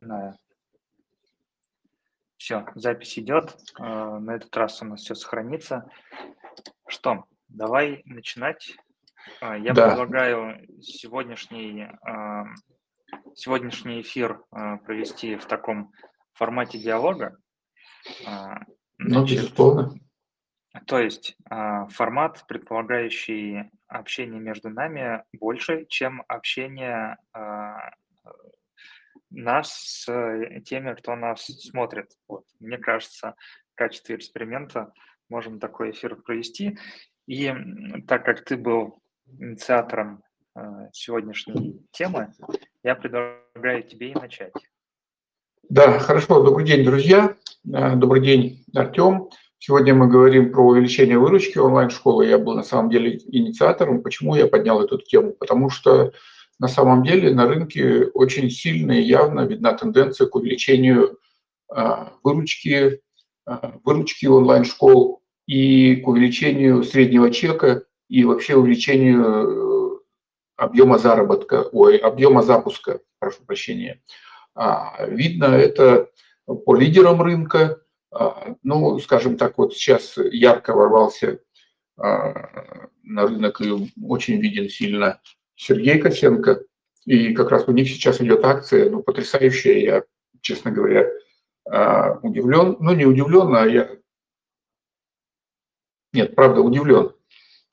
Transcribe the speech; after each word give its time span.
начинаю. 0.00 0.34
Все, 2.36 2.66
запись 2.74 3.18
идет. 3.18 3.56
Э, 3.78 4.18
на 4.18 4.34
этот 4.34 4.56
раз 4.56 4.80
у 4.82 4.86
нас 4.86 5.00
все 5.00 5.14
сохранится. 5.14 5.90
Что, 6.86 7.24
давай 7.48 8.02
начинать. 8.06 8.76
Э, 9.42 9.58
я 9.58 9.74
да. 9.74 9.88
предлагаю 9.88 10.66
сегодняшний, 10.80 11.82
э, 11.82 12.44
сегодняшний 13.34 14.00
эфир 14.00 14.42
провести 14.50 15.36
в 15.36 15.44
таком 15.46 15.92
формате 16.32 16.78
диалога. 16.78 17.36
Ну, 18.98 19.24
безусловно. 19.26 19.94
То 20.86 20.98
есть 20.98 21.36
формат, 21.48 22.44
предполагающий 22.46 23.70
общение 23.88 24.40
между 24.40 24.70
нами 24.70 25.24
больше, 25.32 25.84
чем 25.86 26.22
общение 26.28 27.18
нас 29.30 29.72
с 29.72 30.08
э, 30.08 30.60
теми, 30.64 30.94
кто 30.94 31.14
нас 31.16 31.44
смотрит. 31.44 32.10
Вот. 32.28 32.44
Мне 32.58 32.78
кажется, 32.78 33.34
в 33.72 33.78
качестве 33.78 34.16
эксперимента 34.16 34.92
можем 35.28 35.60
такой 35.60 35.90
эфир 35.90 36.16
провести. 36.16 36.78
И 37.26 37.52
так 38.08 38.24
как 38.24 38.44
ты 38.44 38.56
был 38.56 39.02
инициатором 39.38 40.22
э, 40.56 40.60
сегодняшней 40.92 41.80
темы, 41.92 42.32
я 42.82 42.94
предлагаю 42.94 43.82
тебе 43.84 44.10
и 44.10 44.14
начать. 44.14 44.52
Да, 45.68 45.98
хорошо. 46.00 46.42
Добрый 46.42 46.66
день, 46.66 46.84
друзья. 46.84 47.36
Э, 47.72 47.94
добрый 47.94 48.22
день, 48.22 48.64
Артем. 48.74 49.30
Сегодня 49.58 49.94
мы 49.94 50.08
говорим 50.08 50.52
про 50.52 50.62
увеличение 50.62 51.18
выручки 51.18 51.58
онлайн-школы. 51.58 52.26
Я 52.26 52.38
был 52.38 52.54
на 52.54 52.62
самом 52.62 52.90
деле 52.90 53.18
инициатором. 53.18 54.02
Почему 54.02 54.34
я 54.34 54.46
поднял 54.48 54.82
эту 54.82 54.98
тему? 54.98 55.34
Потому 55.38 55.68
что 55.68 56.12
на 56.60 56.68
самом 56.68 57.02
деле 57.02 57.34
на 57.34 57.46
рынке 57.46 58.04
очень 58.12 58.50
сильно 58.50 58.92
и 58.92 59.02
явно 59.02 59.46
видна 59.46 59.72
тенденция 59.72 60.26
к 60.26 60.34
увеличению 60.36 61.18
а, 61.68 62.12
выручки, 62.22 63.00
а, 63.46 63.78
выручки 63.82 64.26
онлайн-школ 64.26 65.22
и 65.46 65.96
к 65.96 66.06
увеличению 66.06 66.84
среднего 66.84 67.30
чека 67.30 67.84
и 68.10 68.24
вообще 68.24 68.56
увеличению 68.56 69.22
э, 69.24 69.98
объема 70.56 70.98
заработка, 70.98 71.62
ой, 71.72 71.96
объема 71.96 72.42
запуска, 72.42 73.00
прошу 73.18 73.42
прощения. 73.46 74.02
А, 74.54 75.06
видно 75.06 75.46
это 75.46 76.10
по 76.44 76.76
лидерам 76.76 77.22
рынка. 77.22 77.80
Ну, 78.64 78.98
скажем 78.98 79.36
так, 79.36 79.56
вот 79.56 79.72
сейчас 79.74 80.18
ярко 80.18 80.74
ворвался 80.74 81.38
на 81.96 83.22
рынок 83.22 83.60
и 83.60 83.70
очень 84.02 84.40
виден 84.40 84.68
сильно 84.68 85.20
Сергей 85.60 85.98
Косенко. 85.98 86.62
И 87.04 87.34
как 87.34 87.50
раз 87.50 87.68
у 87.68 87.72
них 87.72 87.88
сейчас 87.88 88.20
идет 88.20 88.44
акция, 88.44 88.88
ну, 88.88 89.02
потрясающая. 89.02 89.78
Я, 89.78 90.04
честно 90.40 90.70
говоря, 90.70 91.06
а, 91.68 92.18
удивлен. 92.22 92.76
Ну, 92.80 92.94
не 92.94 93.04
удивлен, 93.04 93.54
а 93.54 93.66
я... 93.66 93.90
Нет, 96.14 96.34
правда, 96.34 96.62
удивлен. 96.62 97.12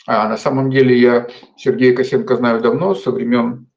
А 0.05 0.27
на 0.27 0.37
самом 0.37 0.69
деле 0.69 0.99
я 0.99 1.29
Сергея 1.55 1.95
Косенко 1.95 2.35
знаю 2.35 2.61
давно, 2.61 2.93
со 2.93 3.11
времен 3.11 3.67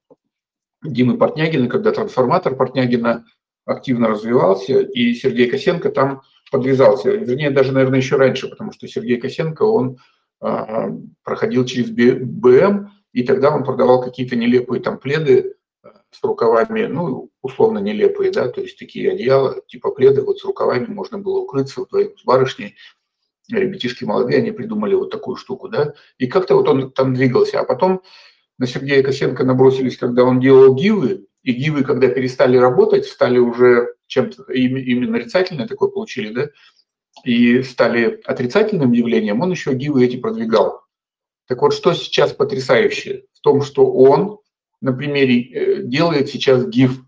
Димы 0.82 1.16
Портнягина, 1.16 1.68
когда 1.68 1.92
трансформатор 1.92 2.56
Портнягина 2.56 3.26
активно 3.64 4.08
развивался, 4.08 4.80
и 4.80 5.14
Сергей 5.14 5.48
Косенко 5.48 5.90
там 5.90 6.22
подвязался. 6.50 7.10
Вернее, 7.10 7.50
даже, 7.50 7.72
наверное, 7.72 8.00
еще 8.00 8.16
раньше, 8.16 8.48
потому 8.48 8.72
что 8.72 8.88
Сергей 8.88 9.20
Косенко, 9.20 9.62
он 9.62 9.98
а, 10.40 10.88
проходил 11.22 11.64
через 11.64 11.90
БМ, 11.90 12.90
и 13.12 13.22
тогда 13.22 13.54
он 13.54 13.64
продавал 13.64 14.02
какие-то 14.02 14.36
нелепые 14.36 14.80
там 14.80 14.98
пледы 14.98 15.56
э, 15.82 15.88
с 16.10 16.22
рукавами, 16.22 16.86
ну, 16.86 17.30
условно 17.42 17.78
нелепые, 17.78 18.30
да, 18.30 18.48
то 18.48 18.60
есть 18.60 18.78
такие 18.78 19.12
одеяла, 19.12 19.60
типа 19.66 19.90
пледы, 19.90 20.22
вот 20.22 20.38
с 20.38 20.44
рукавами 20.44 20.86
можно 20.86 21.18
было 21.18 21.40
укрыться 21.40 21.80
вдвоем 21.80 22.16
с 22.16 22.24
барышней. 22.24 22.76
Ребятишки 23.50 24.04
молодые, 24.04 24.38
они 24.38 24.52
придумали 24.52 24.94
вот 24.94 25.10
такую 25.10 25.36
штуку, 25.36 25.68
да, 25.68 25.94
и 26.18 26.28
как-то 26.28 26.54
вот 26.54 26.68
он 26.68 26.92
там 26.92 27.14
двигался. 27.14 27.60
А 27.60 27.64
потом 27.64 28.02
на 28.58 28.66
Сергея 28.66 29.02
Косенко 29.02 29.42
набросились, 29.42 29.96
когда 29.96 30.24
он 30.24 30.38
делал 30.38 30.74
гивы, 30.74 31.26
и 31.42 31.52
гивы, 31.52 31.82
когда 31.84 32.08
перестали 32.08 32.56
работать, 32.56 33.06
стали 33.06 33.38
уже 33.38 33.94
чем-то 34.06 34.52
именно 34.52 35.12
нарицательное 35.12 35.66
такое 35.66 35.88
получили, 35.88 36.32
да, 36.32 36.50
и 37.24 37.62
стали 37.62 38.20
отрицательным 38.24 38.92
явлением, 38.92 39.40
он 39.40 39.50
еще 39.50 39.74
гивы 39.74 40.04
эти 40.04 40.16
продвигал. 40.16 40.82
Так 41.50 41.62
вот, 41.62 41.74
что 41.74 41.94
сейчас 41.94 42.32
потрясающее? 42.32 43.24
В 43.32 43.40
том, 43.40 43.62
что 43.62 43.92
он 43.92 44.38
на 44.80 44.92
примере 44.92 45.42
э, 45.42 45.82
делает 45.82 46.28
сейчас 46.28 46.64
ГИФ. 46.64 47.02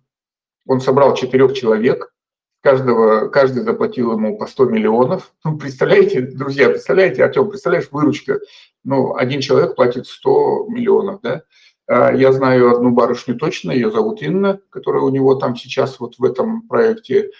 Он 0.66 0.80
собрал 0.80 1.14
четырех 1.14 1.54
человек, 1.54 2.12
каждого, 2.60 3.28
каждый 3.28 3.62
заплатил 3.62 4.10
ему 4.10 4.36
по 4.36 4.48
100 4.48 4.64
миллионов. 4.64 5.32
Ну, 5.44 5.58
представляете, 5.58 6.22
друзья, 6.22 6.70
представляете, 6.70 7.22
Артем, 7.22 7.50
представляешь, 7.50 7.86
выручка, 7.92 8.40
ну, 8.82 9.14
один 9.14 9.40
человек 9.40 9.76
платит 9.76 10.08
100 10.08 10.66
миллионов, 10.70 11.20
да? 11.22 11.42
А, 11.86 12.12
я 12.12 12.32
знаю 12.32 12.72
одну 12.72 12.90
барышню 12.90 13.36
точно, 13.36 13.70
ее 13.70 13.92
зовут 13.92 14.22
Инна, 14.22 14.58
которая 14.70 15.04
у 15.04 15.10
него 15.10 15.36
там 15.36 15.54
сейчас 15.54 16.00
вот 16.00 16.18
в 16.18 16.24
этом 16.24 16.66
проекте, 16.66 17.30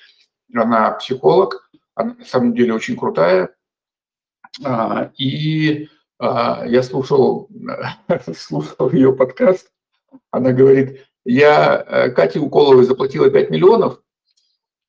она 0.55 0.93
психолог, 0.93 1.69
она 1.97 2.15
на 2.15 2.25
самом 2.25 2.55
деле 2.55 2.73
очень 2.75 2.97
крутая. 2.97 3.53
А, 4.65 5.11
и 5.19 5.89
я 6.21 6.83
слушал, 6.83 7.49
слушал 8.37 8.91
ее 8.91 9.13
подкаст. 9.13 9.71
Она 10.31 10.53
говорит, 10.53 11.01
я 11.25 11.85
э, 11.87 12.11
Кате 12.11 12.41
Уколовой 12.41 12.85
заплатила 12.85 13.31
5 13.31 13.51
миллионов. 13.51 14.01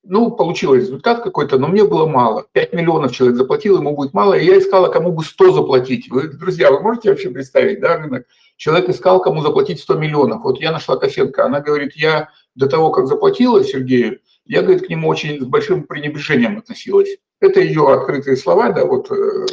Ну, 0.05 0.31
получилось 0.31 0.83
результат 0.83 1.23
какой-то, 1.23 1.57
но 1.57 1.67
мне 1.67 1.85
было 1.85 2.05
мало. 2.05 2.45
5 2.51 2.73
миллионов 2.73 3.13
человек 3.13 3.37
заплатил, 3.37 3.77
ему 3.77 3.95
будет 3.95 4.13
мало. 4.13 4.33
И 4.33 4.45
я 4.45 4.57
искала, 4.57 4.89
кому 4.89 5.13
бы 5.13 5.23
100 5.23 5.53
заплатить. 5.53 6.09
Вы, 6.09 6.27
друзья, 6.27 6.71
вы 6.71 6.81
можете 6.81 7.09
вообще 7.09 7.29
представить, 7.29 7.79
да, 7.79 7.97
рынок? 7.97 8.25
Человек 8.57 8.89
искал, 8.89 9.21
кому 9.21 9.41
заплатить 9.41 9.79
100 9.79 9.95
миллионов. 9.95 10.43
Вот 10.43 10.59
я 10.59 10.71
нашла 10.71 10.97
Косенко. 10.97 11.45
Она 11.45 11.61
говорит, 11.61 11.93
я 11.95 12.29
до 12.55 12.67
того, 12.67 12.91
как 12.91 13.07
заплатила 13.07 13.63
Сергею, 13.63 14.19
я, 14.45 14.61
говорит, 14.61 14.85
к 14.85 14.89
нему 14.89 15.07
очень 15.07 15.39
с 15.39 15.45
большим 15.45 15.83
пренебрежением 15.83 16.57
относилась. 16.57 17.09
Это 17.39 17.61
ее 17.61 17.93
открытые 17.93 18.35
слова, 18.35 18.71
да, 18.71 18.85
вот 18.85 19.09
э, 19.09 19.45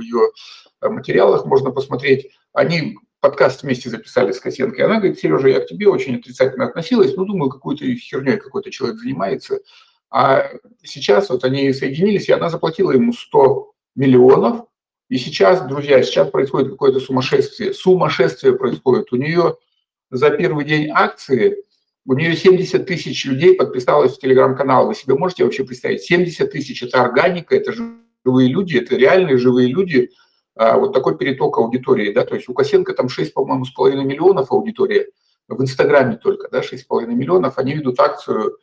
ее 0.00 0.30
материалах 0.90 1.44
можно 1.46 1.70
посмотреть. 1.70 2.30
Они 2.52 2.96
подкаст 3.24 3.62
вместе 3.62 3.88
записали 3.88 4.32
с 4.32 4.38
Косенко, 4.38 4.76
и 4.76 4.84
она 4.84 4.96
говорит, 4.96 5.18
Сережа, 5.18 5.48
я 5.48 5.60
к 5.60 5.66
тебе 5.66 5.88
очень 5.88 6.16
отрицательно 6.16 6.66
относилась, 6.66 7.16
ну, 7.16 7.24
думаю, 7.24 7.50
какой-то 7.50 7.86
херней 7.96 8.36
какой-то 8.36 8.70
человек 8.70 8.98
занимается. 8.98 9.60
А 10.10 10.50
сейчас 10.82 11.30
вот 11.30 11.42
они 11.42 11.72
соединились, 11.72 12.28
и 12.28 12.32
она 12.32 12.50
заплатила 12.50 12.92
ему 12.92 13.14
100 13.14 13.72
миллионов, 13.96 14.66
и 15.08 15.16
сейчас, 15.16 15.66
друзья, 15.66 16.02
сейчас 16.02 16.30
происходит 16.30 16.72
какое-то 16.72 17.00
сумасшествие. 17.00 17.72
Сумасшествие 17.72 18.56
происходит. 18.56 19.10
У 19.10 19.16
нее 19.16 19.56
за 20.10 20.28
первый 20.28 20.66
день 20.66 20.90
акции, 20.92 21.64
у 22.04 22.12
нее 22.12 22.36
70 22.36 22.84
тысяч 22.84 23.24
людей 23.24 23.54
подписалось 23.54 24.16
в 24.16 24.20
телеграм-канал. 24.20 24.86
Вы 24.86 24.94
себе 24.94 25.14
можете 25.14 25.44
вообще 25.44 25.64
представить? 25.64 26.02
70 26.02 26.50
тысяч– 26.50 26.82
это 26.84 27.00
органика, 27.00 27.56
это 27.56 27.72
живые 27.72 28.48
люди, 28.50 28.76
это 28.76 28.96
реальные 28.96 29.38
живые 29.38 29.68
люди– 29.68 30.10
вот 30.56 30.92
такой 30.92 31.18
переток 31.18 31.58
аудитории, 31.58 32.12
да, 32.12 32.24
то 32.24 32.36
есть 32.36 32.48
у 32.48 32.54
Косенко 32.54 32.94
там 32.94 33.08
6, 33.08 33.34
по-моему, 33.34 33.64
с 33.64 33.70
половиной 33.70 34.04
миллионов 34.04 34.52
аудитория, 34.52 35.08
в 35.48 35.60
Инстаграме 35.60 36.16
только, 36.16 36.48
да, 36.50 36.60
6,5 36.60 37.06
миллионов, 37.06 37.58
они 37.58 37.74
ведут 37.74 38.00
акцию 38.00 38.58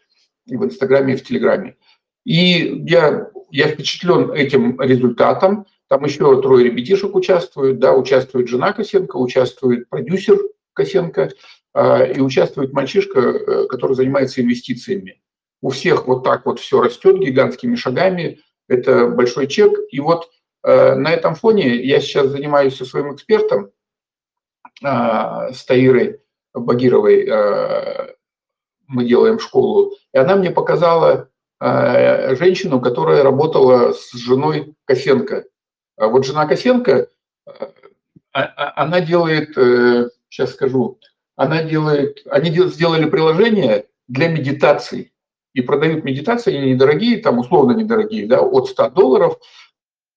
в 0.48 0.66
Инстаграме 0.66 1.14
и 1.14 1.18
в 1.18 1.24
Телеграме. 1.24 1.78
И 2.24 2.84
я, 2.88 3.30
я 3.50 3.68
впечатлен 3.68 4.32
этим 4.32 4.80
результатом. 4.80 5.66
Там 5.88 6.04
еще 6.06 6.42
трое 6.42 6.66
ребятишек 6.66 7.16
участвуют, 7.16 7.80
да, 7.80 7.94
участвует 7.94 8.48
жена 8.48 8.74
Косенко, 8.74 9.18
участвует 9.18 9.90
продюсер 9.90 10.38
Косенко 10.74 11.32
а, 11.74 12.04
и 12.04 12.20
участвует 12.20 12.74
мальчишка, 12.74 13.20
э, 13.20 13.68
который 13.68 13.96
занимается 13.96 14.42
инвестициями. 14.42 15.22
У 15.62 15.70
всех 15.70 16.08
вот 16.08 16.24
так 16.24 16.46
вот 16.46 16.60
все 16.60 16.82
растет 16.82 17.20
гигантскими 17.20 17.76
шагами, 17.76 18.40
это 18.68 19.08
большой 19.08 19.48
чек. 19.48 19.74
И 19.92 20.00
вот 20.00 20.30
на 20.64 21.12
этом 21.12 21.36
фоне 21.36 21.76
я 21.84 22.00
сейчас 22.00 22.28
занимаюсь 22.28 22.78
со 22.78 22.86
своим 22.86 23.16
экспертом, 23.16 23.72
э, 24.84 25.54
с 25.54 25.66
Таирой 25.66 26.20
Багировой, 26.54 27.28
э, 27.28 28.16
мы 28.88 29.06
делаем 29.06 29.40
школу, 29.40 29.94
и 30.14 30.18
она 30.18 30.36
мне 30.36 30.52
показала 30.52 31.30
женщину, 31.64 32.82
которая 32.82 33.22
работала 33.22 33.94
с 33.94 34.14
женой 34.14 34.74
Косенко. 34.86 35.46
А 35.96 36.08
вот 36.08 36.26
жена 36.26 36.48
Косенко, 36.48 37.08
а, 37.46 37.72
а, 38.34 38.84
она 38.84 39.00
делает, 39.00 39.54
сейчас 40.28 40.54
скажу, 40.54 41.00
она 41.36 41.62
делает, 41.64 42.24
они 42.30 42.50
сделали 42.50 43.08
приложение 43.08 43.86
для 44.08 44.28
медитаций 44.28 45.14
и 45.54 45.62
продают 45.62 46.04
медитации, 46.04 46.56
они 46.56 46.74
недорогие, 46.74 47.22
там 47.22 47.40
условно 47.40 47.74
недорогие, 47.74 48.28
да, 48.28 48.42
от 48.42 48.68
100 48.68 48.90
долларов, 48.90 49.38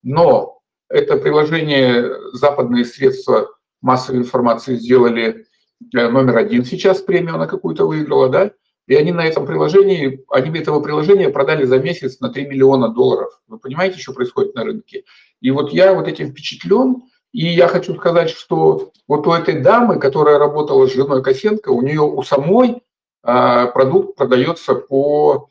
но 0.05 0.61
это 0.89 1.17
приложение 1.17 2.13
западные 2.33 2.85
средства 2.85 3.49
массовой 3.81 4.21
информации 4.21 4.77
сделали 4.77 5.47
э, 5.93 6.09
номер 6.09 6.37
один 6.37 6.65
сейчас 6.65 7.01
премию 7.01 7.37
на 7.37 7.49
какую-то 7.49 7.87
выиграла, 7.87 8.29
да, 8.29 8.53
и 8.87 8.95
они 8.95 9.13
на 9.13 9.27
этом 9.27 9.47
приложении, 9.47 10.25
они 10.31 10.57
этого 10.59 10.81
приложения 10.81 11.31
продали 11.31 11.65
за 11.65 11.79
месяц 11.79 12.21
на 12.21 12.29
3 12.29 12.47
миллиона 12.47 12.89
долларов. 12.89 13.41
Вы 13.49 13.59
понимаете, 13.59 13.99
что 13.99 14.13
происходит 14.13 14.55
на 14.55 14.65
рынке? 14.65 15.05
И 15.41 15.51
вот 15.51 15.73
я 15.73 15.95
вот 15.95 16.07
этим 16.07 16.31
впечатлен, 16.31 17.03
и 17.33 17.47
я 17.47 17.67
хочу 17.67 17.95
сказать, 17.97 18.31
что 18.31 18.93
вот 19.09 19.27
у 19.27 19.33
этой 19.33 19.61
дамы, 19.61 19.99
которая 19.99 20.39
работала 20.39 20.87
с 20.87 20.93
женой 20.93 21.23
Косенко, 21.23 21.71
у 21.71 21.83
нее 21.83 22.03
у 22.03 22.23
самой 22.23 22.83
а, 23.23 23.67
продукт 23.67 24.17
продается 24.17 24.75
по, 24.75 25.51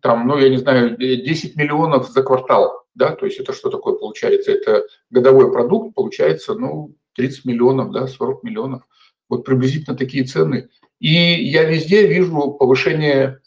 там, 0.00 0.28
ну, 0.28 0.38
я 0.38 0.48
не 0.48 0.58
знаю, 0.58 0.96
10 0.96 1.56
миллионов 1.56 2.08
за 2.08 2.22
квартал, 2.22 2.79
да, 2.94 3.14
то 3.14 3.26
есть 3.26 3.38
это 3.38 3.52
что 3.52 3.70
такое 3.70 3.94
получается? 3.94 4.52
Это 4.52 4.84
годовой 5.10 5.52
продукт, 5.52 5.94
получается, 5.94 6.54
ну, 6.54 6.94
30 7.16 7.44
миллионов, 7.44 7.92
да, 7.92 8.06
40 8.06 8.42
миллионов. 8.42 8.82
Вот 9.28 9.44
приблизительно 9.44 9.96
такие 9.96 10.24
цены. 10.24 10.68
И 10.98 11.12
я 11.12 11.64
везде 11.64 12.06
вижу 12.06 12.52
повышение 12.52 13.40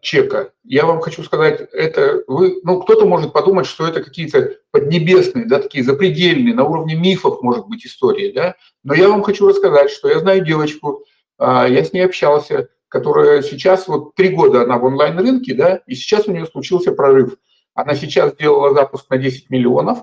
чека. 0.00 0.52
Я 0.64 0.86
вам 0.86 1.00
хочу 1.00 1.22
сказать, 1.22 1.68
это 1.72 2.22
вы, 2.26 2.60
ну, 2.62 2.80
кто-то 2.80 3.06
может 3.06 3.32
подумать, 3.32 3.66
что 3.66 3.86
это 3.86 4.02
какие-то 4.02 4.56
поднебесные, 4.70 5.46
да, 5.46 5.60
такие 5.60 5.84
запредельные, 5.84 6.54
на 6.54 6.64
уровне 6.64 6.94
мифов, 6.94 7.42
может 7.42 7.66
быть, 7.66 7.86
истории, 7.86 8.32
да. 8.32 8.56
Но 8.82 8.94
я 8.94 9.08
вам 9.08 9.22
хочу 9.22 9.48
рассказать, 9.48 9.90
что 9.90 10.08
я 10.08 10.18
знаю 10.20 10.44
девочку, 10.44 11.04
а, 11.38 11.68
я 11.68 11.84
с 11.84 11.92
ней 11.92 12.00
общался, 12.00 12.68
которая 12.88 13.42
сейчас, 13.42 13.88
вот 13.88 14.14
три 14.14 14.30
года 14.30 14.62
она 14.62 14.78
в 14.78 14.84
онлайн-рынке, 14.84 15.54
да, 15.54 15.76
и 15.86 15.94
сейчас 15.94 16.26
у 16.26 16.32
нее 16.32 16.46
случился 16.46 16.92
прорыв. 16.92 17.36
Она 17.80 17.94
сейчас 17.94 18.34
сделала 18.34 18.74
запуск 18.74 19.08
на 19.10 19.18
10 19.18 19.50
миллионов, 19.50 20.00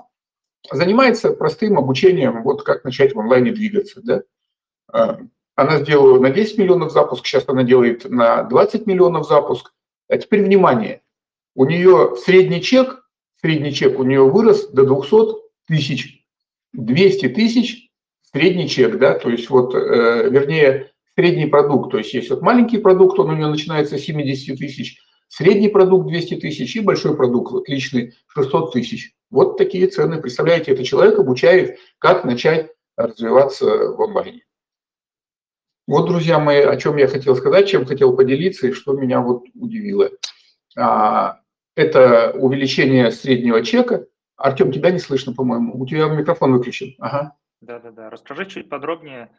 занимается 0.71 1.31
простым 1.31 1.77
обучением, 1.77 2.43
вот 2.43 2.63
как 2.63 2.83
начать 2.83 3.13
в 3.13 3.19
онлайне 3.19 3.51
двигаться, 3.51 4.01
да. 4.03 4.23
А, 4.91 5.19
она 5.55 5.79
сделала 5.79 6.19
на 6.19 6.29
10 6.29 6.57
миллионов 6.57 6.91
запуск, 6.91 7.25
сейчас 7.25 7.43
она 7.47 7.63
делает 7.63 8.09
на 8.09 8.43
20 8.43 8.85
миллионов 8.87 9.27
запуск. 9.27 9.73
А 10.09 10.17
теперь 10.17 10.43
внимание. 10.43 11.01
У 11.55 11.65
нее 11.65 12.15
средний 12.23 12.61
чек, 12.61 13.03
средний 13.41 13.73
чек 13.73 13.99
у 13.99 14.03
нее 14.03 14.23
вырос 14.23 14.67
до 14.69 14.85
200 14.85 15.41
тысяч. 15.67 16.25
200 16.73 17.29
тысяч 17.29 17.89
средний 18.21 18.69
чек, 18.69 18.97
да, 18.99 19.17
то 19.17 19.29
есть 19.29 19.49
вот, 19.49 19.73
э, 19.73 20.29
вернее, 20.29 20.91
средний 21.15 21.47
продукт, 21.47 21.91
то 21.91 21.97
есть 21.97 22.13
есть 22.13 22.29
вот 22.29 22.41
маленький 22.41 22.77
продукт, 22.77 23.17
он 23.19 23.31
у 23.31 23.35
нее 23.35 23.47
начинается 23.47 23.97
с 23.97 24.01
70 24.01 24.57
тысяч, 24.57 24.99
средний 25.27 25.69
продукт 25.69 26.07
200 26.07 26.35
тысяч 26.35 26.75
и 26.75 26.81
большой 26.81 27.15
продукт, 27.15 27.51
вот 27.51 27.69
личный 27.69 28.13
600 28.27 28.73
тысяч. 28.73 29.13
Вот 29.29 29.57
такие 29.57 29.87
цены. 29.87 30.21
Представляете, 30.21 30.71
это 30.71 30.83
человек 30.83 31.19
обучает, 31.19 31.79
как 31.99 32.23
начать 32.23 32.71
развиваться 32.95 33.65
в 33.65 34.01
онлайне. 34.01 34.43
Вот, 35.87 36.07
друзья 36.07 36.39
мои, 36.39 36.59
о 36.59 36.75
чем 36.75 36.97
я 36.97 37.07
хотел 37.07 37.35
сказать, 37.35 37.69
чем 37.69 37.85
хотел 37.85 38.15
поделиться 38.15 38.67
и 38.67 38.73
что 38.73 38.93
меня 38.93 39.21
вот 39.21 39.45
удивило. 39.53 40.09
А, 40.77 41.41
это 41.75 42.31
увеличение 42.35 43.11
среднего 43.11 43.63
чека. 43.63 44.05
Артем, 44.35 44.71
тебя 44.71 44.91
не 44.91 44.99
слышно, 44.99 45.33
по-моему. 45.33 45.79
У 45.79 45.85
тебя 45.87 46.07
микрофон 46.07 46.53
выключен. 46.53 46.95
Ага. 46.99 47.35
Да-да-да. 47.61 48.09
Расскажи 48.09 48.45
чуть 48.45 48.69
подробнее, 48.69 49.29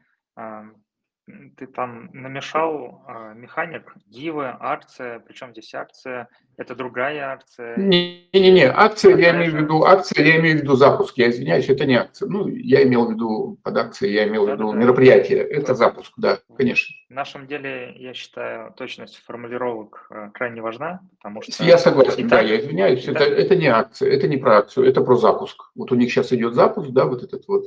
ты 1.57 1.67
там 1.67 2.11
намешал 2.13 3.03
э, 3.07 3.35
механик, 3.35 3.95
дивы, 4.07 4.55
акция, 4.61 5.21
причем 5.21 5.53
здесь 5.53 5.75
акция, 5.75 6.29
это 6.57 6.75
другая 6.75 7.33
акция? 7.33 7.77
Не-не-не, 7.77 8.67
акция, 8.67 9.17
я 9.17 9.37
имею 9.37 9.53
в 9.53 9.57
виду, 9.57 9.85
акция, 9.85 10.25
я 10.25 10.39
имею 10.39 10.59
в 10.59 10.63
виду 10.63 10.75
запуск, 10.75 11.17
я 11.17 11.31
извиняюсь, 11.31 11.69
это 11.69 11.85
не 11.85 11.95
акция. 11.95 12.29
Ну, 12.29 12.49
я 12.49 12.83
имел 12.83 13.07
в 13.07 13.13
виду 13.13 13.59
под 13.63 13.77
акцией, 13.77 14.15
я 14.15 14.29
имел 14.29 14.47
в 14.47 14.51
виду 14.51 14.73
да, 14.73 14.79
мероприятие, 14.79 15.39
это 15.41 15.75
запуск, 15.75 16.13
да, 16.17 16.39
конечно. 16.57 16.95
В 17.09 17.15
нашем 17.15 17.47
деле, 17.47 17.95
я 17.97 18.15
считаю, 18.15 18.73
точность 18.73 19.17
формулировок 19.25 20.09
э, 20.11 20.31
крайне 20.35 20.61
важна, 20.61 21.01
потому 21.17 21.43
что... 21.43 21.63
Я 21.63 21.79
согласен, 21.79 22.29
да, 22.29 22.41
я 22.41 22.61
извиняюсь, 22.61 23.07
это, 23.07 23.25
это 23.25 23.57
не 23.57 23.69
акция, 23.69 24.11
это 24.11 24.29
не 24.29 24.37
про 24.37 24.59
акцию, 24.59 24.87
это 24.87 25.01
про 25.03 25.17
запуск. 25.17 25.71
Вот 25.75 25.93
у 25.93 25.95
них 25.95 26.11
сейчас 26.11 26.33
идет 26.33 26.55
запуск, 26.55 26.91
да, 26.91 27.05
вот 27.05 27.23
этот 27.23 27.47
вот 27.47 27.65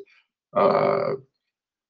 а, 0.52 1.16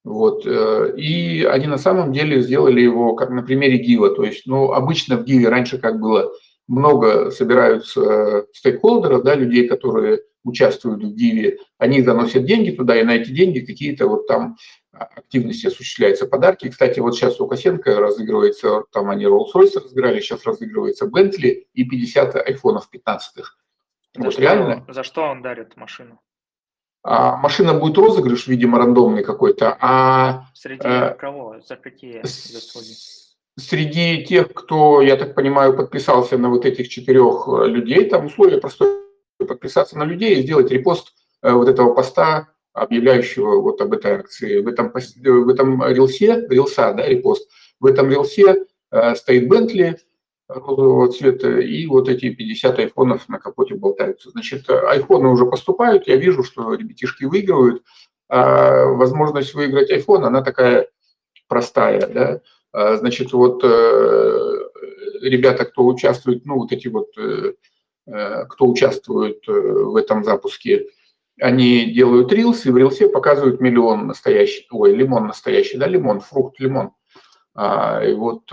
вот. 0.04 0.46
Э, 0.46 0.94
и 0.98 1.44
они 1.44 1.68
на 1.68 1.78
самом 1.78 2.12
деле 2.12 2.42
сделали 2.42 2.82
его 2.82 3.16
как 3.16 3.30
на 3.30 3.44
примере 3.44 3.78
ГИВа. 3.78 4.16
То 4.16 4.24
есть, 4.24 4.46
ну, 4.46 4.72
обычно 4.72 5.18
в 5.18 5.26
ГИВе 5.26 5.50
раньше 5.50 5.78
как 5.78 6.00
было, 6.00 6.32
много 6.68 7.32
собираются 7.32 8.46
стейкхолдеров, 8.54 9.24
да, 9.24 9.36
людей, 9.36 9.68
которые 9.68 10.22
участвуют 10.44 11.04
в 11.04 11.14
ГИВе, 11.14 11.58
они 11.78 12.02
заносят 12.02 12.46
деньги 12.46 12.72
туда, 12.72 13.00
и 13.00 13.04
на 13.04 13.16
эти 13.16 13.30
деньги 13.30 13.60
какие-то 13.60 14.08
вот 14.08 14.26
там 14.28 14.56
активности 14.92 15.68
осуществляются, 15.68 16.28
подарки. 16.28 16.70
Кстати, 16.70 17.00
вот 17.00 17.16
сейчас 17.16 17.40
у 17.40 17.48
Косенко 17.48 17.96
разыгрывается, 18.00 18.84
там 18.92 19.10
они 19.10 19.26
Rolls-Royce 19.26 19.84
разыграли, 19.84 20.20
сейчас 20.20 20.46
разыгрывается 20.46 21.06
Bentley 21.06 21.66
и 21.74 21.84
50 21.84 22.36
айфонов 22.36 22.90
15-х. 22.94 23.56
За, 24.16 24.24
вот 24.24 24.34
что, 24.34 24.42
реально. 24.42 24.86
за 24.90 25.04
что 25.04 25.24
он 25.24 25.42
дарит 25.42 25.78
машину? 25.78 26.20
А, 27.04 27.38
машина 27.38 27.74
будет 27.74 27.98
розыгрыш, 27.98 28.48
видимо, 28.48 28.78
рандомный 28.78 29.24
какой-то, 29.24 29.76
а... 29.80 30.46
Среди 30.54 30.82
э, 30.84 31.16
кого? 31.16 31.58
За 31.68 31.76
какие 31.76 32.22
заслуги? 32.24 32.94
Среди 33.58 34.24
тех, 34.24 34.54
кто, 34.54 35.02
я 35.02 35.18
так 35.18 35.34
понимаю, 35.34 35.76
подписался 35.76 36.38
на 36.38 36.50
вот 36.50 36.66
этих 36.66 36.90
четырех 36.90 37.48
э, 37.48 37.68
людей, 37.68 38.08
там 38.08 38.28
условие 38.28 38.62
простое, 38.62 39.00
подписаться 39.40 39.98
на 39.98 40.04
людей 40.04 40.36
и 40.36 40.42
сделать 40.44 40.72
репост 40.72 41.14
э, 41.42 41.52
вот 41.52 41.68
этого 41.68 41.94
поста, 41.94 42.50
объявляющего 42.74 43.62
вот 43.62 43.82
об 43.82 43.94
этой 43.94 44.14
акции. 44.14 44.62
В 44.62 44.68
этом, 44.68 44.94
в 44.94 45.50
этом 45.50 45.84
рилсе, 45.84 46.46
рилса, 46.50 46.94
да, 46.94 47.08
репост, 47.08 47.50
в 47.80 47.88
этом 47.88 48.10
рилсе 48.10 48.66
э, 48.92 49.16
стоит 49.16 49.50
Бентли, 49.50 50.00
розового 50.56 51.12
цвета, 51.12 51.60
и 51.60 51.86
вот 51.88 52.10
эти 52.10 52.34
50 52.34 52.80
айфонов 52.80 53.30
на 53.30 53.40
капоте 53.40 53.76
болтаются. 53.76 54.30
Значит, 54.30 54.70
айфоны 54.70 55.30
уже 55.30 55.46
поступают, 55.46 56.08
я 56.08 56.16
вижу, 56.16 56.44
что 56.44 56.74
ребятишки 56.74 57.26
выигрывают. 57.26 57.84
А 58.30 58.86
возможность 58.86 59.54
выиграть 59.54 59.92
айфон, 59.92 60.24
она 60.24 60.42
такая 60.42 60.88
простая, 61.50 62.08
да. 62.08 62.42
А, 62.72 62.96
значит, 62.96 63.34
вот 63.34 63.62
э, 63.64 64.60
ребята, 65.22 65.66
кто 65.66 65.86
участвует, 65.86 66.46
ну, 66.46 66.56
вот 66.56 66.72
эти 66.72 66.88
вот, 66.88 67.10
э, 67.18 67.54
э, 68.08 68.46
кто 68.46 68.68
участвует 68.68 69.46
в 69.46 69.96
этом 69.98 70.24
запуске, 70.24 70.88
они 71.42 71.92
делают 71.92 72.32
рилс, 72.32 72.66
и 72.66 72.72
в 72.72 72.78
рилсе 72.78 73.10
показывают 73.10 73.60
миллион 73.60 74.08
настоящий, 74.08 74.66
ой, 74.72 74.96
лимон 74.96 75.28
настоящий, 75.28 75.78
да, 75.78 75.88
лимон, 75.88 76.22
фрукт 76.22 76.60
лимон. 76.60 76.92
А, 77.54 78.02
и 78.02 78.14
вот 78.14 78.44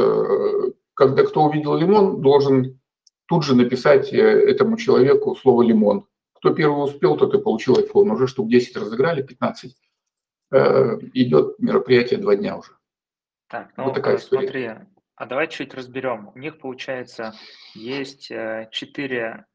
когда 0.98 1.22
кто 1.22 1.44
увидел 1.44 1.76
лимон, 1.76 2.20
должен 2.20 2.80
тут 3.26 3.44
же 3.44 3.54
написать 3.54 4.12
э, 4.12 4.18
этому 4.18 4.76
человеку 4.76 5.36
слово 5.36 5.62
«лимон». 5.62 6.08
Кто 6.34 6.52
первый 6.52 6.84
успел, 6.84 7.16
тот 7.16 7.32
и 7.34 7.40
получил 7.40 7.78
iPhone. 7.78 8.10
Уже 8.10 8.26
штук 8.26 8.48
10 8.48 8.76
разыграли, 8.76 9.22
15. 9.22 9.76
Э, 10.50 10.98
идет 11.14 11.56
мероприятие 11.60 12.18
два 12.18 12.34
дня 12.34 12.56
уже. 12.56 12.72
Так, 13.46 13.70
ну 13.76 13.84
вот 13.84 13.94
такая 13.94 14.16
э, 14.16 14.18
история. 14.18 14.40
смотри, 14.40 14.70
а 15.14 15.26
давай 15.26 15.46
чуть 15.46 15.72
разберем. 15.72 16.32
У 16.34 16.38
них, 16.38 16.58
получается, 16.58 17.32
есть 17.74 18.32
четыре, 18.72 19.46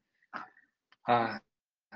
а, 1.06 1.40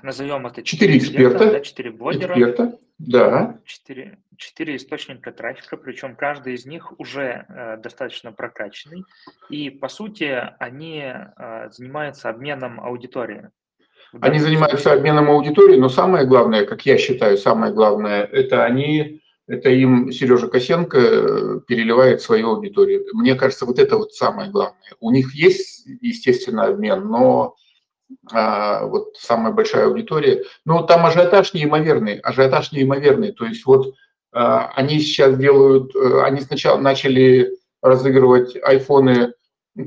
назовем 0.03 0.47
это 0.47 0.63
четыре 0.63 0.97
эксперта, 0.97 1.51
да, 1.51 1.59
четыре 1.61 1.91
блогера. 1.91 2.33
Эксперта, 2.33 2.79
да. 2.99 3.57
Четыре, 3.65 4.19
четыре 4.37 4.75
источника 4.75 5.31
трафика, 5.31 5.77
причем 5.77 6.15
каждый 6.15 6.55
из 6.55 6.65
них 6.65 6.99
уже 6.99 7.45
э, 7.47 7.77
достаточно 7.77 8.31
прокачанный. 8.31 9.05
И, 9.49 9.69
по 9.69 9.87
сути, 9.87 10.37
они 10.59 11.03
э, 11.05 11.69
занимаются 11.71 12.29
обменом 12.29 12.79
аудитории. 12.79 13.49
Они 14.21 14.39
занимаются 14.39 14.91
обменом 14.91 15.29
аудитории, 15.29 15.77
но 15.77 15.87
самое 15.87 16.25
главное, 16.25 16.65
как 16.65 16.85
я 16.85 16.97
считаю, 16.97 17.37
самое 17.37 17.71
главное, 17.73 18.23
это 18.23 18.65
они, 18.65 19.21
это 19.47 19.69
им 19.69 20.11
Сережа 20.11 20.47
Косенко 20.47 20.97
э, 20.97 21.59
переливает 21.67 22.21
свою 22.21 22.55
аудиторию. 22.55 23.05
Мне 23.13 23.35
кажется, 23.35 23.65
вот 23.65 23.79
это 23.79 23.97
вот 23.97 24.13
самое 24.13 24.49
главное. 24.49 24.93
У 24.99 25.11
них 25.11 25.33
есть, 25.35 25.85
естественно, 26.01 26.65
обмен, 26.65 27.07
но 27.07 27.43
а, 27.45 27.68
вот 28.31 29.15
самая 29.17 29.53
большая 29.53 29.85
аудитория. 29.85 30.43
Но 30.65 30.83
там 30.83 31.05
ажиотаж 31.05 31.53
неимоверный, 31.53 32.19
ажиотаж 32.19 32.71
неимоверный. 32.71 33.31
То 33.31 33.45
есть 33.45 33.65
вот 33.65 33.93
а, 34.31 34.71
они 34.75 34.99
сейчас 34.99 35.37
делают, 35.37 35.95
э, 35.95 36.21
они 36.23 36.41
сначала 36.41 36.79
начали 36.79 37.51
разыгрывать 37.81 38.55
айфоны, 38.61 39.33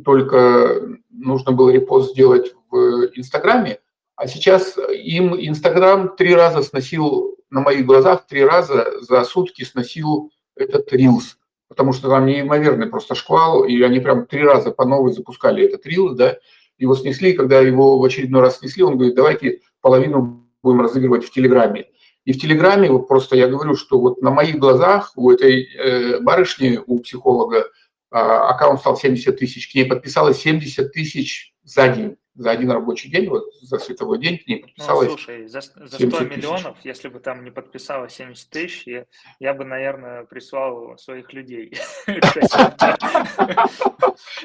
только 0.05 0.99
нужно 1.11 1.53
было 1.53 1.71
репост 1.71 2.13
сделать 2.13 2.53
в 2.71 3.11
Инстаграме, 3.15 3.79
а 4.17 4.27
сейчас 4.27 4.79
им 4.91 5.35
Инстаграм 5.35 6.17
три 6.17 6.35
раза 6.35 6.63
сносил, 6.63 7.37
на 7.51 7.61
моих 7.61 7.85
глазах 7.85 8.27
три 8.27 8.45
раза 8.45 9.01
за 9.03 9.25
сутки 9.25 9.63
сносил 9.63 10.31
этот 10.57 10.93
Reels, 10.93 11.37
потому 11.69 11.93
что 11.93 12.09
там 12.09 12.25
неимоверный 12.27 12.87
просто 12.87 13.15
шквал, 13.15 13.65
и 13.65 13.81
они 13.83 14.01
прям 14.01 14.27
три 14.27 14.43
раза 14.43 14.71
по 14.71 14.87
новой 14.87 15.13
запускали 15.13 15.65
этот 15.65 15.87
Reels, 15.87 16.15
да, 16.15 16.39
его 16.79 16.95
снесли, 16.97 17.33
когда 17.33 17.61
его 17.61 17.99
в 17.99 18.05
очередной 18.05 18.41
раз 18.41 18.59
снесли, 18.59 18.83
он 18.83 18.97
говорит, 18.97 19.15
давайте 19.15 19.61
половину 19.81 20.49
будем 20.63 20.81
разыгрывать 20.81 21.25
в 21.25 21.31
Телеграме. 21.31 21.87
И 22.25 22.33
в 22.33 22.41
Телеграме, 22.41 22.91
вот 22.91 23.09
просто 23.09 23.37
я 23.37 23.49
говорю, 23.49 23.75
что 23.75 23.99
вот 23.99 24.23
на 24.23 24.31
моих 24.31 24.57
глазах 24.57 25.13
у 25.17 25.31
этой 25.31 25.65
э, 25.65 26.21
барышни, 26.21 26.81
у 26.87 27.01
психолога, 27.01 27.67
а, 28.11 28.51
аккаунт 28.51 28.81
стал 28.81 28.97
70 28.97 29.37
тысяч, 29.39 29.71
к 29.71 29.75
ней 29.75 29.87
подписалось 29.87 30.39
70 30.39 30.93
тысяч 30.93 31.55
за 31.65 31.89
день, 31.89 32.17
за 32.35 32.51
один 32.51 32.71
рабочий 32.71 33.11
день, 33.11 33.29
вот 33.29 33.45
за 33.61 33.79
световой 33.79 34.19
день 34.19 34.39
к 34.39 34.47
ней 34.47 34.61
Ну, 34.61 34.67
подписалось 34.67 35.09
слушай, 35.09 35.47
за, 35.47 35.61
за 35.61 35.87
100 35.87 35.99
70 35.99 36.19
тысяч. 36.19 36.37
миллионов, 36.37 36.79
если 36.85 37.09
бы 37.09 37.21
там 37.21 37.45
не 37.45 37.51
подписалось 37.51 38.15
70 38.15 38.51
тысяч, 38.51 38.87
я, 38.87 39.07
я 39.39 39.55
бы, 39.55 39.65
наверное, 39.65 40.25
прислал 40.25 40.97
своих 40.99 41.33
людей. 41.33 41.75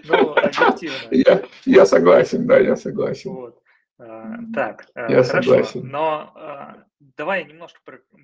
Ну, 0.06 0.32
объективно. 0.32 1.44
Я, 1.66 1.86
согласен, 1.86 2.48
да, 2.48 2.58
я 2.60 2.76
согласен. 2.76 3.54
А, 4.00 4.36
Так, 4.54 4.86
а, 4.94 5.12
Я 5.12 5.24
согласен. 5.24 5.88
но 5.88 6.32
а, 6.36 6.84
давай 7.18 7.42
я 7.42 7.48
немножко 7.48 7.80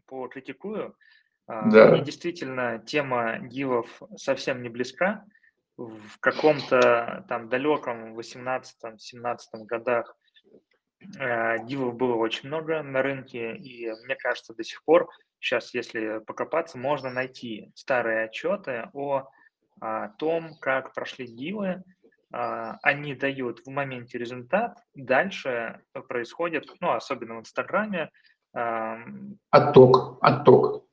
покритикую. 0.08 0.96
А. 1.48 1.65
Мне 1.65 2.03
действительно 2.03 2.82
тема 2.86 3.39
гивов 3.39 4.01
совсем 4.15 4.62
не 4.62 4.70
близка. 4.70 5.25
В 5.77 6.20
каком-то 6.20 7.25
там 7.27 7.50
далеком 7.50 8.18
18-17 8.18 8.65
годах 9.65 10.15
э, 11.20 11.65
дивов 11.65 11.96
было 11.96 12.15
очень 12.15 12.48
много 12.48 12.84
на 12.84 13.01
рынке, 13.01 13.56
и 13.56 13.89
мне 14.06 14.15
кажется, 14.15 14.53
до 14.53 14.63
сих 14.63 14.84
пор, 14.84 15.10
сейчас, 15.39 15.74
если 15.74 16.20
покопаться, 16.20 16.77
можно 16.77 17.10
найти 17.10 17.72
старые 17.75 18.25
отчеты 18.25 18.89
о 18.94 19.30
а, 19.82 20.10
том, 20.18 20.56
как 20.60 20.94
прошли 20.94 21.27
дивы, 21.27 21.84
а, 22.32 22.77
они 22.82 23.15
дают 23.15 23.60
в 23.65 23.70
моменте 23.70 24.18
результат, 24.18 24.77
дальше 24.96 25.82
происходит, 26.08 26.72
ну, 26.80 26.92
особенно 26.92 27.36
в 27.36 27.39
Инстаграме, 27.42 28.10
ам, 28.53 29.38
Отток, 29.50 30.18
отток. 30.22 30.86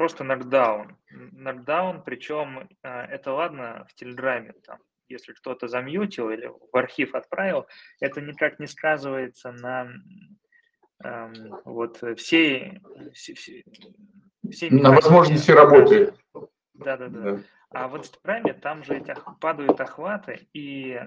Просто 0.00 0.24
нокдаун. 0.24 0.96
Нокдаун, 1.10 2.02
причем 2.02 2.70
а, 2.82 3.04
это 3.04 3.34
ладно 3.34 3.84
в 3.86 3.92
Телеграме, 3.92 4.54
там, 4.64 4.78
если 5.10 5.34
кто-то 5.34 5.68
замьютил 5.68 6.30
или 6.30 6.46
в 6.72 6.74
архив 6.74 7.14
отправил, 7.14 7.66
это 8.00 8.22
никак 8.22 8.58
не 8.58 8.66
сказывается 8.66 9.52
на 9.52 9.92
ам, 11.04 11.34
вот 11.66 12.02
всей, 12.16 12.80
все- 13.12 13.34
все- 13.34 13.62
всей 14.50 14.70
На 14.70 14.90
возможности 14.90 15.50
работы. 15.50 16.14
Да-да-да. 16.72 17.32
Да. 17.32 17.40
А 17.68 17.88
в 17.88 17.98
Инстаграме 17.98 18.54
там 18.54 18.82
же 18.84 18.96
эти 18.96 19.14
падают 19.38 19.78
охваты, 19.82 20.48
и 20.54 20.98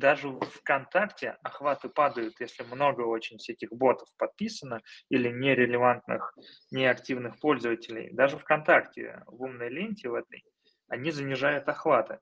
даже 0.00 0.28
в 0.28 0.40
ВКонтакте 0.40 1.36
охваты 1.42 1.88
падают, 1.88 2.40
если 2.40 2.64
много 2.64 3.02
очень 3.02 3.36
всяких 3.38 3.70
ботов 3.70 4.08
подписано 4.16 4.80
или 5.10 5.28
нерелевантных, 5.28 6.34
неактивных 6.70 7.38
пользователей. 7.38 8.10
Даже 8.12 8.38
ВКонтакте, 8.38 9.22
в 9.26 9.42
умной 9.42 9.68
ленте 9.68 10.08
в 10.08 10.14
этой, 10.14 10.42
они 10.88 11.10
занижают 11.10 11.68
охваты. 11.68 12.18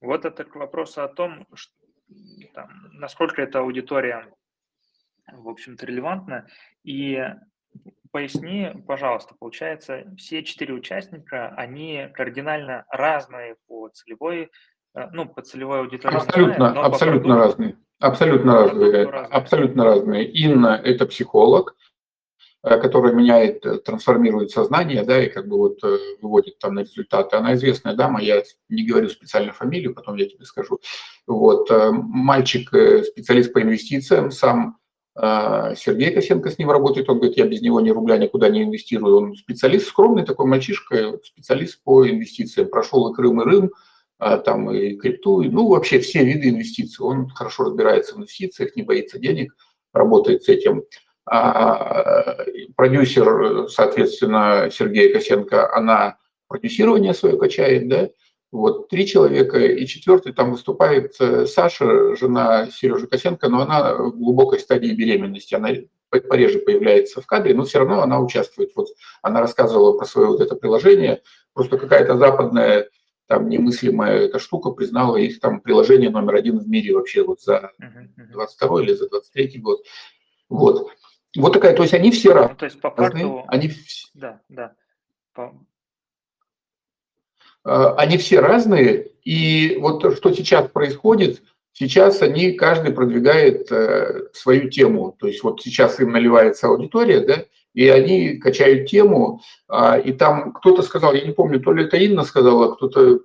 Вот 0.00 0.24
это 0.24 0.44
к 0.44 0.56
вопросу 0.56 1.02
о 1.02 1.08
том, 1.08 1.46
ш- 1.54 1.70
там, 2.54 2.70
насколько 2.92 3.42
эта 3.42 3.60
аудитория, 3.60 4.32
в 5.30 5.48
общем-то, 5.48 5.84
релевантна. 5.84 6.48
И 6.82 7.22
поясни, 8.10 8.72
пожалуйста, 8.86 9.34
получается, 9.38 10.04
все 10.16 10.42
четыре 10.42 10.72
участника, 10.72 11.48
они 11.48 12.08
кардинально 12.14 12.86
разные 12.88 13.56
по 13.66 13.88
целевой, 13.90 14.50
ну, 15.12 15.26
по 15.26 15.42
целевой 15.42 15.80
аудитории. 15.80 16.16
Абсолютно, 16.16 16.74
но 16.74 16.82
по 16.82 16.86
абсолютно 16.86 17.34
продукту- 17.34 17.46
разные. 17.46 17.76
Абсолютно 18.00 18.52
по 18.52 18.58
разные. 18.58 19.06
Абсолютно 19.06 19.84
разные. 19.84 20.24
Инна– 20.30 20.80
это 20.84 21.06
психолог, 21.06 21.76
э, 22.62 22.80
который 22.80 23.14
меняет, 23.14 23.64
э, 23.66 23.78
трансформирует 23.78 24.50
сознание, 24.50 25.02
да, 25.04 25.22
и 25.24 25.28
как 25.28 25.48
бы 25.48 25.56
вот 25.56 25.78
э, 25.82 25.96
выводит 26.20 26.58
там 26.58 26.74
на 26.74 26.80
результаты. 26.80 27.36
Она 27.36 27.54
известная 27.54 27.94
дама, 27.94 28.20
я 28.20 28.42
не 28.68 28.84
говорю 28.86 29.08
специально 29.08 29.52
фамилию, 29.52 29.94
потом 29.94 30.16
я 30.16 30.26
тебе 30.26 30.44
скажу. 30.44 30.78
Вот, 31.26 31.70
э, 31.70 31.90
мальчик, 31.92 32.72
э, 32.74 33.02
специалист 33.04 33.52
по 33.52 33.60
инвестициям, 33.60 34.30
сам 34.30 34.78
э, 35.20 35.74
Сергей 35.76 36.12
Косенко 36.12 36.48
с 36.48 36.58
ним 36.58 36.70
работает, 36.70 37.08
он 37.10 37.18
говорит, 37.18 37.36
я 37.36 37.46
без 37.46 37.60
него 37.60 37.80
ни 37.80 37.90
рубля 37.90 38.16
никуда 38.18 38.48
не 38.48 38.62
инвестирую. 38.62 39.16
Он 39.16 39.34
специалист, 39.34 39.88
скромный 39.88 40.24
такой 40.24 40.46
мальчишка, 40.46 41.18
специалист 41.24 41.82
по 41.82 42.08
инвестициям. 42.08 42.68
Прошел 42.68 43.10
и 43.10 43.14
Крым, 43.14 43.42
и 43.42 43.44
Рым, 43.44 43.72
там 44.18 44.70
и 44.70 44.96
крипту, 44.96 45.42
и, 45.42 45.48
ну, 45.48 45.68
вообще 45.68 46.00
все 46.00 46.24
виды 46.24 46.50
инвестиций. 46.50 47.04
Он 47.04 47.28
хорошо 47.28 47.64
разбирается 47.64 48.14
в 48.14 48.18
инвестициях, 48.18 48.76
не 48.76 48.82
боится 48.82 49.18
денег, 49.18 49.54
работает 49.92 50.44
с 50.44 50.48
этим. 50.48 50.84
А 51.30 52.36
продюсер, 52.76 53.68
соответственно, 53.68 54.70
Сергея 54.72 55.12
Косенко, 55.12 55.74
она 55.74 56.16
продюсирование 56.48 57.12
свое 57.12 57.38
качает, 57.38 57.88
да, 57.88 58.08
вот 58.50 58.88
три 58.88 59.06
человека, 59.06 59.58
и 59.58 59.86
четвертый 59.86 60.32
там 60.32 60.52
выступает 60.52 61.14
э, 61.20 61.44
Саша, 61.46 62.16
жена 62.16 62.68
Сережи 62.70 63.06
Косенко, 63.06 63.48
но 63.48 63.60
она 63.60 63.94
в 63.94 64.16
глубокой 64.16 64.58
стадии 64.58 64.94
беременности, 64.94 65.54
она 65.54 65.68
по- 66.08 66.20
пореже 66.20 66.60
появляется 66.60 67.20
в 67.20 67.26
кадре, 67.26 67.54
но 67.54 67.64
все 67.64 67.80
равно 67.80 68.00
она 68.00 68.18
участвует. 68.20 68.70
Вот 68.74 68.88
она 69.20 69.40
рассказывала 69.40 69.98
про 69.98 70.06
свое 70.06 70.28
вот 70.28 70.40
это 70.40 70.56
приложение, 70.56 71.20
просто 71.52 71.76
какая-то 71.76 72.16
западная 72.16 72.88
там 73.28 73.48
немыслимая 73.48 74.20
эта 74.22 74.38
штука 74.38 74.70
признала 74.70 75.16
их 75.16 75.38
там 75.38 75.60
приложение 75.60 76.10
номер 76.10 76.36
один 76.36 76.58
в 76.58 76.66
мире 76.66 76.94
вообще 76.94 77.22
вот 77.22 77.40
за 77.42 77.72
Мгм, 77.78 78.12
мгм. 78.16 78.32
22 78.32 78.82
или 78.82 78.94
за 78.94 79.08
23 79.08 79.58
год. 79.60 79.84
Вот. 80.48 80.90
Вот 81.36 81.52
такая, 81.52 81.76
то 81.76 81.82
есть 81.82 81.94
они 81.94 82.10
все 82.10 82.34
Ну, 82.34 82.56
то 82.56 82.64
есть 82.64 82.80
по 82.80 82.88
разные, 82.96 83.24
факту, 83.24 83.44
они, 83.48 83.70
да, 84.14 84.40
да. 84.48 84.72
По- 85.34 85.54
э, 87.66 87.94
они 87.98 88.16
все 88.16 88.40
разные, 88.40 89.10
и 89.24 89.76
вот 89.78 90.00
то, 90.00 90.10
что 90.16 90.32
сейчас 90.32 90.70
происходит, 90.70 91.42
сейчас 91.74 92.22
они, 92.22 92.52
каждый 92.52 92.92
продвигает 92.92 93.70
э, 93.70 94.28
свою 94.32 94.70
тему, 94.70 95.14
то 95.18 95.26
есть 95.26 95.42
вот 95.42 95.60
сейчас 95.60 96.00
им 96.00 96.12
наливается 96.12 96.68
аудитория, 96.68 97.20
да, 97.20 97.44
и 97.74 97.88
они 97.88 98.38
качают 98.38 98.88
тему, 98.88 99.40
а, 99.68 99.98
и 99.98 100.12
там 100.12 100.52
кто-то 100.52 100.82
сказал, 100.82 101.14
я 101.14 101.24
не 101.24 101.32
помню, 101.32 101.60
то 101.60 101.72
ли 101.72 101.84
это 101.84 101.96
Инна 101.96 102.24
сказала, 102.24 102.74
кто-то, 102.74 103.20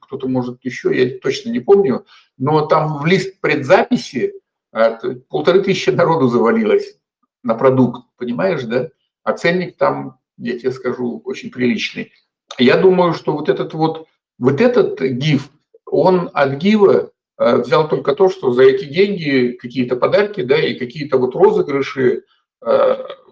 кто-то 0.00 0.28
может 0.28 0.64
еще, 0.64 0.94
я 0.94 1.18
точно 1.18 1.50
не 1.50 1.60
помню, 1.60 2.04
но 2.36 2.66
там 2.66 2.98
в 2.98 3.06
лист 3.06 3.40
предзаписи 3.40 4.34
а, 4.72 4.98
полторы 5.28 5.62
тысячи 5.62 5.90
народу 5.90 6.28
завалилось 6.28 6.98
на 7.42 7.54
продукт, 7.54 8.02
понимаешь, 8.16 8.64
да? 8.64 8.88
А 9.22 9.32
ценник 9.32 9.76
там, 9.76 10.18
я 10.36 10.58
тебе 10.58 10.72
скажу, 10.72 11.22
очень 11.24 11.50
приличный. 11.50 12.12
Я 12.58 12.76
думаю, 12.76 13.14
что 13.14 13.32
вот 13.32 13.48
этот 13.48 13.72
вот, 13.74 14.06
вот 14.38 14.60
этот 14.60 15.00
гиф, 15.00 15.50
он 15.86 16.30
от 16.32 16.54
гива 16.56 17.10
э, 17.38 17.56
взял 17.58 17.88
только 17.88 18.14
то, 18.14 18.28
что 18.28 18.52
за 18.52 18.64
эти 18.64 18.84
деньги 18.84 19.56
какие-то 19.60 19.96
подарки, 19.96 20.42
да, 20.42 20.58
и 20.58 20.78
какие-то 20.78 21.18
вот 21.18 21.34
розыгрыши, 21.34 22.24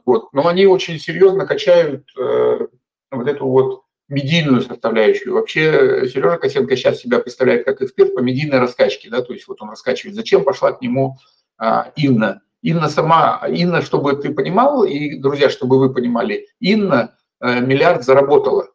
вот, 0.04 0.32
но 0.32 0.47
они 0.47 0.66
очень 0.66 0.99
серьезно 0.99 1.47
качают 1.47 2.06
э, 2.18 2.66
вот 3.11 3.28
эту 3.28 3.47
вот 3.47 3.82
медийную 4.09 4.62
составляющую. 4.62 5.35
Вообще 5.35 6.09
Сережа 6.09 6.37
Косенко 6.37 6.76
сейчас 6.76 7.00
себя 7.00 7.18
представляет 7.18 7.64
как 7.64 7.80
эксперт 7.80 8.14
по 8.14 8.21
медийной 8.21 8.59
раскачке, 8.59 9.09
да, 9.11 9.23
то 9.23 9.32
есть 9.32 9.49
вот 9.49 9.62
он 9.62 9.71
раскачивает. 9.71 10.14
Зачем 10.14 10.44
пошла 10.44 10.73
к 10.73 10.82
нему 10.82 11.18
а, 11.59 11.92
Инна? 11.97 12.42
Инна 12.62 12.88
сама, 12.88 13.42
Инна, 13.49 13.82
чтобы 13.82 14.14
ты 14.14 14.32
понимал, 14.32 14.85
и, 14.85 15.16
друзья, 15.16 15.50
чтобы 15.50 15.78
вы 15.78 15.92
понимали, 15.92 16.47
Инна 16.61 17.16
э, 17.40 17.61
миллиард 17.61 18.04
заработала. 18.04 18.68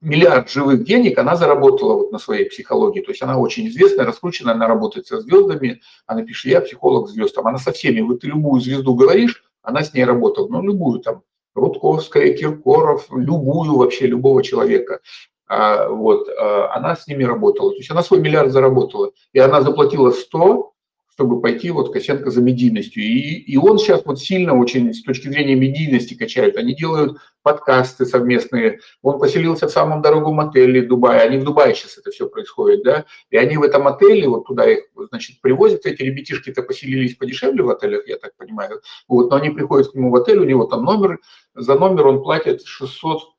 Миллиард 0.00 0.50
живых 0.50 0.84
денег 0.84 1.18
она 1.18 1.34
заработала 1.34 1.94
вот 1.94 2.12
на 2.12 2.18
своей 2.18 2.48
психологии. 2.48 3.00
То 3.00 3.10
есть 3.10 3.22
она 3.22 3.38
очень 3.38 3.66
известная, 3.68 4.04
раскрученная, 4.04 4.54
она 4.54 4.68
работает 4.68 5.06
со 5.06 5.20
звездами. 5.20 5.80
Она 6.06 6.22
пишет, 6.22 6.52
я 6.52 6.60
психолог 6.60 7.08
звезд. 7.08 7.34
Там 7.34 7.46
она 7.48 7.58
со 7.58 7.72
всеми, 7.72 8.00
вот 8.00 8.20
ты 8.20 8.28
любую 8.28 8.60
звезду 8.60 8.94
говоришь, 8.94 9.42
она 9.64 9.82
с 9.82 9.92
ней 9.94 10.04
работала. 10.04 10.46
Ну, 10.48 10.62
любую 10.62 11.00
там, 11.00 11.22
Рудковская, 11.54 12.32
Киркоров, 12.34 13.08
любую 13.10 13.76
вообще, 13.76 14.06
любого 14.06 14.42
человека. 14.42 15.00
А, 15.46 15.88
вот, 15.88 16.28
а, 16.28 16.72
она 16.74 16.94
с 16.94 17.06
ними 17.06 17.24
работала. 17.24 17.70
То 17.70 17.78
есть 17.78 17.90
она 17.90 18.02
свой 18.02 18.20
миллиард 18.20 18.52
заработала. 18.52 19.10
И 19.32 19.38
она 19.38 19.62
заплатила 19.62 20.10
100, 20.10 20.72
чтобы 21.14 21.40
пойти 21.40 21.70
вот 21.70 21.92
Косенко 21.92 22.30
за 22.30 22.40
медийностью. 22.40 23.02
И, 23.02 23.38
и 23.38 23.56
он 23.56 23.78
сейчас 23.78 24.02
вот 24.04 24.18
сильно 24.18 24.58
очень 24.58 24.92
с 24.92 25.02
точки 25.02 25.28
зрения 25.28 25.54
медийности 25.54 26.14
качают. 26.14 26.56
Они 26.56 26.74
делают 26.74 27.18
подкасты 27.42 28.04
совместные. 28.04 28.80
Он 29.00 29.20
поселился 29.20 29.68
в 29.68 29.70
самом 29.70 30.02
дорогом 30.02 30.40
отеле 30.40 30.82
Дубая. 30.82 31.20
Они 31.20 31.38
в 31.38 31.44
Дубае 31.44 31.74
сейчас 31.74 31.98
это 31.98 32.10
все 32.10 32.28
происходит, 32.28 32.82
да. 32.82 33.04
И 33.30 33.36
они 33.36 33.56
в 33.56 33.62
этом 33.62 33.86
отеле, 33.86 34.28
вот 34.28 34.46
туда 34.46 34.68
их, 34.68 34.86
значит, 35.10 35.40
привозят. 35.40 35.86
Эти 35.86 36.02
ребятишки-то 36.02 36.62
поселились 36.62 37.14
подешевле 37.14 37.62
в 37.62 37.70
отелях, 37.70 38.08
я 38.08 38.16
так 38.16 38.34
понимаю. 38.36 38.80
Вот, 39.06 39.30
но 39.30 39.36
они 39.36 39.50
приходят 39.50 39.92
к 39.92 39.94
нему 39.94 40.10
в 40.10 40.16
отель, 40.16 40.38
у 40.38 40.44
него 40.44 40.64
там 40.64 40.84
номер. 40.84 41.20
За 41.54 41.78
номер 41.78 42.08
он 42.08 42.22
платит 42.24 42.64
600 42.64 43.33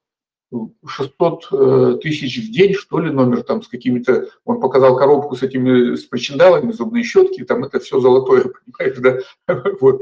600 0.86 1.48
э, 1.52 1.98
тысяч 2.02 2.38
в 2.38 2.52
день, 2.52 2.74
что 2.74 3.00
ли, 3.00 3.12
номер 3.12 3.44
там 3.44 3.62
с 3.62 3.68
какими-то... 3.68 4.28
Он 4.46 4.60
показал 4.60 4.96
коробку 4.96 5.36
с 5.36 5.44
этими, 5.44 5.96
с 5.96 6.06
причиндалами, 6.06 6.72
зубные 6.72 7.04
щетки, 7.04 7.44
там 7.44 7.64
это 7.64 7.80
все 7.80 8.00
золотое, 8.00 8.46
понимаешь, 8.78 9.25
да? 9.48 9.64
Вот. 9.82 10.02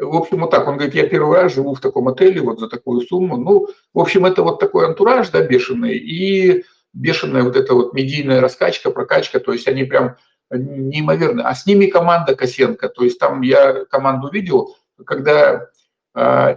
В 0.00 0.14
общем, 0.14 0.40
вот 0.40 0.50
так. 0.52 0.68
Он 0.68 0.76
говорит, 0.76 0.94
я 0.94 1.08
первый 1.08 1.40
раз 1.40 1.54
живу 1.54 1.74
в 1.74 1.80
таком 1.80 2.06
отеле 2.06 2.40
вот 2.40 2.60
за 2.60 2.68
такую 2.68 3.00
сумму. 3.00 3.36
Ну, 3.36 3.66
в 3.92 3.98
общем, 3.98 4.26
это 4.26 4.44
вот 4.44 4.60
такой 4.60 4.86
антураж, 4.86 5.30
да, 5.30 5.42
бешеный. 5.42 5.96
И 5.96 6.64
бешеная 6.92 7.42
вот 7.42 7.56
эта 7.56 7.74
вот 7.74 7.94
медийная 7.94 8.40
раскачка, 8.40 8.90
прокачка, 8.90 9.40
то 9.40 9.52
есть 9.52 9.66
они 9.66 9.84
прям 9.84 10.16
неимоверны. 10.50 11.42
А 11.42 11.54
с 11.54 11.66
ними 11.66 11.86
команда 11.86 12.34
Косенко, 12.34 12.88
то 12.88 13.04
есть 13.04 13.18
там 13.18 13.42
я 13.42 13.84
команду 13.86 14.30
видел, 14.30 14.76
когда 15.04 15.68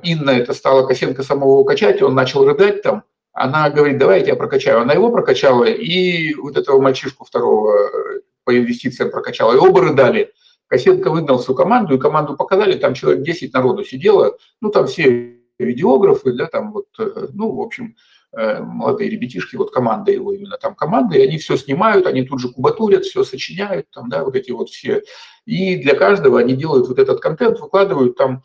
Инна 0.04 0.32
это 0.32 0.54
стала 0.54 0.88
Косенко 0.88 1.24
самого 1.24 1.64
качать, 1.64 2.02
он 2.02 2.16
начал 2.16 2.46
рыдать 2.46 2.82
там, 2.82 3.04
она 3.34 3.70
говорит, 3.70 3.98
давай 3.98 4.20
я 4.20 4.26
тебя 4.26 4.36
прокачаю. 4.36 4.82
Она 4.82 4.94
его 4.94 5.10
прокачала, 5.10 5.64
и 5.64 6.34
вот 6.34 6.58
этого 6.58 6.82
мальчишку 6.82 7.26
второго 7.26 7.74
э, 7.74 8.22
по 8.44 8.58
инвестициям 8.58 9.10
прокачала. 9.10 9.54
И 9.54 9.58
оба 9.58 9.82
рыдали. 9.82 10.32
Косенко 10.68 11.10
выгнал 11.10 11.40
всю 11.40 11.54
команду, 11.54 11.96
и 11.96 12.00
команду 12.00 12.36
показали, 12.36 12.78
там 12.78 12.94
человек 12.94 13.24
10 13.24 13.54
народу 13.54 13.84
сидело, 13.84 14.38
ну, 14.62 14.70
там 14.70 14.88
все 14.88 15.38
видеографы, 15.60 16.34
да, 16.34 16.48
там 16.48 16.72
вот, 16.72 16.88
э, 16.98 17.28
ну, 17.34 17.52
в 17.52 17.62
общем, 17.62 17.96
э, 18.36 18.62
молодые 18.62 19.10
ребятишки, 19.10 19.56
вот 19.56 19.72
команда 19.72 20.12
его 20.12 20.34
именно 20.34 20.58
там 20.58 20.76
команда, 20.76 21.18
и 21.18 21.24
они 21.24 21.38
все 21.38 21.58
снимают, 21.58 22.08
они 22.08 22.24
тут 22.24 22.40
же 22.40 22.50
кубатурят, 22.50 23.06
все 23.06 23.24
сочиняют, 23.24 23.88
там, 23.92 24.10
да, 24.10 24.24
вот 24.24 24.36
эти 24.36 24.52
вот 24.52 24.70
все. 24.70 25.04
И 25.46 25.78
для 25.78 25.96
каждого 25.96 26.40
они 26.40 26.54
делают 26.56 26.88
вот 26.88 27.00
этот 27.00 27.20
контент, 27.20 27.60
выкладывают 27.60 28.18
там 28.18 28.44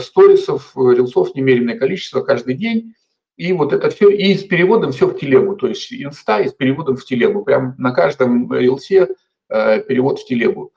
сторисов, 0.00 0.72
рилсов 0.76 1.34
немеренное 1.34 1.78
количество 1.78 2.22
каждый 2.22 2.54
день, 2.54 2.94
и 3.40 3.54
вот 3.54 3.72
это 3.72 3.88
все, 3.88 4.10
и 4.10 4.34
с 4.34 4.44
переводом 4.44 4.92
все 4.92 5.06
в 5.06 5.18
телегу, 5.18 5.56
то 5.56 5.66
есть 5.66 5.90
инста 5.92 6.40
и 6.40 6.48
с 6.48 6.52
переводом 6.52 6.96
в 6.96 7.04
телегу. 7.06 7.42
Прям 7.42 7.74
на 7.78 7.92
каждом 7.92 8.52
рилсе 8.52 9.08
э, 9.48 9.80
перевод 9.80 10.18
в 10.18 10.26
телегу. 10.26 10.74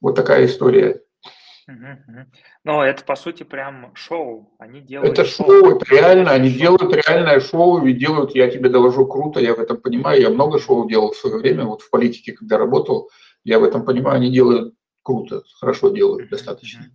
Вот 0.00 0.16
такая 0.16 0.46
история. 0.46 1.00
Но 2.64 2.84
это, 2.84 3.04
по 3.04 3.14
сути, 3.14 3.44
прям 3.44 3.92
шоу. 3.94 4.52
Они 4.58 4.80
делают 4.80 5.12
Это 5.12 5.24
шоу, 5.24 5.46
шоу 5.46 5.76
это 5.76 5.94
реально, 5.94 6.32
они 6.32 6.50
шоу. 6.50 6.58
делают 6.58 7.06
реальное 7.06 7.38
шоу, 7.38 7.86
и 7.86 7.92
делают, 7.92 8.34
я 8.34 8.50
тебе 8.50 8.68
доложу, 8.68 9.06
круто, 9.06 9.38
я 9.38 9.54
в 9.54 9.60
этом 9.60 9.76
понимаю. 9.76 10.20
Я 10.20 10.30
много 10.30 10.58
шоу 10.58 10.88
делал 10.88 11.12
в 11.12 11.16
свое 11.16 11.38
время, 11.38 11.66
вот 11.66 11.82
в 11.82 11.90
политике, 11.90 12.32
когда 12.32 12.58
работал, 12.58 13.10
я 13.44 13.60
в 13.60 13.64
этом 13.64 13.84
понимаю, 13.84 14.16
они 14.16 14.28
делают 14.28 14.74
круто, 15.04 15.44
хорошо 15.60 15.90
делают 15.90 16.28
достаточно 16.30 16.90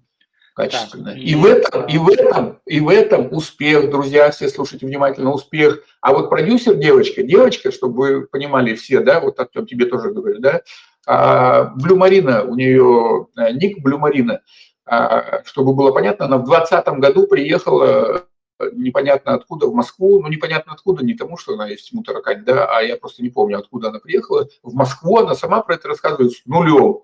качественно. 0.57 1.11
Так, 1.11 1.17
и, 1.19 1.35
в 1.35 1.45
этом, 1.45 1.85
и, 1.85 1.97
в 1.99 2.09
этом, 2.09 2.59
и 2.65 2.79
в 2.79 2.89
этом 2.89 3.31
успех, 3.31 3.91
друзья, 3.91 4.31
все 4.31 4.49
слушайте 4.49 4.87
внимательно, 4.87 5.31
успех. 5.31 5.83
А 6.01 6.13
вот 6.13 6.29
продюсер 6.29 6.73
девочка, 6.75 7.21
девочка, 7.21 7.71
чтобы 7.71 7.95
вы 7.95 8.21
понимали 8.25 8.73
все, 8.73 9.01
да, 9.01 9.19
вот 9.19 9.39
Артем 9.39 9.67
тебе 9.67 9.85
тоже 9.85 10.11
говорю, 10.11 10.39
да, 10.39 10.61
а, 11.05 11.65
Блю 11.75 11.95
Марина, 11.95 12.43
у 12.43 12.55
нее 12.55 13.27
э, 13.37 13.51
ник 13.53 13.83
Блю 13.83 13.99
Марина, 13.99 14.41
а, 14.85 15.43
чтобы 15.45 15.73
было 15.73 15.91
понятно, 15.91 16.25
она 16.25 16.37
в 16.37 16.45
2020 16.45 16.87
году 16.99 17.27
приехала 17.27 18.25
э, 18.59 18.69
непонятно 18.73 19.35
откуда 19.35 19.67
в 19.67 19.75
Москву, 19.75 20.19
ну 20.23 20.27
непонятно 20.27 20.73
откуда, 20.73 21.05
не 21.05 21.13
тому, 21.13 21.37
что 21.37 21.53
она 21.53 21.67
есть 21.67 21.91
ему 21.91 22.01
таракань, 22.01 22.43
да, 22.43 22.65
а 22.65 22.81
я 22.81 22.97
просто 22.97 23.21
не 23.21 23.29
помню, 23.29 23.59
откуда 23.59 23.89
она 23.89 23.99
приехала, 23.99 24.47
в 24.63 24.73
Москву, 24.73 25.19
она 25.19 25.35
сама 25.35 25.61
про 25.61 25.75
это 25.75 25.87
рассказывает 25.87 26.31
с 26.31 26.43
нулем. 26.47 27.01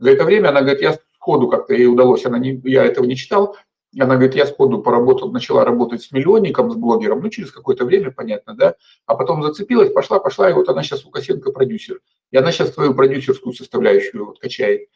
За 0.00 0.10
это 0.10 0.24
время 0.24 0.48
она 0.48 0.60
говорит, 0.60 0.82
я 0.82 0.98
сходу 1.26 1.48
как-то 1.48 1.74
ей 1.74 1.86
удалось, 1.86 2.24
она 2.24 2.38
не, 2.38 2.60
я 2.64 2.84
этого 2.84 3.04
не 3.04 3.16
читал, 3.16 3.56
она 3.98 4.14
говорит, 4.14 4.36
я 4.36 4.46
сходу 4.46 4.80
поработал, 4.80 5.32
начала 5.32 5.64
работать 5.64 6.02
с 6.02 6.12
миллионником, 6.12 6.70
с 6.70 6.76
блогером, 6.76 7.20
ну, 7.20 7.30
через 7.30 7.50
какое-то 7.50 7.84
время, 7.84 8.12
понятно, 8.12 8.54
да, 8.54 8.76
а 9.06 9.16
потом 9.16 9.42
зацепилась, 9.42 9.92
пошла, 9.92 10.20
пошла, 10.20 10.48
и 10.48 10.52
вот 10.52 10.68
она 10.68 10.84
сейчас 10.84 11.04
у 11.04 11.10
Косенко 11.10 11.50
продюсер. 11.50 12.00
И 12.30 12.36
она 12.36 12.52
сейчас 12.52 12.70
твою 12.70 12.94
продюсерскую 12.94 13.54
составляющую 13.54 14.24
вот 14.24 14.38
качает. 14.38 14.88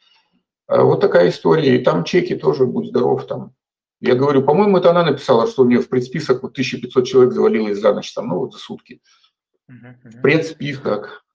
А 0.67 0.83
вот 0.83 1.01
такая 1.01 1.29
история. 1.29 1.75
И 1.75 1.83
там 1.83 2.03
чеки 2.03 2.35
тоже, 2.35 2.65
будь 2.65 2.87
здоров, 2.87 3.25
там. 3.27 3.53
Я 3.99 4.15
говорю, 4.15 4.43
по-моему, 4.43 4.77
это 4.77 4.91
она 4.91 5.03
написала, 5.03 5.47
что 5.47 5.63
у 5.63 5.65
нее 5.65 5.79
в 5.79 5.89
предсписок 5.89 6.43
вот 6.43 6.51
1500 6.51 7.05
человек 7.05 7.33
завалилось 7.33 7.79
за 7.79 7.93
ночь, 7.93 8.13
там, 8.13 8.27
ну, 8.29 8.39
вот 8.39 8.53
за 8.53 8.59
сутки. 8.59 9.01
В 9.67 10.21
предсписок. 10.21 11.25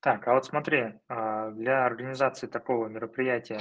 Так, 0.00 0.26
а 0.26 0.34
вот 0.34 0.46
смотри, 0.46 0.94
а, 1.08 1.50
для 1.50 1.84
организации 1.86 2.48
такого 2.48 2.88
мероприятия 2.88 3.60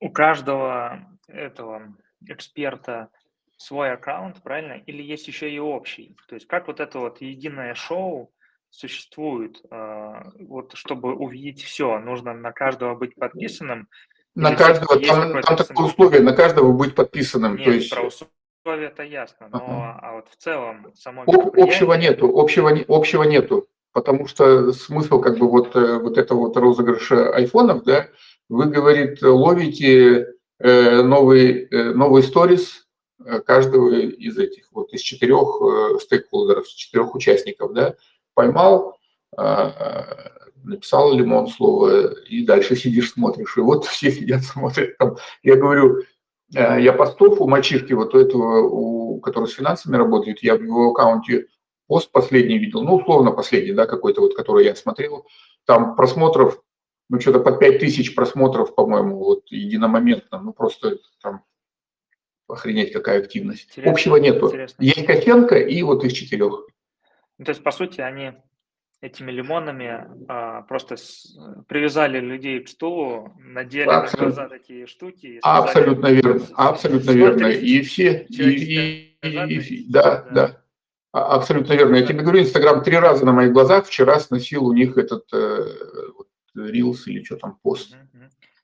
у 0.00 0.10
каждого 0.10 1.00
этого 1.28 1.94
эксперта 2.26 3.08
свой 3.56 3.92
аккаунт, 3.92 4.42
правильно? 4.42 4.74
Или 4.86 5.02
есть 5.02 5.28
еще 5.28 5.50
и 5.50 5.58
общий? 5.58 6.16
То 6.28 6.34
есть 6.34 6.46
как 6.46 6.66
вот 6.66 6.80
это 6.80 6.98
вот 6.98 7.20
единое 7.20 7.74
шоу 7.74 8.32
существует? 8.70 9.62
А, 9.70 10.24
вот 10.40 10.72
чтобы 10.74 11.14
увидеть 11.14 11.62
все, 11.62 11.98
нужно 11.98 12.34
на 12.34 12.52
каждого 12.52 12.94
быть 12.94 13.14
подписанным? 13.14 13.88
На 14.34 14.54
каждого, 14.56 15.00
там, 15.00 15.40
там 15.42 15.56
такое 15.56 15.86
условие, 15.86 16.20
на 16.20 16.34
каждого 16.34 16.72
быть 16.72 16.94
подписанным. 16.94 17.56
Нет, 17.56 17.64
то 17.64 17.70
есть... 17.70 17.90
про 17.90 18.02
условия 18.02 18.86
это 18.88 19.04
ясно, 19.04 19.48
но 19.48 19.58
ага. 19.58 19.98
а 20.02 20.12
вот 20.14 20.28
в 20.28 20.36
целом 20.36 20.92
само 20.94 21.22
Об, 21.22 21.56
Общего 21.56 21.94
нету, 21.94 22.36
общего, 22.36 22.70
общего 22.88 23.22
нету 23.22 23.68
потому 23.94 24.26
что 24.26 24.72
смысл 24.72 25.20
как 25.20 25.38
бы 25.38 25.48
вот, 25.48 25.74
э, 25.76 25.98
вот 25.98 26.18
этого 26.18 26.40
вот 26.40 26.56
розыгрыша 26.56 27.30
айфонов, 27.30 27.84
да, 27.84 28.08
вы, 28.50 28.66
говорит, 28.66 29.22
ловите 29.22 30.34
э, 30.58 31.02
новый, 31.02 31.68
э, 31.70 31.94
новый 31.94 32.22
сторис 32.24 32.86
каждого 33.46 33.94
из 33.94 34.36
этих, 34.36 34.66
вот 34.72 34.92
из 34.92 35.00
четырех 35.00 35.58
стейкхолдеров, 36.02 36.68
четырех 36.68 37.14
участников, 37.14 37.72
да, 37.72 37.94
поймал, 38.34 38.98
написал 40.62 41.14
лимон 41.14 41.46
слово, 41.46 42.12
и 42.24 42.44
дальше 42.44 42.76
сидишь, 42.76 43.12
смотришь, 43.12 43.56
и 43.56 43.60
вот 43.60 43.84
все 43.86 44.10
сидят, 44.10 44.42
смотрят. 44.42 44.98
Там. 44.98 45.16
Я 45.42 45.56
говорю, 45.56 46.02
я 46.50 46.92
постов 46.92 47.40
у 47.40 47.48
мальчишки, 47.48 47.94
вот 47.94 48.14
у 48.14 48.18
этого, 48.18 48.68
у, 48.68 49.20
который 49.20 49.48
с 49.48 49.54
финансами 49.54 49.96
работает, 49.96 50.42
я 50.42 50.56
в 50.56 50.62
его 50.62 50.90
аккаунте 50.90 51.46
пост 51.86 52.10
последний 52.10 52.58
видел, 52.58 52.82
ну, 52.82 52.96
условно 52.96 53.32
последний, 53.32 53.72
да, 53.72 53.86
какой-то 53.86 54.20
вот, 54.20 54.34
который 54.34 54.64
я 54.64 54.74
смотрел, 54.74 55.26
там 55.64 55.96
просмотров, 55.96 56.62
ну, 57.08 57.20
что-то 57.20 57.40
под 57.40 57.58
5 57.58 57.78
тысяч 57.80 58.14
просмотров, 58.14 58.74
по-моему, 58.74 59.18
вот 59.18 59.50
единомоментно, 59.50 60.40
ну, 60.40 60.52
просто 60.52 60.98
там 61.20 61.44
охренеть, 62.48 62.92
какая 62.92 63.20
активность. 63.20 63.68
Интересно, 63.70 63.92
Общего 63.92 64.16
нету. 64.16 64.46
Интересно. 64.46 64.82
Есть 64.82 65.06
Косенко 65.06 65.56
и 65.56 65.82
вот 65.82 66.04
из 66.04 66.12
четырех. 66.12 66.66
Ну, 67.38 67.44
то 67.44 67.50
есть, 67.50 67.62
по 67.62 67.70
сути, 67.70 68.00
они 68.00 68.32
этими 69.00 69.30
лимонами 69.30 70.08
а, 70.28 70.62
просто 70.62 70.96
с, 70.96 71.36
привязали 71.68 72.20
людей 72.20 72.60
к 72.60 72.68
стулу, 72.68 73.34
надели 73.38 73.88
Абсолютно. 73.88 74.18
на 74.18 74.34
глаза 74.34 74.48
такие 74.48 74.86
штуки. 74.86 75.26
И 75.26 75.38
сказали, 75.40 75.62
Абсолютно 75.62 76.06
верно, 76.06 76.46
абсолютно 76.54 77.10
верно. 77.10 77.46
И 77.46 77.82
все, 77.82 78.26
и, 78.30 78.42
и, 78.42 79.18
и, 79.22 79.58
и, 79.58 79.92
да, 79.92 80.22
да. 80.22 80.30
да. 80.30 80.63
А, 81.14 81.36
абсолютно 81.36 81.74
верно. 81.74 81.94
Я 81.94 82.04
тебе 82.04 82.22
говорю, 82.22 82.40
Инстаграм 82.40 82.82
три 82.82 82.98
раза 82.98 83.24
на 83.24 83.30
моих 83.30 83.52
глазах 83.52 83.86
вчера 83.86 84.18
сносил 84.18 84.66
у 84.66 84.72
них 84.72 84.98
этот 84.98 85.32
э, 85.32 85.64
вот, 86.18 86.26
Reels 86.58 87.04
или 87.06 87.22
что 87.22 87.36
там, 87.36 87.56
пост. 87.62 87.94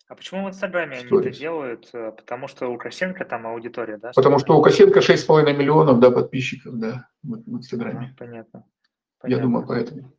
А 0.09 0.17
почему 0.17 0.45
в 0.45 0.49
Инстаграме 0.49 0.99
они 0.99 1.21
это 1.21 1.31
делают? 1.31 1.89
Э, 1.93 2.11
потому 2.11 2.49
что 2.49 2.67
у 2.67 2.77
Косенко 2.77 3.25
там 3.25 3.47
аудитория, 3.47 3.99
да? 3.99 4.11
Потому 4.17 4.41
что 4.41 4.59
у 4.59 4.63
Косенко 4.63 4.99
6,5 4.99 5.57
миллионов 5.57 6.01
да, 6.01 6.11
подписчиков, 6.11 6.77
да, 6.77 7.07
в, 7.23 7.37
Инстаграме. 7.59 8.17
Понятно. 8.19 8.65
Понятно. 9.21 9.37
Я 9.37 9.39
думаю, 9.39 9.65
поэтому. 9.65 10.13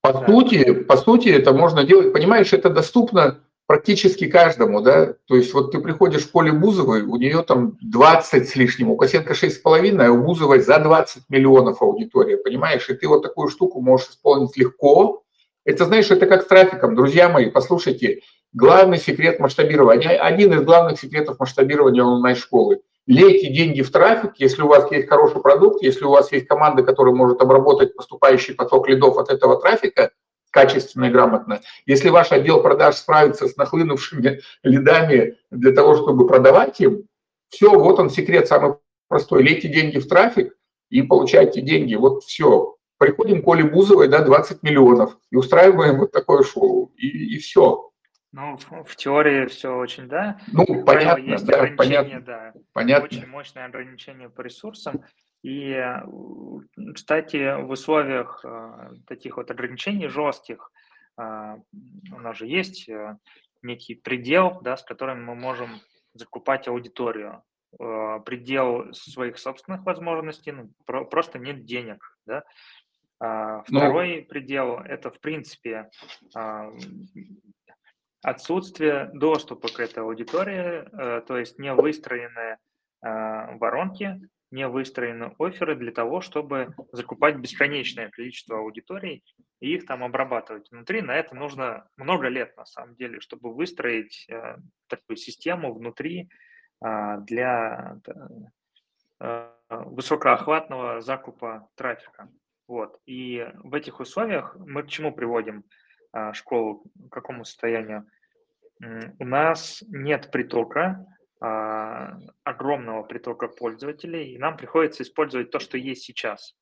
По 0.00 0.14
да. 0.14 0.26
сути, 0.26 0.72
по 0.72 0.96
сути, 0.96 1.28
это 1.28 1.52
можно 1.52 1.84
делать, 1.84 2.14
понимаешь, 2.14 2.54
это 2.54 2.70
доступно 2.70 3.44
практически 3.68 4.26
каждому, 4.26 4.80
да, 4.80 5.12
то 5.26 5.36
есть 5.36 5.52
вот 5.52 5.72
ты 5.72 5.78
приходишь 5.78 6.22
в 6.22 6.32
поле 6.32 6.50
Бузовой, 6.52 7.02
у 7.02 7.16
нее 7.16 7.42
там 7.42 7.76
20 7.82 8.48
с 8.48 8.56
лишним, 8.56 8.90
у 8.90 8.96
Косенко 8.96 9.34
6,5, 9.34 10.02
а 10.02 10.10
у 10.10 10.22
Бузовой 10.24 10.60
за 10.60 10.78
20 10.78 11.24
миллионов 11.28 11.82
аудитория, 11.82 12.38
понимаешь, 12.38 12.88
и 12.88 12.94
ты 12.94 13.06
вот 13.06 13.22
такую 13.22 13.48
штуку 13.48 13.82
можешь 13.82 14.08
исполнить 14.08 14.56
легко. 14.56 15.22
Это, 15.66 15.84
знаешь, 15.84 16.10
это 16.10 16.24
как 16.24 16.44
с 16.44 16.46
трафиком, 16.46 16.94
друзья 16.96 17.28
мои, 17.28 17.50
послушайте, 17.50 18.22
главный 18.54 18.96
секрет 18.96 19.38
масштабирования, 19.38 20.18
один 20.18 20.54
из 20.54 20.62
главных 20.62 20.98
секретов 20.98 21.38
масштабирования 21.38 22.02
онлайн-школы. 22.02 22.80
Лейте 23.06 23.52
деньги 23.52 23.82
в 23.82 23.90
трафик, 23.90 24.32
если 24.38 24.62
у 24.62 24.68
вас 24.68 24.90
есть 24.90 25.08
хороший 25.08 25.42
продукт, 25.42 25.82
если 25.82 26.06
у 26.06 26.10
вас 26.10 26.32
есть 26.32 26.46
команда, 26.46 26.82
которая 26.82 27.14
может 27.14 27.42
обработать 27.42 27.94
поступающий 27.94 28.54
поток 28.54 28.88
лидов 28.88 29.18
от 29.18 29.28
этого 29.28 29.60
трафика, 29.60 30.10
качественно 30.50 31.06
и 31.06 31.10
грамотно. 31.10 31.60
Если 31.86 32.08
ваш 32.08 32.32
отдел 32.32 32.62
продаж 32.62 32.96
справится 32.96 33.48
с 33.48 33.56
нахлынувшими 33.56 34.40
лидами 34.62 35.36
для 35.50 35.72
того, 35.72 35.94
чтобы 35.94 36.26
продавать 36.26 36.80
им, 36.80 37.04
все, 37.48 37.70
вот 37.70 37.98
он 37.98 38.10
секрет 38.10 38.48
самый 38.48 38.76
простой. 39.08 39.42
Лейте 39.42 39.68
деньги 39.68 39.98
в 39.98 40.08
трафик 40.08 40.54
и 40.90 41.02
получайте 41.02 41.60
деньги. 41.60 41.94
Вот 41.94 42.24
все. 42.24 42.76
Приходим 42.98 43.42
к 43.42 43.48
Оле 43.48 43.64
Бузовой, 43.64 44.08
да, 44.08 44.24
20 44.24 44.62
миллионов, 44.64 45.16
и 45.30 45.36
устраиваем 45.36 45.98
вот 45.98 46.10
такое 46.10 46.42
шоу, 46.42 46.92
и, 46.96 47.36
и 47.36 47.38
все. 47.38 47.90
Ну, 48.32 48.58
в, 48.84 48.96
теории 48.96 49.46
все 49.46 49.74
очень, 49.74 50.08
да. 50.08 50.38
Ну, 50.52 50.84
понятно, 50.84 51.30
есть 51.30 51.46
да, 51.46 51.66
понятно. 51.76 52.20
Да, 52.20 52.52
понятно. 52.72 53.06
Очень 53.06 53.26
мощное 53.26 53.66
ограничение 53.66 54.28
по 54.28 54.42
ресурсам. 54.42 55.04
И, 55.42 55.70
э, 55.70 56.02
кстати, 56.94 57.62
в 57.62 57.70
условиях 57.70 58.44
э, 58.44 58.90
таких 59.06 59.36
вот 59.36 59.50
ограничений 59.50 60.08
жестких 60.08 60.72
э, 61.16 61.22
у 61.22 62.20
нас 62.20 62.36
же 62.36 62.46
есть 62.46 62.88
некий 63.62 63.94
предел, 63.94 64.60
да, 64.62 64.76
с 64.76 64.82
которым 64.82 65.24
мы 65.24 65.34
можем 65.34 65.80
закупать 66.14 66.68
аудиторию. 66.68 67.42
предел 68.24 68.94
своих 68.94 69.38
собственных 69.38 69.84
возможностей, 69.84 70.52
ну, 70.52 70.70
про, 70.86 71.04
просто 71.04 71.38
нет 71.38 71.64
денег, 71.64 72.16
да. 72.26 72.44
А, 73.20 73.64
ну 73.68 73.80
второй 73.80 74.20
ну, 74.20 74.26
предел– 74.26 74.78
это, 74.84 75.10
в 75.10 75.20
принципе, 75.20 75.90
а, 76.34 76.70
отсутствие 78.22 79.10
доступа 79.12 79.68
к 79.68 79.80
этой 79.80 80.02
аудитории, 80.02 80.88
то 81.26 81.36
есть 81.36 81.58
не 81.58 81.74
выстроенные 81.74 82.58
воронки, 83.00 84.20
не 84.50 84.66
выстроены 84.68 85.34
оферы 85.38 85.76
для 85.76 85.92
того, 85.92 86.20
чтобы 86.20 86.74
закупать 86.92 87.36
бесконечное 87.36 88.08
количество 88.10 88.58
аудиторий 88.58 89.24
и 89.60 89.74
их 89.74 89.86
там 89.86 90.02
обрабатывать. 90.02 90.70
Внутри 90.70 91.02
на 91.02 91.14
это 91.14 91.34
нужно 91.34 91.88
много 91.96 92.28
лет, 92.28 92.56
на 92.56 92.64
самом 92.64 92.94
деле, 92.96 93.20
чтобы 93.20 93.52
выстроить 93.52 94.26
э, 94.28 94.56
такую 94.88 95.16
систему 95.16 95.74
внутри 95.74 96.28
для 96.80 97.98
э, 99.20 99.50
высокоохватного 99.68 101.00
закупа 101.00 101.68
трафика. 101.74 102.30
Вот. 102.68 103.00
И 103.06 103.46
в 103.64 103.74
этих 103.74 104.00
условиях 104.00 104.56
мы 104.56 104.82
к 104.82 104.88
чему 104.88 105.12
приводим 105.12 105.64
а, 106.12 106.32
школу, 106.34 106.84
к 107.08 107.12
какому 107.12 107.44
состоянию? 107.44 108.06
У 109.18 109.24
нас 109.24 109.82
нет 109.88 110.30
притока, 110.30 111.04
огромного 111.40 113.02
притока 113.04 113.48
пользователей, 113.48 114.32
и 114.32 114.38
нам 114.38 114.56
приходится 114.56 115.02
использовать 115.02 115.50
то, 115.50 115.58
что 115.58 115.78
есть 115.78 116.02
сейчас. 116.02 116.56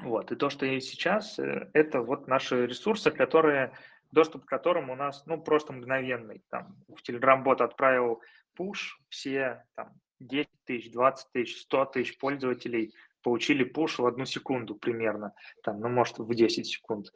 Вот. 0.00 0.32
И 0.32 0.36
то, 0.36 0.50
что 0.50 0.66
есть 0.66 0.88
сейчас, 0.88 1.38
э, 1.38 1.70
это 1.74 2.00
вот 2.02 2.26
наши 2.26 2.66
ресурсы, 2.66 3.10
которые, 3.10 3.72
доступ 4.10 4.44
к 4.44 4.48
которым 4.48 4.90
у 4.90 4.96
нас 4.96 5.24
ну, 5.26 5.40
просто 5.40 5.72
мгновенный. 5.72 6.42
Там, 6.50 6.76
в 6.88 7.08
Telegram-бот 7.08 7.60
отправил 7.60 8.20
push, 8.58 8.96
все 9.08 9.64
там, 9.74 9.92
10 10.20 10.48
тысяч, 10.64 10.92
20 10.92 11.32
тысяч, 11.32 11.60
100 11.62 11.84
тысяч 11.86 12.18
пользователей 12.18 12.94
получили 13.22 13.64
пуш 13.64 13.98
в 13.98 14.06
одну 14.06 14.24
секунду 14.24 14.74
примерно, 14.74 15.32
там, 15.62 15.80
ну, 15.80 15.88
может, 15.88 16.18
в 16.18 16.34
10 16.34 16.66
секунд. 16.66 17.12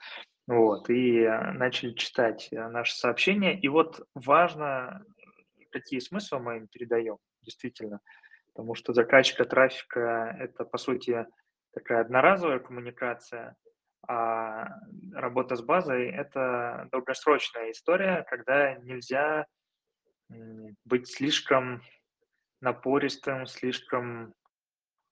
Вот, 0.47 0.89
и 0.91 1.23
э, 1.23 1.53
начали 1.53 1.93
читать 1.93 2.49
э, 2.53 2.69
наши 2.69 2.95
сообщения. 2.95 3.59
И 3.59 3.67
вот 3.67 4.07
важно, 4.15 5.05
какие 5.81 6.01
смыслы 6.01 6.39
мы 6.39 6.57
им 6.57 6.69
передаем, 6.69 7.19
действительно. 7.43 8.01
Потому 8.49 8.75
что 8.75 8.93
закачка 8.93 9.45
трафика– 9.45 10.35
это, 10.41 10.65
по 10.65 10.79
сути, 10.79 11.27
такая 11.73 12.01
одноразовая 12.01 12.59
коммуникация, 12.59 13.57
а 14.09 14.69
работа 15.13 15.57
с 15.57 15.63
базой– 15.63 16.09
это 16.23 16.89
долгосрочная 16.91 17.71
история, 17.73 18.25
когда 18.29 18.75
нельзя 18.77 19.47
быть 20.85 21.09
слишком 21.09 21.83
напористым, 22.61 23.47
слишком 23.47 24.35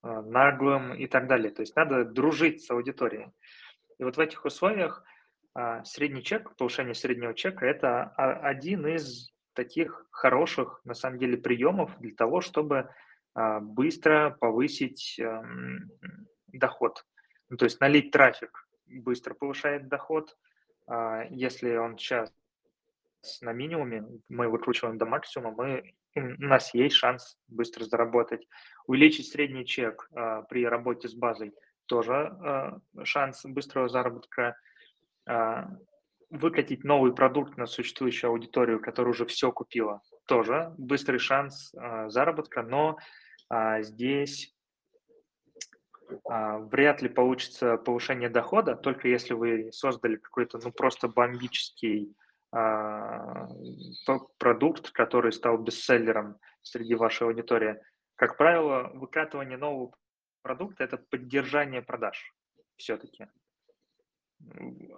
а, 0.03 0.23
наглым 0.23 0.95
и 0.95 1.07
так 1.07 1.29
далее. 1.29 1.51
То 1.51 1.63
есть 1.63 1.77
надо 1.77 2.05
дружить 2.05 2.65
с 2.65 2.71
аудиторией. 2.71 3.29
И 3.99 4.05
вот 4.05 4.17
в 4.17 4.21
этих 4.21 4.45
условиях 4.45 5.05
а, 5.55 5.85
средний 5.85 6.23
чек, 6.23 6.57
повышение 6.57 6.95
среднего 6.95 7.35
чека– 7.35 7.67
это 7.67 8.05
один 8.17 8.87
из 8.87 9.34
таких 9.55 10.07
хороших, 10.11 10.81
на 10.85 10.95
самом 10.95 11.19
деле, 11.19 11.37
приемов 11.37 11.99
для 11.99 12.15
того, 12.15 12.41
чтобы 12.41 12.91
а, 13.35 13.61
быстро 13.61 14.37
повысить 14.41 15.19
эм, 15.19 15.91
доход. 16.49 17.05
Ну, 17.49 17.57
то 17.57 17.65
есть 17.65 17.81
налить 17.81 18.11
трафик 18.11 18.69
быстро 18.87 19.35
повышает 19.35 19.89
доход. 19.89 20.37
Если 21.31 21.77
он 21.77 21.97
сейчас 21.97 22.31
на 23.41 23.53
минимуме, 23.53 24.05
мы 24.29 24.49
выкручиваем 24.49 24.99
до 24.99 25.07
максимума, 25.07 25.55
мы, 25.57 25.95
у 26.15 26.43
нас 26.43 26.75
есть 26.75 26.97
шанс 26.97 27.39
быстро 27.49 27.85
заработать. 27.85 28.47
Увеличить 28.87 29.29
средний 29.29 29.67
чек 29.67 30.09
а, 30.15 30.43
при 30.43 30.67
работе 30.67 31.09
с 31.09 31.15
базой 31.15 31.55
тоже 31.87 32.15
а, 32.15 32.79
шанс 33.03 33.45
быстрого 33.45 33.89
заработка. 33.89 34.57
Выкатить 36.35 36.83
новый 36.83 37.15
продукт 37.15 37.57
на 37.57 37.67
существующую 37.67 38.31
аудиторию, 38.31 38.81
которая 38.81 39.13
уже 39.13 39.25
все 39.25 39.53
купила, 39.53 40.03
тоже 40.27 40.75
быстрый 40.77 41.19
шанс 41.19 41.73
а, 41.77 42.09
заработка, 42.09 42.65
но 42.65 42.99
а, 43.49 43.83
здесь 43.83 44.53
а, 46.29 46.59
вряд 46.59 47.03
ли 47.03 47.09
получится 47.09 47.77
повышение 47.77 48.29
дохода, 48.29 48.75
только 48.75 49.07
если 49.07 49.33
вы 49.33 49.71
создали 49.71 50.17
какой-то, 50.17 50.59
ну, 50.59 50.73
просто 50.73 51.07
бомбический 51.09 52.17
продукт, 54.39 54.91
который 54.91 55.33
стал 55.33 55.59
бестселлером 55.59 56.39
среди 56.63 56.95
вашей 56.97 57.29
аудитории. 57.29 57.81
Как 58.17 58.37
правило, 58.37 58.91
выкатывание 58.95 59.57
нового 59.57 59.93
продукта– 60.43 60.83
это 60.85 60.97
поддержание 60.97 61.83
продаж 61.83 62.33
все-таки. 62.77 63.27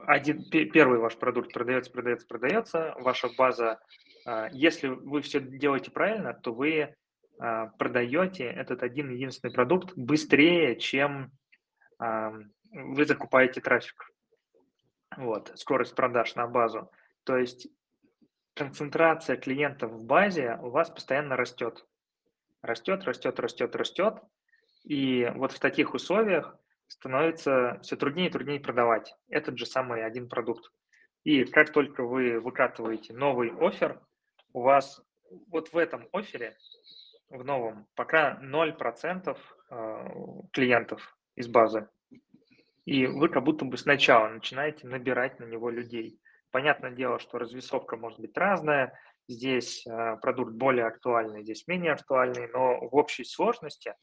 Один, 0.07 0.45
первый 0.51 0.99
ваш 0.99 1.17
продукт 1.17 1.53
продается, 1.53 1.91
продается, 1.91 2.27
продается, 2.27 2.95
ваша 2.99 3.29
база, 3.37 3.81
а, 4.25 4.49
если 4.53 4.89
вы 4.89 5.23
все 5.23 5.41
делаете 5.41 5.91
правильно, 5.91 6.35
то 6.35 6.53
вы 6.53 6.95
а, 7.39 7.67
продаете 7.79 8.45
этот 8.45 8.83
один 8.83 9.11
единственный 9.11 9.53
продукт 9.53 9.93
быстрее, 9.97 10.77
чем 10.77 11.33
вы 12.71 13.07
закупаете 13.07 13.63
трафик. 13.63 14.13
Вот, 15.17 15.51
скорость 15.55 15.95
продаж 15.95 16.35
на 16.35 16.47
базу. 16.47 16.91
То 17.25 17.39
есть 17.39 17.69
концентрация 18.55 19.37
клиентов 19.37 19.93
в 19.93 20.05
базе 20.05 20.59
у 20.63 20.71
вас 20.71 20.91
постоянно 20.91 21.37
растет. 21.37 21.87
Растет, 22.63 23.05
растет, 23.05 23.39
растет, 23.39 23.77
растет. 23.77 24.15
И 24.85 25.31
вот 25.35 25.53
в 25.53 25.59
таких 25.59 25.95
условиях 25.95 26.57
становится 26.89 27.79
все 27.83 27.97
труднее 27.97 28.29
и 28.29 28.33
труднее 28.33 28.61
продавать 28.61 29.15
этот 29.29 29.59
же 29.59 29.67
самый 29.67 30.05
один 30.05 30.29
продукт. 30.29 30.71
И 31.25 31.45
как 31.45 31.73
только 31.73 32.05
вы 32.05 32.41
выкатываете 32.41 33.13
новый 33.13 33.53
офер, 33.59 34.01
у 34.53 34.63
вас 34.63 35.03
вот 35.49 35.73
в 35.73 35.77
этом 35.77 36.09
офере, 36.13 36.57
в 37.29 37.45
новом, 37.45 37.87
пока 37.97 38.39
0% 38.41 39.37
э, 39.71 40.09
клиентов 40.53 41.17
из 41.35 41.49
базы. 41.49 41.89
И 42.85 43.07
вы 43.07 43.29
как 43.29 43.43
будто 43.43 43.65
бы 43.65 43.77
сначала 43.77 44.29
начинаете 44.29 44.87
набирать 44.87 45.41
на 45.41 45.45
него 45.45 45.71
людей. 45.71 46.21
Понятное 46.53 46.93
дело, 46.93 47.19
что 47.19 47.39
развесовка 47.39 47.97
может 47.97 48.21
быть 48.21 48.37
разная, 48.37 48.97
здесь 49.27 49.85
э, 49.87 50.17
продукт 50.23 50.53
более 50.53 50.87
актуальный, 50.87 51.43
здесь 51.43 51.67
менее 51.67 51.93
актуальный, 51.93 52.49
но 52.53 52.89
в 52.89 52.95
общей 52.95 53.25
сложности 53.25 53.95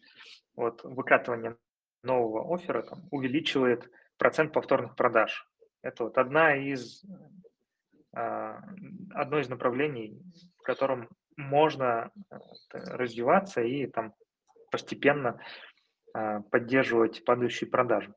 вот, 0.55 0.83
выкатывание 0.83 1.55
нового 2.03 2.53
оффера 2.53 2.83
там, 2.83 3.03
увеличивает 3.11 3.89
процент 4.17 4.53
повторных 4.53 4.95
продаж. 4.95 5.47
Это 5.81 6.05
вот 6.05 6.17
одна 6.17 6.55
из, 6.55 7.03
э, 8.15 8.59
одно 9.13 9.39
из 9.39 9.49
направлений, 9.49 10.21
в 10.59 10.63
котором 10.63 11.09
можно 11.35 12.11
э, 12.29 12.37
развиваться 12.71 13.61
и 13.61 13.87
там 13.87 14.13
постепенно 14.71 15.39
поддерживать 16.51 17.25
падающие 17.25 17.67
продажи. 17.67 18.13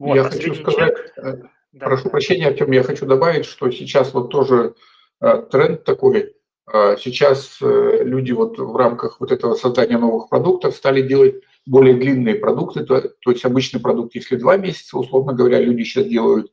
Вот, 0.00 0.16
Я 0.16 0.22
а 0.22 0.30
хочу 0.30 0.52
сказать, 0.54 0.96
чек, 1.14 1.50
да. 1.72 1.86
Прошу 1.86 2.08
прощения, 2.08 2.48
Артем, 2.48 2.70
я 2.72 2.82
хочу 2.82 3.04
добавить, 3.06 3.44
что 3.44 3.70
сейчас 3.70 4.14
вот 4.14 4.30
тоже 4.30 4.74
э, 5.20 5.42
тренд 5.50 5.84
такой. 5.84 6.34
Э, 6.72 6.96
сейчас 6.98 7.58
э, 7.60 8.04
люди 8.04 8.32
вот 8.32 8.58
в 8.58 8.74
рамках 8.76 9.20
вот 9.20 9.32
этого 9.32 9.54
создания 9.54 9.98
новых 9.98 10.28
продуктов 10.30 10.74
стали 10.74 11.02
делать 11.02 11.42
более 11.68 11.94
длинные 11.94 12.34
продукты, 12.34 12.84
то, 12.84 13.00
то 13.00 13.30
есть 13.30 13.44
обычный 13.44 13.80
продукт, 13.80 14.14
если 14.14 14.36
два 14.36 14.56
месяца, 14.56 14.96
условно 14.98 15.34
говоря, 15.34 15.60
люди 15.60 15.82
сейчас 15.82 16.06
делают, 16.06 16.50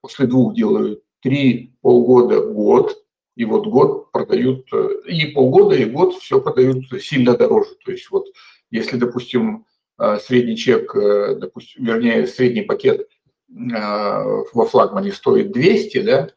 после 0.00 0.26
двух 0.26 0.54
делают 0.54 1.02
три, 1.20 1.76
полгода, 1.82 2.40
год, 2.40 2.96
и 3.36 3.44
вот 3.44 3.66
год 3.66 4.10
продают, 4.12 4.66
и 5.06 5.26
полгода, 5.26 5.74
и 5.74 5.84
год 5.84 6.14
все 6.14 6.40
продают 6.40 6.86
сильно 7.02 7.36
дороже. 7.36 7.70
То 7.84 7.92
есть 7.92 8.10
вот 8.10 8.26
если, 8.70 8.96
допустим, 8.96 9.66
средний 10.20 10.56
чек, 10.56 10.94
допустим, 10.94 11.84
вернее, 11.84 12.26
средний 12.26 12.62
пакет 12.62 13.08
во 13.48 14.66
флагмане 14.66 15.12
стоит 15.12 15.52
200, 15.52 16.00
да, 16.02 16.28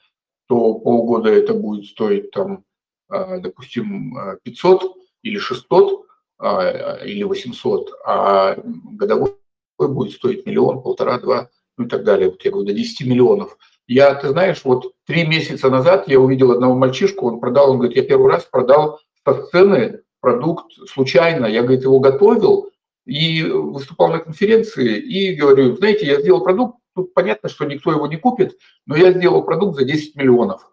то 0.47 0.73
полгода 0.75 1.29
это 1.29 1.53
будет 1.53 1.85
стоить 1.85 2.31
там, 2.31 2.65
допустим, 3.09 4.13
500 4.43 4.97
или 5.23 5.37
600 5.37 6.01
а, 6.01 6.16
или 6.39 7.23
800, 7.23 7.91
а 8.05 8.57
годовой 8.63 9.33
будет 9.77 10.13
стоить 10.13 10.45
миллион, 10.45 10.81
полтора, 10.81 11.19
два, 11.19 11.49
ну 11.77 11.85
и 11.85 11.87
так 11.87 12.03
далее. 12.03 12.29
Вот 12.29 12.43
я 12.43 12.51
говорю, 12.51 12.67
до 12.67 12.73
10 12.73 13.07
миллионов. 13.07 13.57
Я, 13.87 14.13
ты 14.15 14.29
знаешь, 14.29 14.61
вот 14.63 14.93
три 15.05 15.25
месяца 15.25 15.69
назад 15.69 16.07
я 16.07 16.19
увидел 16.19 16.51
одного 16.51 16.75
мальчишку, 16.75 17.27
он 17.27 17.39
продал, 17.39 17.71
он 17.71 17.77
говорит, 17.77 17.97
я 17.97 18.03
первый 18.03 18.31
раз 18.31 18.43
продал 18.43 18.99
со 19.25 19.45
сцены 19.45 20.01
продукт 20.19 20.71
случайно. 20.89 21.45
Я, 21.45 21.61
говорит, 21.63 21.83
его 21.83 21.99
готовил 21.99 22.69
и 23.05 23.43
выступал 23.43 24.09
на 24.09 24.19
конференции 24.19 24.97
и 24.97 25.35
говорю, 25.35 25.75
знаете, 25.77 26.05
я 26.05 26.19
сделал 26.19 26.43
продукт, 26.43 26.77
Тут 26.97 27.13
понятно, 27.13 27.47
что 27.47 27.65
никто 27.65 27.91
его 27.91 28.07
не 28.07 28.17
купит, 28.17 28.57
но 28.87 28.97
я 28.97 29.11
сделал 29.11 29.43
продукт 29.43 29.77
за 29.77 29.85
10 29.85 30.15
миллионов. 30.15 30.67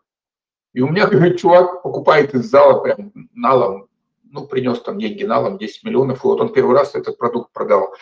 И 0.73 0.81
у 0.81 0.89
меня, 0.89 1.07
говорит, 1.11 1.39
чувак 1.39 1.83
покупает 1.83 2.35
из 2.35 2.47
зала 2.47 2.81
прям 2.81 3.13
налом 3.35 3.89
ну, 4.35 4.47
принес 4.47 4.81
там 4.81 4.99
деньги 4.99 5.23
налом 5.23 5.59
10 5.59 5.85
миллионов, 5.85 6.25
и 6.25 6.27
вот 6.27 6.41
он 6.41 6.53
первый 6.53 6.77
раз 6.77 6.95
этот 6.95 7.17
продукт 7.17 7.53
продал. 7.53 7.95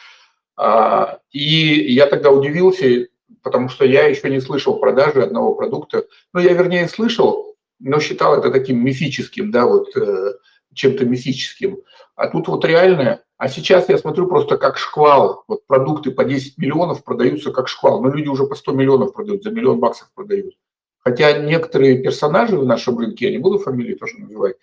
А, 0.57 1.18
и 1.31 1.92
я 1.92 2.07
тогда 2.07 2.31
удивился, 2.31 3.07
потому 3.42 3.68
что 3.68 3.85
я 3.85 4.07
еще 4.07 4.31
не 4.31 4.40
слышал 4.40 4.79
продажи 4.79 5.23
одного 5.23 5.55
продукта. 5.55 6.07
Ну, 6.33 6.40
я, 6.40 6.55
вернее, 6.55 6.88
слышал, 6.88 7.55
но 7.79 8.01
считал 8.01 8.38
это 8.38 8.51
таким 8.51 8.83
мифическим, 8.83 9.51
да, 9.51 9.66
вот 9.66 9.95
э, 9.95 10.33
чем-то 10.73 11.05
мифическим. 11.05 11.83
А 12.16 12.29
тут 12.29 12.49
вот 12.49 12.64
реально, 12.64 13.21
а 13.37 13.49
сейчас 13.49 13.90
я 13.90 13.99
смотрю 13.99 14.27
просто 14.27 14.57
как 14.57 14.79
шквал. 14.79 15.45
Вот 15.49 15.66
продукты 15.66 16.12
по 16.12 16.25
10 16.25 16.57
миллионов 16.57 17.05
продаются 17.05 17.53
как 17.53 17.68
шквал. 17.68 18.03
Но 18.03 18.09
люди 18.09 18.29
уже 18.29 18.47
по 18.47 18.55
100 18.55 18.73
миллионов 18.73 19.12
продают, 19.12 19.42
за 19.42 19.51
миллион 19.51 19.81
баксов 19.81 20.11
продают. 20.14 20.55
Хотя 21.01 21.38
некоторые 21.38 22.03
персонажи 22.03 22.57
в 22.57 22.64
нашем 22.64 22.99
рынке, 22.99 23.27
я 23.27 23.33
не 23.33 23.38
буду 23.38 23.59
фамилии 23.59 23.95
тоже 23.95 24.18
называть, 24.18 24.57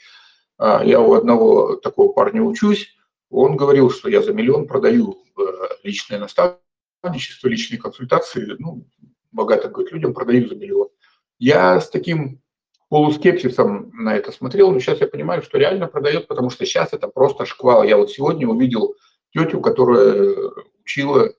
я 0.60 1.00
у 1.00 1.14
одного 1.14 1.76
такого 1.76 2.12
парня 2.12 2.42
учусь, 2.42 2.96
он 3.30 3.56
говорил, 3.56 3.92
что 3.92 4.10
я 4.10 4.22
за 4.22 4.34
миллион 4.34 4.68
продаю 4.68 5.24
э, 5.38 5.42
личное 5.84 6.20
наставничество, 6.20 7.48
личные 7.48 7.80
консультации, 7.80 8.56
ну, 8.58 8.86
богатым 9.32 9.72
говорит, 9.72 9.94
людям 9.94 10.14
продаю 10.14 10.48
за 10.48 10.56
миллион. 10.56 10.90
Я 11.38 11.80
с 11.80 11.90
таким 11.90 12.42
полускепсисом 12.90 13.92
на 13.94 14.16
это 14.16 14.32
смотрел, 14.32 14.72
но 14.72 14.80
сейчас 14.80 15.00
я 15.00 15.08
понимаю, 15.08 15.44
что 15.44 15.60
реально 15.60 15.88
продает, 15.88 16.28
потому 16.28 16.50
что 16.50 16.66
сейчас 16.66 16.92
это 16.92 17.08
просто 17.08 17.46
шквал. 17.46 17.84
Я 17.84 17.98
вот 17.98 18.10
сегодня 18.12 18.48
увидел 18.48 18.96
тетю, 19.32 19.62
которая 19.62 20.36
учила 20.82 21.32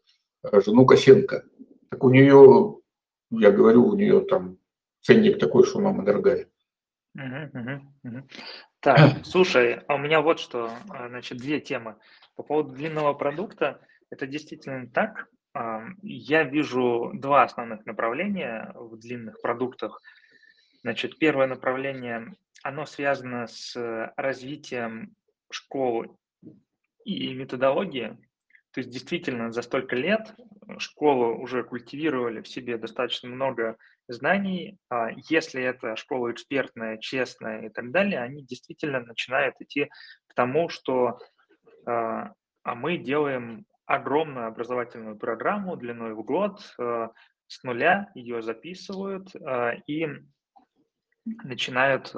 э, 0.44 0.61
жену 0.64 0.87
Косенко. 0.87 1.44
Так 1.90 2.04
у 2.04 2.11
нее, 2.11 2.76
я 3.30 3.50
говорю, 3.50 3.88
у 3.88 3.96
нее 3.96 4.20
там 4.20 4.59
ценник 5.02 5.40
такой, 5.40 5.64
что 5.64 5.80
мама 5.80 6.04
дорогая. 6.04 6.46
Так, 8.80 8.96
слушай, 9.24 9.74
а 9.86 9.94
у 9.94 9.98
меня 9.98 10.20
вот 10.20 10.40
что, 10.40 10.70
а, 10.88 11.08
значит, 11.08 11.38
две 11.38 11.60
темы. 11.60 11.96
По 12.36 12.42
поводу 12.42 12.72
длинного 12.72 13.12
продукта, 13.12 13.80
это 14.10 14.26
действительно 14.26 14.88
так. 14.88 15.28
А, 15.52 15.82
я 16.02 16.44
вижу 16.44 17.12
два 17.14 17.42
основных 17.42 17.84
направления 17.84 18.72
в 18.74 18.96
длинных 18.96 19.40
продуктах. 19.42 20.00
Значит, 20.82 21.18
первое 21.18 21.46
направление, 21.46 22.34
оно 22.62 22.86
связано 22.86 23.46
с 23.46 23.76
развитием 24.16 25.14
школы 25.50 26.16
и 27.04 27.34
методологии. 27.34 28.16
То 28.72 28.80
есть 28.80 28.90
действительно 28.90 29.50
за 29.50 29.62
столько 29.62 29.96
лет 29.96 30.35
школы 30.78 31.35
уже 31.35 31.64
культивировали 31.64 32.40
в 32.40 32.48
себе 32.48 32.78
достаточно 32.78 33.28
много 33.28 33.76
знаний. 34.06 34.78
А 34.88 35.11
если 35.28 35.62
это 35.62 35.96
школа 35.96 36.30
экспертная, 36.30 36.98
честная 36.98 37.66
и 37.66 37.68
так 37.68 37.90
далее, 37.90 38.20
они 38.20 38.44
действительно 38.44 39.00
начинают 39.00 39.56
идти 39.61 39.90
к 40.28 40.35
тому, 40.35 40.68
что 40.68 41.18
а, 41.87 42.33
а 42.62 42.74
мы 42.74 42.96
делаем 42.96 43.66
огромную 43.87 44.46
образовательную 44.46 45.16
программу 45.16 45.76
длиной 45.76 46.14
в 46.14 46.22
год, 46.22 46.61
а, 46.78 47.11
с 47.48 47.64
нуля 47.64 48.09
ее 48.14 48.42
записывают 48.42 49.35
и 49.88 50.06
начинают 51.42 52.14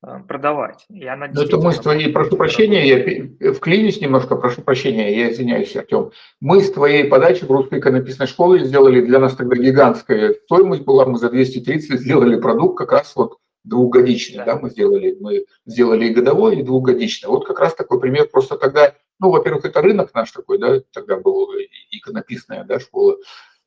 продавать. 0.00 0.86
И 0.90 1.06
она 1.06 1.28
ну, 1.32 1.42
это 1.42 1.58
мы 1.58 1.72
с 1.72 1.78
твоей, 1.78 2.12
прошу 2.12 2.36
прощения, 2.36 2.86
я 2.86 3.52
вклинюсь 3.52 4.00
немножко, 4.00 4.36
прошу 4.36 4.62
прощения, 4.62 5.16
я 5.16 5.32
извиняюсь, 5.32 5.74
Артем. 5.74 6.12
Мы 6.40 6.62
с 6.62 6.70
твоей 6.70 7.04
подачи 7.04 7.44
в 7.44 7.50
русской 7.50 7.80
иконописной 7.80 8.28
школе 8.28 8.64
сделали, 8.64 9.00
для 9.00 9.18
нас 9.18 9.34
тогда 9.34 9.56
гигантская 9.56 10.34
стоимость 10.44 10.82
была, 10.82 11.04
мы 11.06 11.18
за 11.18 11.30
230 11.30 12.00
сделали 12.00 12.40
продукт 12.40 12.78
как 12.78 12.92
раз 12.92 13.14
вот 13.16 13.38
двухгодичный, 13.64 14.38
да, 14.38 14.54
да 14.54 14.60
мы 14.60 14.70
сделали, 14.70 15.16
мы 15.20 15.44
сделали 15.66 16.06
и 16.06 16.14
годовой, 16.14 16.60
и 16.60 16.62
двухгодичный. 16.62 17.28
Вот 17.28 17.46
как 17.46 17.58
раз 17.58 17.74
такой 17.74 18.00
пример, 18.00 18.28
просто 18.28 18.56
тогда, 18.56 18.94
ну, 19.18 19.30
во-первых, 19.30 19.64
это 19.64 19.82
рынок 19.82 20.14
наш 20.14 20.30
такой, 20.30 20.58
да, 20.58 20.80
тогда 20.92 21.16
был 21.16 21.50
иконописная, 21.90 22.62
да, 22.64 22.78
школа, 22.78 23.16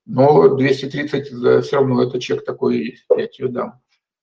но 0.05 0.47
230 0.47 1.27
все 1.65 1.75
равно 1.75 2.03
это 2.03 2.21
чек 2.21 2.45
такой, 2.45 2.99
я 3.17 3.27
тебе 3.27 3.49
дам 3.49 3.81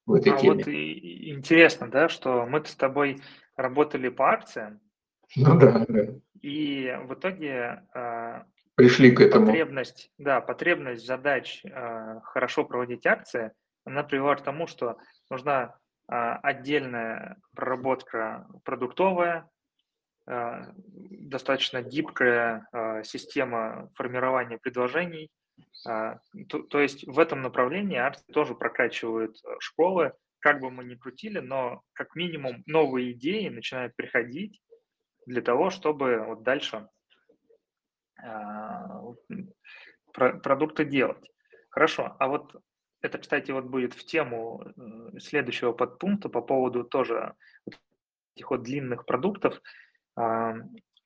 в 0.08 0.14
этой 0.14 0.32
а 0.32 0.36
теме. 0.36 0.54
Вот 0.54 0.66
и 0.66 1.30
интересно, 1.30 1.90
да, 1.90 2.08
что 2.08 2.46
мы 2.46 2.64
с 2.64 2.74
тобой 2.74 3.20
работали 3.56 4.08
по 4.08 4.30
акциям. 4.30 4.80
Ну 5.36 5.58
да, 5.58 5.84
да. 5.86 6.06
И 6.40 6.96
в 7.04 7.14
итоге 7.14 7.82
э, 7.94 8.42
пришли 8.74 9.10
к 9.10 9.20
этому. 9.20 9.46
Потребность, 9.46 10.10
да, 10.16 10.40
потребность 10.40 11.06
задач 11.06 11.62
э, 11.64 12.20
хорошо 12.24 12.64
проводить 12.64 13.06
акции, 13.06 13.52
она 13.84 14.02
привела 14.02 14.34
к 14.36 14.42
тому, 14.42 14.66
что 14.66 14.96
нужна 15.30 15.76
э, 16.10 16.14
отдельная 16.14 17.36
проработка 17.54 18.46
продуктовая, 18.64 19.48
достаточно 20.26 21.80
гибкая 21.80 22.68
система 23.02 23.90
формирования 23.94 24.58
предложений, 24.58 25.30
а, 25.30 25.37
то, 25.84 26.62
то 26.62 26.80
есть 26.80 27.06
в 27.06 27.18
этом 27.18 27.42
направлении 27.42 27.96
арты 27.96 28.32
тоже 28.32 28.54
прокачивают 28.54 29.36
э, 29.44 29.56
школы, 29.60 30.12
как 30.40 30.60
бы 30.60 30.70
мы 30.70 30.84
ни 30.84 30.94
крутили, 30.94 31.38
но 31.38 31.82
как 31.92 32.14
минимум 32.14 32.62
новые 32.66 33.12
идеи 33.12 33.48
начинают 33.48 33.94
приходить 33.96 34.60
для 35.26 35.42
того, 35.42 35.70
чтобы 35.70 36.24
вот 36.26 36.42
дальше 36.42 36.88
а, 38.22 39.02
продукты 40.12 40.84
делать. 40.84 41.30
Хорошо, 41.70 42.16
а 42.18 42.28
вот 42.28 42.56
это, 43.00 43.18
кстати, 43.18 43.50
вот 43.50 43.66
будет 43.66 43.94
в 43.94 44.04
тему 44.04 44.64
э, 44.64 45.18
следующего 45.20 45.72
подпункта 45.72 46.28
по 46.28 46.40
поводу 46.40 46.82
тоже 46.84 47.34
этих 48.34 48.50
вот 48.50 48.62
длинных 48.62 49.06
продуктов. 49.06 49.60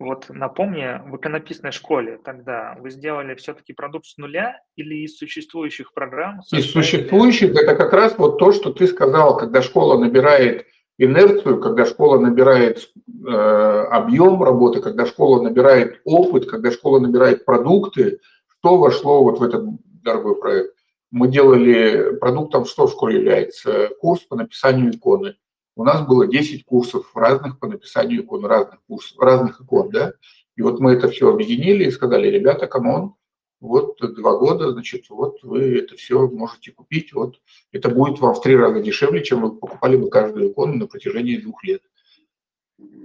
Вот 0.02 0.30
напомни, 0.30 1.00
в 1.08 1.16
иконописной 1.16 1.70
школе 1.70 2.18
тогда 2.24 2.76
вы 2.80 2.90
сделали 2.90 3.36
все-таки 3.36 3.72
продукт 3.72 4.06
с 4.06 4.16
нуля 4.16 4.60
или 4.74 5.04
из 5.04 5.16
существующих 5.16 5.94
программ? 5.94 6.40
Из 6.50 6.72
существующих 6.72 7.54
это 7.54 7.76
как 7.76 7.92
раз 7.92 8.18
вот 8.18 8.36
то, 8.36 8.50
что 8.50 8.72
ты 8.72 8.88
сказал, 8.88 9.36
когда 9.36 9.62
школа 9.62 9.96
набирает 9.96 10.66
инерцию, 10.98 11.60
когда 11.60 11.86
школа 11.86 12.18
набирает 12.18 12.90
э, 13.06 13.30
объем 13.30 14.42
работы, 14.42 14.80
когда 14.80 15.06
школа 15.06 15.40
набирает 15.40 16.00
опыт, 16.04 16.50
когда 16.50 16.72
школа 16.72 16.98
набирает 16.98 17.44
продукты, 17.44 18.18
что 18.58 18.78
вошло 18.78 19.22
вот 19.22 19.38
в 19.38 19.42
этот 19.44 19.64
дорогой 20.02 20.34
проект? 20.34 20.74
Мы 21.12 21.28
делали 21.28 22.16
продуктом, 22.16 22.64
что 22.64 22.88
в 22.88 22.90
школе 22.90 23.18
является? 23.18 23.90
Курс 24.00 24.22
по 24.22 24.34
написанию 24.34 24.90
иконы 24.90 25.36
у 25.74 25.84
нас 25.84 26.06
было 26.06 26.26
10 26.26 26.64
курсов 26.64 27.10
разных 27.16 27.58
по 27.58 27.66
написанию 27.66 28.22
икон, 28.22 28.44
разных 28.44 28.82
курсов, 28.86 29.18
разных 29.18 29.60
икон, 29.60 29.90
да. 29.90 30.12
И 30.56 30.62
вот 30.62 30.80
мы 30.80 30.92
это 30.92 31.08
все 31.08 31.30
объединили 31.30 31.84
и 31.84 31.90
сказали, 31.90 32.28
ребята, 32.28 32.66
come 32.66 32.94
on, 32.94 33.14
вот 33.60 33.96
два 34.00 34.36
года, 34.36 34.72
значит, 34.72 35.08
вот 35.08 35.42
вы 35.42 35.78
это 35.78 35.96
все 35.96 36.26
можете 36.26 36.72
купить, 36.72 37.12
вот 37.12 37.40
это 37.70 37.88
будет 37.88 38.18
вам 38.18 38.34
в 38.34 38.42
три 38.42 38.56
раза 38.56 38.82
дешевле, 38.82 39.22
чем 39.22 39.40
вы 39.42 39.56
покупали 39.56 39.96
бы 39.96 40.10
каждую 40.10 40.50
икону 40.50 40.74
на 40.74 40.86
протяжении 40.86 41.36
двух 41.36 41.62
лет. 41.64 41.82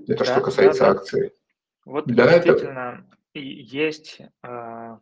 Это 0.07 0.25
да, 0.25 0.25
что 0.25 0.41
касается 0.41 0.79
да, 0.81 0.93
да. 0.93 0.99
акции. 0.99 1.31
Вот 1.85 2.05
да, 2.07 2.33
действительно 2.33 3.05
это... 3.33 3.39
есть, 3.39 4.19
а, 4.41 4.99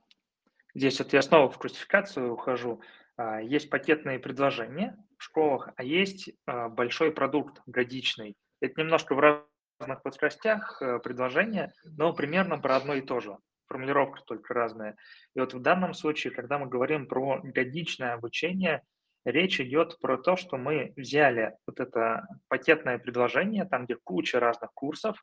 здесь 0.75 0.99
вот 0.99 1.13
я 1.13 1.21
снова 1.21 1.49
в 1.49 1.57
классификацию 1.57 2.33
ухожу, 2.33 2.81
а, 3.15 3.41
есть 3.41 3.69
пакетные 3.69 4.19
предложения, 4.19 4.97
школах, 5.25 5.69
а 5.75 5.83
есть 5.83 6.31
а, 6.45 6.69
большой 6.69 7.11
продукт 7.11 7.61
годичный. 7.65 8.35
Это 8.61 8.81
немножко 8.81 9.15
в 9.15 9.19
разных 9.19 10.01
плоскостях 10.01 10.81
э, 10.81 10.99
предложения, 10.99 11.73
но 11.83 12.13
примерно 12.13 12.57
про 12.57 12.77
одно 12.77 12.93
и 12.93 13.01
то 13.01 13.19
же. 13.19 13.37
Формулировка 13.67 14.21
только 14.25 14.53
разная. 14.53 14.95
И 15.35 15.39
вот 15.39 15.53
в 15.53 15.59
данном 15.59 15.93
случае, 15.93 16.31
когда 16.31 16.57
мы 16.57 16.67
говорим 16.67 17.07
про 17.07 17.41
годичное 17.43 18.13
обучение, 18.13 18.83
речь 19.25 19.59
идет 19.59 19.99
про 19.99 20.17
то, 20.17 20.37
что 20.37 20.57
мы 20.57 20.93
взяли 20.95 21.55
вот 21.67 21.79
это 21.79 22.27
пакетное 22.47 22.99
предложение, 22.99 23.65
там, 23.65 23.85
где 23.85 23.95
куча 23.95 24.39
разных 24.39 24.71
курсов, 24.73 25.17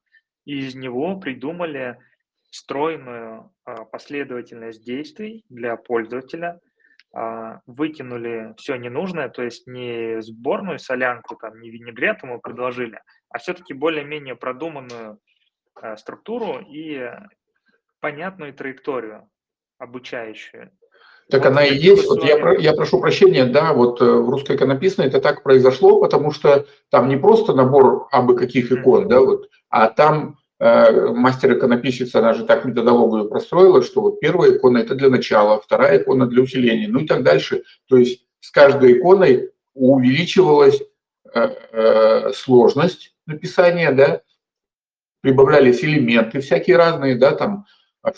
и 0.45 0.59
из 0.59 0.75
него 0.75 1.19
придумали 1.21 1.99
стройную 2.51 3.53
а, 3.65 3.85
последовательность 3.85 4.85
действий 4.85 5.45
для 5.49 5.77
пользователя– 5.77 6.61
выкинули 7.67 8.55
все 8.57 8.77
ненужное, 8.77 9.29
то 9.29 9.43
есть 9.43 9.67
не 9.67 10.23
сборную 10.23 10.79
солянку, 10.79 11.37
там, 11.37 11.61
не 11.61 11.71
винегрет 11.71 12.23
ему 12.23 12.41
предложили, 12.41 13.01
а 13.29 13.39
все-таки 13.39 13.75
более-менее 13.75 14.35
продуманную 14.35 15.19
э, 15.81 15.97
структуру 15.97 16.61
и 16.67 17.11
понятную 18.01 18.55
траекторию 18.55 19.29
обучающую. 19.79 20.71
Так 21.31 21.43
вот 21.43 21.51
она 21.51 21.65
и 21.65 21.77
есть. 21.77 22.09
Вот 22.09 22.25
я, 22.25 22.55
я 22.59 22.73
прошу 22.73 23.01
прощения, 23.01 23.45
да, 23.45 23.73
вот 23.73 24.01
э, 24.01 24.05
в 24.05 24.29
русской 24.29 24.57
иконописной 24.57 25.07
это 25.07 25.21
так 25.21 25.43
произошло, 25.43 26.01
потому 26.01 26.31
что 26.31 26.67
там 26.91 27.09
не 27.09 27.17
просто 27.17 27.55
набор 27.55 28.09
абы 28.11 28.37
каких 28.37 28.73
икон, 28.73 29.05
mm-hmm. 29.05 29.09
да, 29.09 29.21
вот, 29.21 29.49
а 29.69 29.89
там 29.89 30.39
мастер-иконописец, 30.63 32.15
она 32.15 32.35
же 32.35 32.45
так 32.45 32.65
методологию 32.65 33.29
простроила, 33.29 33.83
что 33.83 34.01
вот 34.01 34.21
первая 34.21 34.57
икона– 34.57 34.79
это 34.79 34.95
для 34.95 35.11
начала, 35.11 35.61
вторая 35.61 35.99
икона 35.99 36.27
для 36.27 36.43
усиления, 36.43 36.87
ну 36.89 37.01
и 37.01 37.07
так 37.07 37.25
дальше. 37.25 37.65
То 37.89 37.97
есть 37.97 38.25
с 38.39 38.51
каждой 38.53 38.99
иконой 38.99 39.51
увеличивалась 39.75 40.81
э, 41.35 41.55
э, 41.73 42.33
сложность 42.33 43.13
написания, 43.27 43.91
да, 43.91 44.21
прибавлялись 45.21 45.83
элементы 45.83 46.41
всякие 46.41 46.77
разные, 46.77 47.17
да, 47.17 47.33
там 47.33 47.67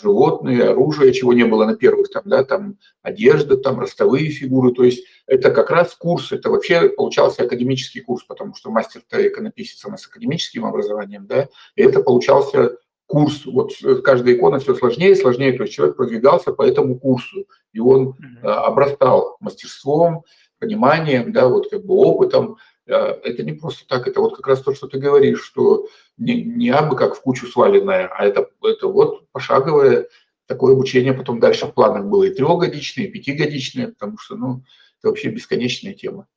животные, 0.01 0.69
оружие, 0.69 1.13
чего 1.13 1.33
не 1.33 1.43
было 1.43 1.65
на 1.65 1.75
первых, 1.75 2.09
там, 2.09 2.23
да, 2.25 2.43
там 2.43 2.77
одежда, 3.01 3.57
там 3.57 3.79
ростовые 3.79 4.29
фигуры, 4.29 4.73
то 4.73 4.83
есть 4.83 5.05
это 5.27 5.51
как 5.51 5.69
раз 5.69 5.93
курс, 5.95 6.31
это 6.31 6.49
вообще 6.49 6.89
получался 6.89 7.43
академический 7.43 8.01
курс, 8.01 8.23
потому 8.23 8.55
что 8.55 8.71
мастер-то 8.71 9.27
иконописец 9.27 9.85
у 9.85 9.91
нас 9.91 10.01
с 10.01 10.07
академическим 10.07 10.65
образованием, 10.65 11.27
да, 11.27 11.49
и 11.75 11.83
это 11.83 12.01
получался 12.01 12.77
курс, 13.07 13.45
вот 13.45 13.73
каждая 14.03 14.35
икона 14.35 14.59
все 14.59 14.73
сложнее 14.73 15.11
и 15.11 15.15
сложнее, 15.15 15.53
то 15.53 15.63
есть 15.63 15.75
человек 15.75 15.95
продвигался 15.95 16.51
по 16.51 16.63
этому 16.63 16.97
курсу, 16.97 17.45
и 17.71 17.79
он 17.79 18.09
mm-hmm. 18.09 18.47
обрастал 18.47 19.37
мастерством, 19.39 20.23
пониманием, 20.59 21.31
да, 21.31 21.47
вот 21.47 21.69
как 21.69 21.85
бы 21.85 21.95
опытом, 21.95 22.57
а, 22.89 23.19
это 23.23 23.43
не 23.43 23.53
просто 23.53 23.87
так, 23.87 24.07
это 24.07 24.21
вот 24.21 24.35
как 24.35 24.47
раз 24.47 24.61
то, 24.61 24.73
что 24.73 24.87
ты 24.87 24.97
говоришь, 24.97 25.43
что 25.43 25.87
не, 26.17 26.43
не 26.43 26.69
абы 26.69 26.95
как 26.95 27.15
в 27.15 27.21
кучу 27.21 27.47
сваленное, 27.47 28.07
а 28.07 28.25
это, 28.25 28.49
это 28.63 28.87
вот 28.87 29.29
пошаговое 29.31 30.07
такое 30.47 30.73
обучение 30.73 31.13
потом 31.13 31.39
дальше 31.39 31.65
в 31.65 31.73
планах 31.73 32.05
было 32.05 32.23
и 32.23 32.33
трехгодичное, 32.33 33.05
и 33.05 33.11
пятигодичное, 33.11 33.87
потому 33.87 34.17
что, 34.17 34.35
ну, 34.35 34.63
это 34.99 35.09
вообще 35.09 35.29
бесконечная 35.29 35.93
тема. 35.93 36.27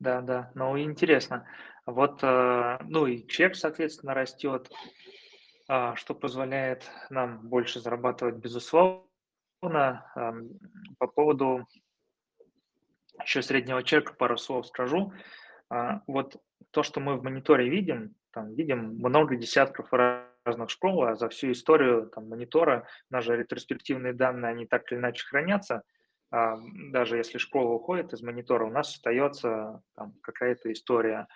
Да, 0.00 0.20
да, 0.20 0.50
ну 0.54 0.78
интересно. 0.78 1.46
Вот, 1.86 2.20
э, 2.22 2.78
ну 2.84 3.06
и 3.06 3.26
чек, 3.26 3.56
соответственно, 3.56 4.14
растет, 4.14 4.70
а, 5.68 5.94
что 5.96 6.14
позволяет 6.14 6.90
нам 7.10 7.46
больше 7.46 7.80
зарабатывать, 7.80 8.36
безусловно. 8.36 9.04
По 10.14 11.06
поводу 11.06 11.66
еще 13.22 13.42
среднего 13.42 13.82
чека 13.82 14.14
пару 14.14 14.38
слов 14.38 14.66
скажу. 14.66 15.12
А, 15.68 16.00
вот 16.06 16.36
то, 16.70 16.82
что 16.82 17.00
мы 17.00 17.16
в 17.16 17.22
мониторе 17.22 17.68
видим, 17.68 18.14
там 18.32 18.54
видим 18.54 18.96
много 18.98 19.36
десятков 19.36 19.92
разных 19.92 20.70
школ, 20.70 21.04
а 21.04 21.14
за 21.14 21.28
всю 21.28 21.52
историю 21.52 22.08
там, 22.08 22.28
монитора, 22.28 22.86
наши 23.10 23.36
ретроспективные 23.36 24.12
данные, 24.12 24.50
они 24.50 24.66
так 24.66 24.90
или 24.90 24.98
иначе 24.98 25.26
хранятся, 25.26 25.82
а, 26.30 26.56
даже 26.90 27.16
если 27.16 27.38
школа 27.38 27.72
уходит 27.74 28.12
из 28.12 28.22
монитора, 28.22 28.66
у 28.66 28.70
нас 28.70 28.94
остается 28.94 29.82
там, 29.94 30.14
какая-то 30.22 30.72
история. 30.72 31.26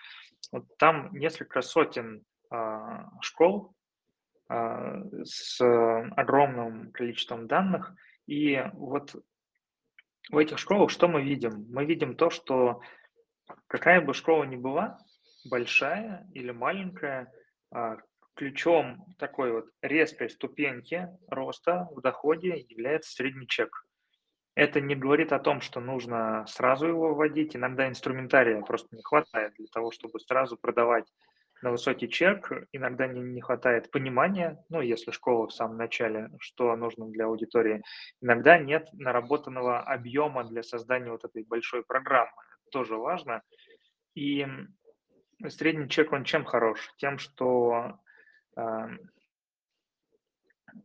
Вот 0.51 0.65
там 0.79 1.11
несколько 1.13 1.63
сотен 1.63 2.25
а, 2.51 3.09
школ 3.21 3.75
а, 4.49 5.03
с 5.25 5.61
огромным 6.17 6.93
количеством 6.93 7.47
данных, 7.47 7.95
и 8.27 8.63
вот 8.75 9.15
в 10.31 10.37
этих 10.37 10.59
школах 10.59 10.91
что 10.91 11.09
мы 11.09 11.23
видим? 11.23 11.67
Мы 11.71 11.85
видим 11.85 12.15
то, 12.15 12.31
что 12.31 12.81
Какая 13.67 14.01
бы 14.01 14.15
школа 14.15 14.45
ни 14.45 14.57
была, 14.57 14.99
большая 15.45 16.29
или 16.35 16.51
маленькая, 16.51 17.33
а, 17.71 17.97
ключом 18.35 19.05
такой 19.19 19.53
вот 19.53 19.67
резкой 19.83 20.31
ступеньки 20.31 21.09
роста 21.29 21.89
в 21.95 22.01
доходе 22.01 22.65
является 22.69 23.13
средний 23.13 23.47
чек. 23.47 23.85
Это 24.55 24.81
не 24.81 24.95
говорит 24.95 25.33
о 25.33 25.39
том, 25.39 25.61
что 25.61 25.81
нужно 25.81 26.45
сразу 26.47 26.87
его 26.87 27.15
вводить. 27.15 27.57
Иногда 27.57 27.89
инструментария 27.89 28.61
просто 28.61 28.95
не 28.95 29.03
хватает 29.03 29.55
для 29.55 29.67
того, 29.73 29.91
чтобы 29.93 30.21
сразу 30.21 30.59
продавать 30.59 31.07
на 31.63 31.71
высокий 31.71 32.09
чек. 32.09 32.53
Иногда 32.73 33.07
не, 33.07 33.21
не 33.21 33.41
хватает 33.41 33.91
понимания, 33.91 34.63
ну, 34.69 34.81
если 34.81 35.11
школа 35.11 35.47
в 35.47 35.53
самом 35.53 35.79
начале, 35.79 36.29
что 36.39 36.75
нужно 36.77 37.07
для 37.07 37.27
аудитории. 37.27 37.83
Иногда 38.21 38.59
нет 38.59 38.89
наработанного 38.93 39.81
объема 39.81 40.45
для 40.45 40.63
создания 40.63 41.11
вот 41.11 41.25
этой 41.25 41.45
большой 41.45 41.83
программы 41.83 42.33
тоже 42.73 42.97
важно. 42.97 43.43
И 44.15 44.47
средний 45.51 45.89
чек, 45.89 46.13
он 46.13 46.25
чем 46.25 46.45
хорош? 46.45 46.93
Тем, 46.97 47.19
что 47.19 47.99
э, 48.57 48.63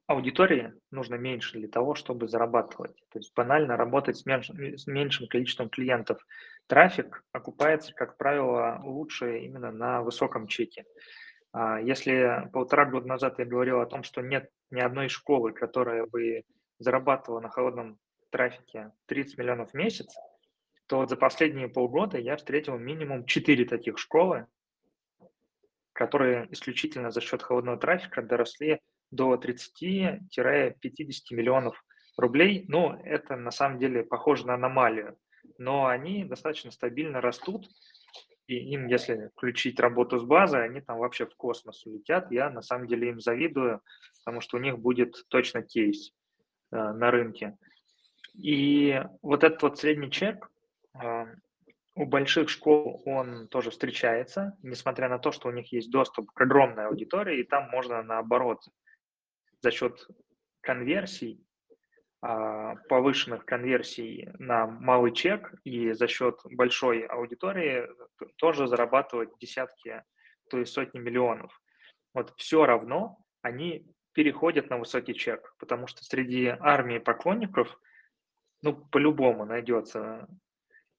аудитории 0.07 0.73
нужно 0.91 1.15
меньше 1.15 1.57
для 1.57 1.67
того, 1.67 1.95
чтобы 1.95 2.27
зарабатывать. 2.27 2.95
То 3.11 3.19
есть 3.19 3.33
банально 3.35 3.77
работать 3.77 4.17
с, 4.17 4.25
меньш, 4.25 4.49
с 4.49 4.87
меньшим 4.87 5.27
количеством 5.27 5.69
клиентов. 5.69 6.25
Трафик 6.67 7.23
окупается, 7.31 7.93
как 7.93 8.17
правило, 8.17 8.81
лучше 8.83 9.39
именно 9.39 9.71
на 9.71 10.01
высоком 10.01 10.47
чеке. 10.47 10.85
А 11.53 11.79
если 11.79 12.49
полтора 12.51 12.85
года 12.85 13.07
назад 13.07 13.39
я 13.39 13.45
говорил 13.45 13.79
о 13.79 13.85
том, 13.85 14.03
что 14.03 14.21
нет 14.21 14.49
ни 14.69 14.79
одной 14.79 15.07
школы, 15.07 15.53
которая 15.53 16.05
бы 16.05 16.43
зарабатывала 16.79 17.39
на 17.39 17.49
холодном 17.49 17.97
трафике 18.29 18.91
30 19.07 19.37
миллионов 19.37 19.71
в 19.71 19.73
месяц, 19.73 20.15
то 20.87 20.97
вот 20.97 21.09
за 21.09 21.17
последние 21.17 21.67
полгода 21.67 22.17
я 22.17 22.37
встретил 22.37 22.77
минимум 22.77 23.25
4 23.25 23.65
таких 23.65 23.97
школы, 23.97 24.47
которые 25.93 26.47
исключительно 26.51 27.11
за 27.11 27.21
счет 27.21 27.43
холодного 27.43 27.77
трафика 27.77 28.21
доросли 28.21 28.79
до 29.11 29.35
30-50 29.35 30.19
миллионов 31.31 31.83
рублей. 32.17 32.65
Ну, 32.67 32.93
это 33.03 33.35
на 33.35 33.51
самом 33.51 33.79
деле 33.79 34.03
похоже 34.03 34.47
на 34.47 34.55
аномалию, 34.55 35.17
но 35.57 35.87
они 35.87 36.23
достаточно 36.23 36.71
стабильно 36.71 37.21
растут, 37.21 37.67
и 38.47 38.55
им, 38.55 38.87
если 38.87 39.29
включить 39.35 39.79
работу 39.79 40.19
с 40.19 40.23
базой, 40.23 40.63
они 40.63 40.79
там 40.79 40.99
вообще 40.99 41.25
в 41.25 41.35
космос 41.35 41.85
улетят. 41.85 42.31
Я 42.31 42.49
на 42.49 42.61
самом 42.61 42.87
деле 42.87 43.09
им 43.09 43.19
завидую, 43.19 43.81
потому 44.23 44.39
что 44.39 44.55
у 44.55 44.59
них 44.61 44.79
будет 44.79 45.25
точно 45.27 45.61
кейс 45.61 46.13
э, 46.71 46.77
на 46.77 47.11
рынке. 47.11 47.57
И 48.35 49.03
вот 49.21 49.43
этот 49.43 49.61
вот 49.63 49.79
средний 49.79 50.09
чек, 50.09 50.49
у 51.95 52.05
больших 52.05 52.49
школ 52.49 53.01
он 53.05 53.47
тоже 53.47 53.71
встречается, 53.71 54.55
несмотря 54.61 55.09
на 55.09 55.17
то, 55.17 55.31
что 55.31 55.47
у 55.47 55.51
них 55.51 55.71
есть 55.73 55.89
доступ 55.89 56.31
к 56.31 56.41
огромной 56.41 56.85
аудитории, 56.85 57.39
и 57.39 57.43
там 57.43 57.69
можно 57.69 58.03
наоборот 58.03 58.61
за 59.61 59.71
счет 59.71 60.07
конверсий, 60.61 61.43
а, 62.21 62.75
повышенных 62.89 63.45
конверсий 63.45 64.29
на 64.37 64.67
малый 64.67 65.11
чек 65.11 65.53
и 65.63 65.91
за 65.93 66.07
счет 66.07 66.39
большой 66.45 67.05
аудитории 67.05 67.87
тоже 68.37 68.67
зарабатывать 68.67 69.29
десятки, 69.39 70.03
то 70.49 70.59
есть 70.59 70.73
сотни 70.73 70.99
миллионов. 70.99 71.59
Вот 72.13 72.33
все 72.37 72.65
равно 72.65 73.17
они 73.41 73.87
переходят 74.13 74.69
на 74.69 74.77
высокий 74.77 75.13
чек, 75.13 75.55
потому 75.59 75.87
что 75.87 76.03
среди 76.03 76.47
армии 76.47 76.97
поклонников, 76.97 77.79
ну, 78.63 78.75
по-любому 78.75 79.45
найдется 79.45 80.27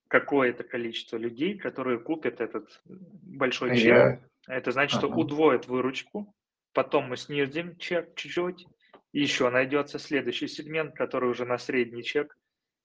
какое-то 0.09 0.64
количество 0.64 1.16
людей, 1.16 1.57
которые 1.57 1.99
купят 1.99 2.40
этот 2.40 2.81
большой 2.87 3.77
чек. 3.77 3.85
Я... 3.87 4.21
Это 4.49 4.73
значит, 4.73 4.99
ага. 4.99 5.09
что 5.09 5.16
удвоит 5.16 5.68
выручку, 5.68 6.35
потом 6.73 7.11
мы 7.11 7.16
снизим 7.16 7.77
чек 7.77 8.14
чуть-чуть, 8.14 8.66
еще 9.12 9.51
найдется 9.51 9.99
следующий 9.99 10.49
сегмент, 10.49 10.94
который 10.94 11.31
уже 11.31 11.44
на 11.44 11.59
средний 11.59 12.03
чек 12.03 12.37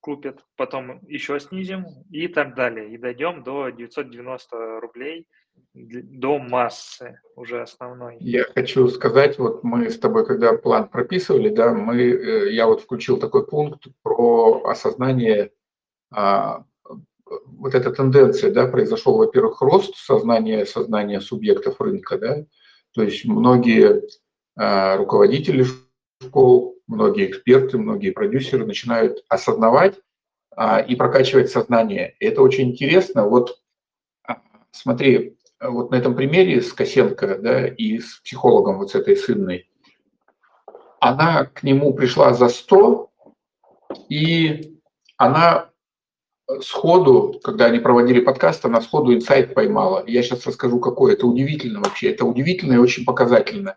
купит, 0.01 0.43
потом 0.57 0.99
еще 1.07 1.39
снизим 1.39 1.85
и 2.11 2.27
так 2.27 2.55
далее. 2.55 2.93
И 2.93 2.97
дойдем 2.97 3.43
до 3.43 3.69
990 3.69 4.81
рублей, 4.81 5.27
до 5.73 6.39
массы 6.39 7.19
уже 7.35 7.61
основной. 7.61 8.17
Я 8.19 8.43
хочу 8.53 8.87
сказать, 8.89 9.37
вот 9.37 9.63
мы 9.63 9.89
с 9.89 9.97
тобой, 9.97 10.25
когда 10.25 10.53
план 10.57 10.89
прописывали, 10.89 11.49
да, 11.49 11.73
мы, 11.73 12.01
э, 12.01 12.51
я 12.51 12.67
вот 12.67 12.81
включил 12.81 13.17
такой 13.17 13.47
пункт 13.47 13.85
про 14.01 14.63
осознание 14.65 15.51
а, 16.11 16.65
вот 17.45 17.75
эта 17.75 17.91
тенденция, 17.91 18.51
да, 18.51 18.67
произошел, 18.67 19.17
во-первых, 19.17 19.61
рост 19.61 19.95
сознания, 19.95 20.65
сознания 20.65 21.21
субъектов 21.21 21.79
рынка, 21.79 22.17
да, 22.17 22.45
то 22.93 23.03
есть 23.03 23.25
многие 23.25 24.03
э, 24.59 24.95
руководители 24.95 25.65
школ, 26.21 26.77
многие 26.87 27.29
эксперты, 27.29 27.77
многие 27.77 28.11
продюсеры 28.11 28.65
начинают 28.65 29.23
осознавать 29.27 29.99
э, 30.55 30.85
и 30.87 30.95
прокачивать 30.95 31.49
сознание. 31.49 32.15
И 32.19 32.25
это 32.25 32.41
очень 32.41 32.71
интересно. 32.71 33.27
Вот 33.27 33.57
а, 34.27 34.41
смотри, 34.71 35.37
вот 35.59 35.91
на 35.91 35.95
этом 35.95 36.15
примере 36.15 36.61
с 36.61 36.71
Косенко, 36.71 37.37
да, 37.39 37.67
и 37.67 37.99
с 37.99 38.19
психологом 38.23 38.77
вот 38.77 38.91
с 38.91 38.95
этой 38.95 39.15
сынной, 39.15 39.69
она 40.99 41.45
к 41.45 41.63
нему 41.63 41.93
пришла 41.93 42.33
за 42.33 42.47
100, 42.47 43.09
и 44.09 44.79
она 45.17 45.69
сходу, 46.61 47.39
когда 47.43 47.65
они 47.65 47.79
проводили 47.79 48.19
подкаст, 48.19 48.65
она 48.65 48.81
сходу 48.81 49.13
инсайт 49.13 49.53
поймала. 49.53 50.03
Я 50.07 50.23
сейчас 50.23 50.45
расскажу, 50.45 50.79
какой. 50.79 51.13
Это 51.13 51.25
удивительно 51.27 51.79
вообще. 51.79 52.11
Это 52.11 52.25
удивительно 52.25 52.73
и 52.73 52.77
очень 52.77 53.05
показательно. 53.05 53.75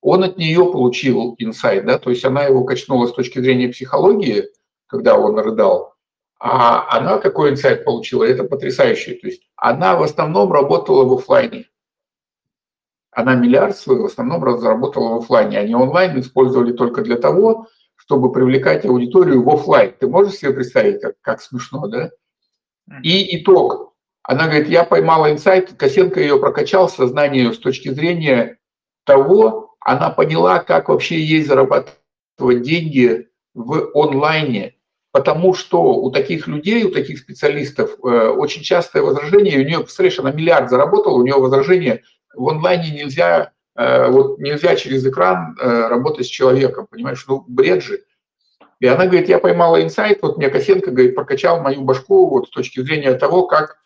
Он 0.00 0.22
от 0.22 0.36
нее 0.36 0.64
получил 0.70 1.34
инсайт, 1.38 1.86
да, 1.86 1.98
то 1.98 2.10
есть 2.10 2.24
она 2.26 2.44
его 2.44 2.64
качнула 2.64 3.06
с 3.06 3.14
точки 3.14 3.38
зрения 3.38 3.68
психологии, 3.68 4.44
когда 4.86 5.16
он 5.16 5.38
рыдал, 5.38 5.94
а 6.38 6.94
она 6.94 7.16
какой 7.16 7.52
инсайт 7.52 7.86
получила, 7.86 8.22
это 8.24 8.44
потрясающе. 8.44 9.14
То 9.14 9.28
есть 9.28 9.48
она 9.56 9.96
в 9.96 10.02
основном 10.02 10.52
работала 10.52 11.06
в 11.06 11.14
офлайне. 11.14 11.70
Она 13.10 13.34
миллиард 13.34 13.78
свой 13.78 13.98
в 13.98 14.04
основном 14.04 14.44
разработала 14.44 15.14
в 15.14 15.18
офлайне. 15.20 15.58
Они 15.58 15.74
онлайн 15.74 16.20
использовали 16.20 16.72
только 16.72 17.00
для 17.00 17.16
того, 17.16 17.68
чтобы 18.06 18.32
привлекать 18.32 18.84
аудиторию 18.84 19.42
в 19.42 19.50
офлайн. 19.50 19.94
Ты 19.98 20.06
можешь 20.06 20.34
себе 20.34 20.52
представить, 20.52 21.00
как, 21.00 21.14
как 21.20 21.40
смешно, 21.40 21.86
да? 21.86 22.10
И 23.02 23.38
итог. 23.38 23.94
Она 24.22 24.46
говорит, 24.46 24.68
я 24.68 24.84
поймала 24.84 25.30
инсайт, 25.30 25.72
Косенко 25.74 26.20
ее 26.20 26.38
прокачал, 26.38 26.88
сознание 26.88 27.52
с 27.52 27.58
точки 27.58 27.90
зрения 27.90 28.58
того, 29.04 29.74
она 29.80 30.10
поняла, 30.10 30.60
как 30.60 30.88
вообще 30.88 31.20
ей 31.20 31.42
зарабатывать 31.42 32.62
деньги 32.62 33.28
в 33.54 33.90
онлайне, 33.94 34.76
потому 35.12 35.54
что 35.54 35.82
у 35.82 36.10
таких 36.10 36.46
людей, 36.46 36.84
у 36.84 36.90
таких 36.90 37.18
специалистов 37.18 37.96
э, 38.02 38.28
очень 38.28 38.62
частое 38.62 39.02
возражение, 39.02 39.60
у 39.60 39.64
нее, 39.64 39.78
представляешь, 39.80 40.18
она 40.18 40.32
миллиард 40.32 40.70
заработала, 40.70 41.18
у 41.18 41.22
нее 41.22 41.36
возражение, 41.36 42.02
в 42.34 42.48
онлайне 42.48 42.90
нельзя, 42.90 43.52
вот 43.76 44.38
нельзя 44.38 44.76
через 44.76 45.04
экран 45.06 45.56
э, 45.60 45.88
работать 45.88 46.26
с 46.26 46.30
человеком, 46.30 46.86
понимаешь, 46.86 47.24
ну 47.26 47.44
бред 47.48 47.82
же. 47.82 48.04
И 48.80 48.86
она 48.86 49.06
говорит, 49.06 49.28
я 49.28 49.38
поймала 49.38 49.82
инсайт, 49.82 50.20
вот 50.22 50.36
мне 50.36 50.48
Косенко, 50.50 50.90
говорит, 50.90 51.14
прокачал 51.14 51.60
мою 51.60 51.82
башку 51.82 52.28
вот 52.28 52.48
с 52.48 52.50
точки 52.50 52.80
зрения 52.80 53.14
того, 53.14 53.46
как 53.46 53.78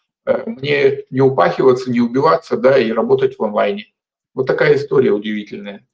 мне 0.44 1.04
не 1.10 1.20
упахиваться, 1.20 1.90
не 1.90 2.00
убиваться, 2.00 2.56
да, 2.56 2.78
и 2.78 2.92
работать 2.92 3.38
в 3.38 3.44
онлайне. 3.44 3.86
Вот 4.34 4.46
такая 4.46 4.76
история 4.76 5.10
удивительная. 5.10 5.86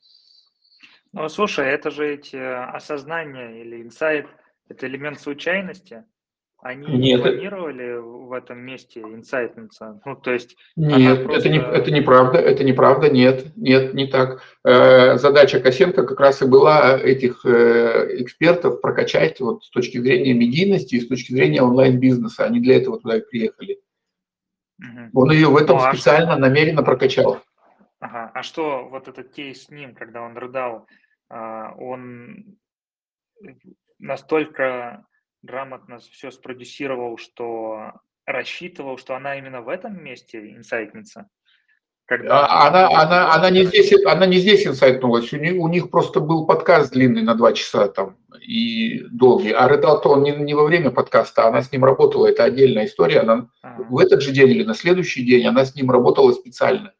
Ну, 1.12 1.28
слушай, 1.28 1.66
это 1.68 1.90
же 1.90 2.14
эти 2.14 2.36
осознания 2.36 3.60
или 3.60 3.80
инсайт, 3.82 4.26
это 4.68 4.86
элемент 4.88 5.20
случайности. 5.20 6.04
Они 6.64 6.86
Нет. 6.96 7.20
планировали 7.20 7.98
в 7.98 8.32
этом 8.32 8.58
месте 8.60 9.02
инсайтнуться? 9.02 10.00
Ну, 10.02 10.16
то 10.16 10.32
есть... 10.32 10.56
Нет, 10.76 11.24
просто... 11.24 11.40
это, 11.40 11.48
не, 11.50 11.58
это 11.58 11.90
неправда, 11.90 12.38
это 12.38 12.64
неправда, 12.64 13.10
нет, 13.10 13.54
нет, 13.54 13.92
не 13.92 14.06
так. 14.06 14.40
Э, 14.64 15.18
задача 15.18 15.60
Косенко 15.60 16.06
как 16.06 16.18
раз 16.18 16.40
и 16.40 16.46
была 16.46 16.98
этих 16.98 17.44
э, 17.44 18.22
экспертов 18.22 18.80
прокачать 18.80 19.40
вот 19.40 19.62
с 19.62 19.68
точки 19.68 19.98
зрения 19.98 20.32
медийности 20.32 20.94
и 20.94 21.00
с 21.00 21.06
точки 21.06 21.32
зрения 21.32 21.60
онлайн-бизнеса. 21.60 22.46
Они 22.46 22.60
для 22.60 22.78
этого 22.78 22.98
туда 22.98 23.18
и 23.18 23.20
приехали. 23.20 23.80
Угу. 24.78 25.20
Он 25.20 25.32
ее 25.32 25.48
в 25.48 25.58
этом 25.58 25.76
ну, 25.76 25.84
а 25.84 25.92
специально, 25.92 26.32
что... 26.32 26.40
намеренно 26.40 26.82
прокачал. 26.82 27.42
Ага. 28.00 28.30
А 28.32 28.42
что 28.42 28.88
вот 28.88 29.06
этот 29.06 29.34
кейс 29.34 29.64
с 29.64 29.68
ним, 29.68 29.94
когда 29.94 30.22
он 30.22 30.38
рыдал, 30.38 30.86
а, 31.28 31.74
он 31.76 32.56
настолько 33.98 35.04
грамотно 35.44 35.98
все 35.98 36.30
спродюсировал, 36.30 37.18
что 37.18 37.92
рассчитывал, 38.26 38.96
что 38.98 39.14
она 39.14 39.36
именно 39.36 39.60
в 39.60 39.68
этом 39.68 40.02
месте 40.02 40.38
инсайтнется? 40.56 41.28
Когда... 42.06 42.44
А, 42.44 42.68
она, 42.68 42.88
она, 42.88 43.34
она, 43.34 43.50
не 43.50 43.64
здесь, 43.64 43.92
она 44.04 44.26
не 44.26 44.36
здесь 44.36 44.66
инсайтнулась, 44.66 45.32
у 45.32 45.38
них, 45.38 45.58
у 45.58 45.68
них 45.68 45.90
просто 45.90 46.20
был 46.20 46.46
подкаст 46.46 46.92
длинный 46.92 47.22
на 47.22 47.34
два 47.34 47.54
часа 47.54 47.88
там 47.88 48.18
и 48.46 49.00
долгий, 49.10 49.52
а 49.52 49.66
рыдал-то 49.68 50.10
он 50.10 50.22
не, 50.22 50.32
не 50.32 50.52
во 50.52 50.64
время 50.64 50.90
подкаста, 50.90 51.46
она 51.46 51.62
с 51.62 51.72
ним 51.72 51.82
работала, 51.82 52.26
это 52.26 52.44
отдельная 52.44 52.84
история, 52.84 53.20
она 53.20 53.48
а. 53.62 53.76
в 53.88 53.98
этот 53.98 54.20
же 54.20 54.32
день 54.32 54.50
или 54.50 54.64
на 54.64 54.74
следующий 54.74 55.24
день 55.24 55.46
она 55.46 55.64
с 55.64 55.74
ним 55.74 55.90
работала 55.90 56.32
специально, 56.32 56.92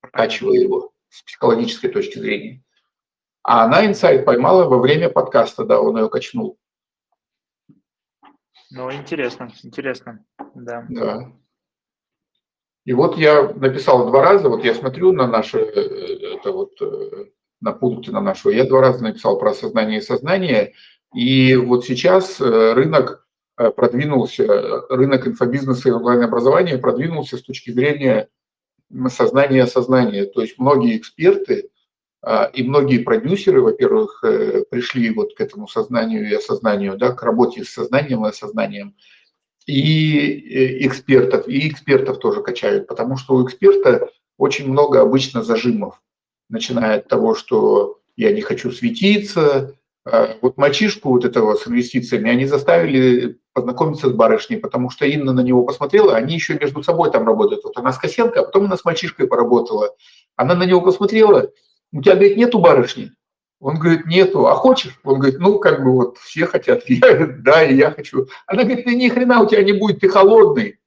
прокачивая 0.00 0.60
его 0.60 0.92
с 1.10 1.22
психологической 1.22 1.90
точки 1.90 2.18
зрения. 2.18 2.62
А 3.42 3.64
она 3.64 3.84
инсайт 3.84 4.24
поймала 4.24 4.64
во 4.64 4.78
время 4.78 5.10
подкаста, 5.10 5.64
да, 5.64 5.80
он 5.80 5.98
ее 5.98 6.08
качнул. 6.08 6.58
Ну, 8.70 8.92
интересно, 8.92 9.50
интересно, 9.62 10.24
да. 10.54 10.86
Да. 10.88 11.32
И 12.84 12.92
вот 12.92 13.16
я 13.18 13.42
написал 13.54 14.06
два 14.06 14.22
раза, 14.22 14.48
вот 14.48 14.64
я 14.64 14.74
смотрю 14.74 15.12
на 15.12 15.26
наши, 15.26 15.58
это 15.58 16.52
вот, 16.52 16.80
э, 16.80 17.26
на 17.60 17.72
пункты 17.72 18.12
на 18.12 18.20
нашу, 18.20 18.50
я 18.50 18.64
два 18.64 18.80
раза 18.80 19.02
написал 19.02 19.38
про 19.38 19.54
сознание 19.54 19.98
и 19.98 20.02
сознание, 20.02 20.72
и 21.12 21.56
вот 21.56 21.84
сейчас 21.84 22.40
э, 22.40 22.72
рынок 22.74 23.26
э, 23.58 23.70
продвинулся, 23.70 24.86
рынок 24.88 25.26
инфобизнеса 25.26 25.88
и 25.88 25.92
онлайн-образования 25.92 26.78
продвинулся 26.78 27.38
с 27.38 27.42
точки 27.42 27.70
зрения 27.70 28.28
сознания 29.08 29.66
сознания. 29.66 30.24
То 30.26 30.42
есть 30.42 30.58
многие 30.58 30.96
эксперты 30.96 31.70
и 32.54 32.62
многие 32.62 32.98
продюсеры, 32.98 33.60
во-первых, 33.60 34.24
э, 34.24 34.64
пришли 34.68 35.10
вот 35.10 35.34
к 35.34 35.40
этому 35.40 35.68
сознанию 35.68 36.28
и 36.28 36.34
осознанию, 36.34 36.96
да, 36.96 37.12
к 37.12 37.22
работе 37.22 37.64
с 37.64 37.68
сознанием 37.68 38.24
и 38.26 38.28
осознанием. 38.28 38.96
И 39.66 40.18
э, 40.18 40.86
экспертов, 40.86 41.46
и 41.48 41.68
экспертов 41.68 42.18
тоже 42.18 42.42
качают, 42.42 42.86
потому 42.86 43.16
что 43.16 43.34
у 43.34 43.44
эксперта 43.44 44.10
очень 44.38 44.68
много 44.68 45.00
обычно 45.00 45.42
зажимов, 45.42 46.00
начиная 46.48 46.98
от 46.98 47.08
того, 47.08 47.34
что 47.34 48.00
я 48.16 48.32
не 48.32 48.40
хочу 48.40 48.70
светиться. 48.72 49.74
А, 50.04 50.36
вот 50.40 50.56
мальчишку 50.56 51.10
вот 51.10 51.24
этого 51.24 51.54
с 51.54 51.66
инвестициями, 51.66 52.30
они 52.30 52.46
заставили 52.46 53.38
познакомиться 53.52 54.08
с 54.08 54.12
барышней, 54.12 54.58
потому 54.58 54.90
что 54.90 55.04
Инна 55.04 55.32
на 55.32 55.40
него 55.40 55.64
посмотрела, 55.64 56.14
они 56.14 56.34
еще 56.34 56.54
между 56.54 56.82
собой 56.82 57.10
там 57.10 57.26
работают. 57.26 57.64
Вот 57.64 57.76
она 57.76 57.92
с 57.92 57.98
Косенко, 57.98 58.40
а 58.40 58.44
потом 58.44 58.66
она 58.66 58.76
с 58.76 58.84
мальчишкой 58.84 59.26
поработала. 59.26 59.94
Она 60.36 60.54
на 60.54 60.64
него 60.64 60.80
посмотрела, 60.80 61.50
у 61.92 62.02
тебя, 62.02 62.14
говорит, 62.14 62.36
нету 62.36 62.58
барышни? 62.58 63.12
Он 63.60 63.78
говорит, 63.78 64.06
нету. 64.06 64.46
А 64.46 64.54
хочешь? 64.54 64.98
Он 65.02 65.18
говорит, 65.18 65.38
ну, 65.38 65.58
как 65.58 65.82
бы 65.82 65.92
вот 65.92 66.18
все 66.18 66.46
хотят. 66.46 66.84
Я, 66.88 67.26
да, 67.26 67.64
и 67.64 67.74
я 67.74 67.90
хочу. 67.90 68.26
Она 68.46 68.64
говорит, 68.64 68.84
ты 68.84 68.94
ни 68.94 69.08
хрена 69.08 69.40
у 69.40 69.48
тебя 69.48 69.62
не 69.62 69.72
будет, 69.72 70.00
ты 70.00 70.08
холодный. 70.08 70.78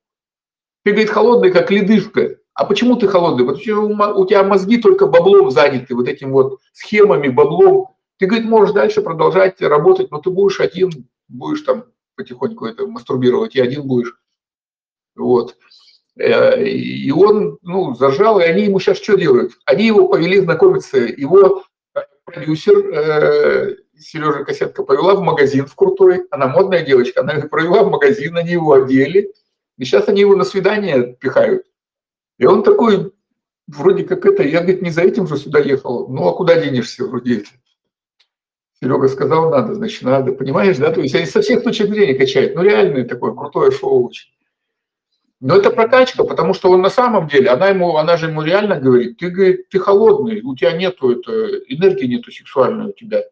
Ты, 0.84 0.92
говорит, 0.92 1.10
холодный, 1.10 1.52
как 1.52 1.72
ледышка. 1.72 2.38
А 2.54 2.66
почему 2.66 2.96
ты 2.96 3.08
холодный? 3.08 3.46
Потому 3.46 3.62
что 3.62 4.14
у 4.16 4.26
тебя 4.26 4.44
мозги 4.44 4.78
только 4.78 5.08
баблом 5.08 5.50
заняты, 5.50 5.96
вот 5.96 6.08
этим 6.08 6.32
вот 6.32 6.60
схемами, 6.74 7.30
баблом. 7.30 7.96
Ты, 8.18 8.28
говорит, 8.28 8.48
можешь 8.48 8.74
дальше 8.74 9.02
продолжать 9.02 9.62
работать, 9.62 10.12
но 10.12 10.20
ты 10.20 10.30
будешь 10.30 10.60
один, 10.60 10.90
будешь 11.28 11.62
там 11.62 11.86
потихоньку 12.16 12.66
это 12.66 12.86
мастурбировать, 12.86 13.56
и 13.56 13.62
один 13.62 13.88
будешь. 13.88 14.14
Вот. 15.16 15.56
Э, 16.20 16.62
и 16.62 17.10
он, 17.12 17.58
ну, 17.62 17.96
зажал, 17.96 18.40
и 18.40 18.44
они 18.44 18.66
ему 18.66 18.80
сейчас 18.80 18.98
что 18.98 19.18
делают? 19.18 19.54
Они 19.66 19.88
его 19.88 20.08
повели 20.08 20.40
знакомиться, 20.40 20.98
его 20.98 21.64
э, 21.96 22.00
продюсер 22.26 22.78
э, 22.78 23.76
Сережа 23.98 24.44
Косетка 24.44 24.84
повела 24.84 25.16
в 25.16 25.22
магазин 25.22 25.66
в 25.66 25.76
крутой, 25.76 26.28
она 26.30 26.48
модная 26.48 26.86
девочка, 26.86 27.22
она 27.22 27.36
провела 27.50 27.84
в 27.84 27.90
магазин, 27.90 28.36
они 28.36 28.52
его 28.52 28.74
одели, 28.74 29.32
и 29.78 29.86
сейчас 29.86 30.10
они 30.10 30.22
его 30.22 30.36
на 30.36 30.44
свидание 30.44 31.16
пихают. 31.16 31.64
И 32.38 32.46
он 32.46 32.64
такой, 32.64 33.14
вроде 33.68 34.04
как 34.04 34.26
это, 34.26 34.44
я, 34.44 34.60
говорит, 34.60 34.82
не 34.82 34.92
за 34.92 35.04
этим 35.04 35.26
же 35.26 35.38
сюда 35.38 35.60
ехал, 35.60 36.10
ну 36.10 36.28
а 36.28 36.34
куда 36.34 36.60
денешься 36.60 37.06
вроде 37.06 37.38
это? 37.38 37.50
Серега 38.82 39.08
сказал, 39.08 39.52
надо, 39.52 39.74
значит, 39.74 40.04
надо, 40.04 40.34
понимаешь, 40.34 40.78
да? 40.78 40.92
То 40.92 41.02
есть 41.02 41.16
они 41.16 41.26
со 41.26 41.42
всех 41.42 41.64
точек 41.64 41.90
зрения 41.90 42.16
качают. 42.16 42.56
Ну, 42.56 42.62
реальное 42.62 43.04
такое 43.06 43.34
крутое 43.34 43.72
шоу 43.72 44.08
очень. 44.08 44.30
Но 45.42 45.56
это 45.56 45.70
прокачка, 45.70 46.24
потому 46.26 46.54
что 46.54 46.70
он 46.70 46.82
на 46.82 46.90
самом 46.90 47.28
деле, 47.30 47.50
она, 47.50 47.70
ему, 47.70 47.96
она 47.96 48.18
же 48.18 48.28
ему 48.28 48.42
реально 48.42 48.78
говорит, 48.78 49.18
ты, 49.18 49.30
говорит, 49.30 49.70
ты 49.70 49.80
холодный, 49.80 50.42
у 50.42 50.54
тебя 50.56 50.74
нету 50.74 51.12
это, 51.12 51.32
энергии 51.68 52.08
нету 52.08 52.32
сексуальной 52.32 52.88
у 52.88 52.92
тебя. 52.92 53.24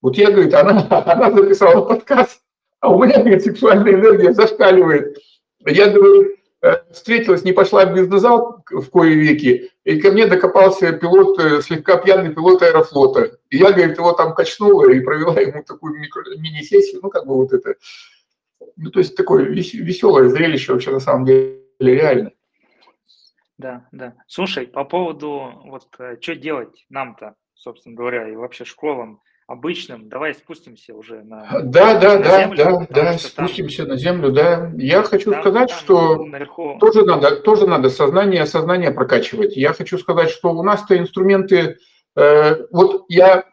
Вот 0.00 0.16
я, 0.16 0.30
говорит, 0.30 0.54
она, 0.54 0.86
она 1.06 1.30
записала 1.30 1.84
подкаст, 1.84 2.40
а 2.80 2.88
у 2.88 3.04
меня, 3.04 3.18
говорит, 3.18 3.42
сексуальная 3.42 3.92
энергия 3.92 4.32
зашкаливает. 4.32 5.18
Я, 5.66 5.90
говорю, 5.90 6.30
э, 6.62 6.76
встретилась, 6.92 7.44
не 7.44 7.52
пошла 7.52 7.84
в 7.84 7.94
бизнес-зал 7.94 8.64
в 8.70 8.90
кое 8.90 9.10
веки, 9.10 9.70
и 9.84 10.00
ко 10.00 10.12
мне 10.12 10.26
докопался 10.26 10.92
пилот, 10.92 11.38
э, 11.40 11.60
слегка 11.60 11.98
пьяный 11.98 12.32
пилот 12.32 12.62
аэрофлота. 12.62 13.36
И 13.50 13.58
я, 13.58 13.72
говорит, 13.72 13.98
его 13.98 14.12
там 14.12 14.34
качнула 14.34 14.90
и 14.90 15.00
провела 15.00 15.38
ему 15.38 15.62
такую 15.62 15.92
мини-сессию, 15.98 17.00
ну, 17.02 17.10
как 17.10 17.26
бы 17.26 17.34
вот 17.34 17.52
это, 17.52 17.74
ну, 18.76 18.90
то 18.90 18.98
есть 18.98 19.16
такое 19.16 19.44
веселое 19.44 20.28
зрелище 20.28 20.72
вообще 20.72 20.90
на 20.90 21.00
самом 21.00 21.26
деле 21.26 21.60
реально. 21.78 22.32
Да, 23.58 23.86
да. 23.92 24.14
Слушай, 24.26 24.66
по 24.66 24.84
поводу 24.84 25.52
вот 25.64 25.86
э, 25.98 26.16
что 26.20 26.34
делать 26.34 26.86
нам-то, 26.88 27.34
собственно 27.54 27.94
говоря, 27.94 28.26
и 28.28 28.34
вообще 28.34 28.64
школам 28.64 29.20
обычным, 29.46 30.08
давай 30.08 30.32
спустимся 30.32 30.94
уже 30.94 31.22
на 31.24 31.46
Да, 31.64 31.98
да, 31.98 32.16
на 32.16 32.22
да, 32.22 32.40
землю, 32.40 32.56
да, 32.56 32.86
да, 32.88 33.18
спустимся 33.18 33.82
там, 33.82 33.88
на 33.88 33.96
землю, 33.96 34.32
да. 34.32 34.72
Я 34.76 35.02
хочу 35.02 35.32
там, 35.32 35.40
сказать, 35.42 35.68
там, 35.68 35.78
что 35.78 36.24
наверху... 36.24 36.78
тоже 36.80 37.04
надо, 37.04 37.36
тоже 37.40 37.66
надо 37.66 37.90
сознание, 37.90 38.46
сознание 38.46 38.92
прокачивать. 38.92 39.56
Я 39.56 39.72
хочу 39.72 39.98
сказать, 39.98 40.30
что 40.30 40.52
у 40.52 40.62
нас-то 40.62 40.96
инструменты, 40.96 41.78
э, 42.16 42.66
вот 42.70 43.06
я 43.08 43.44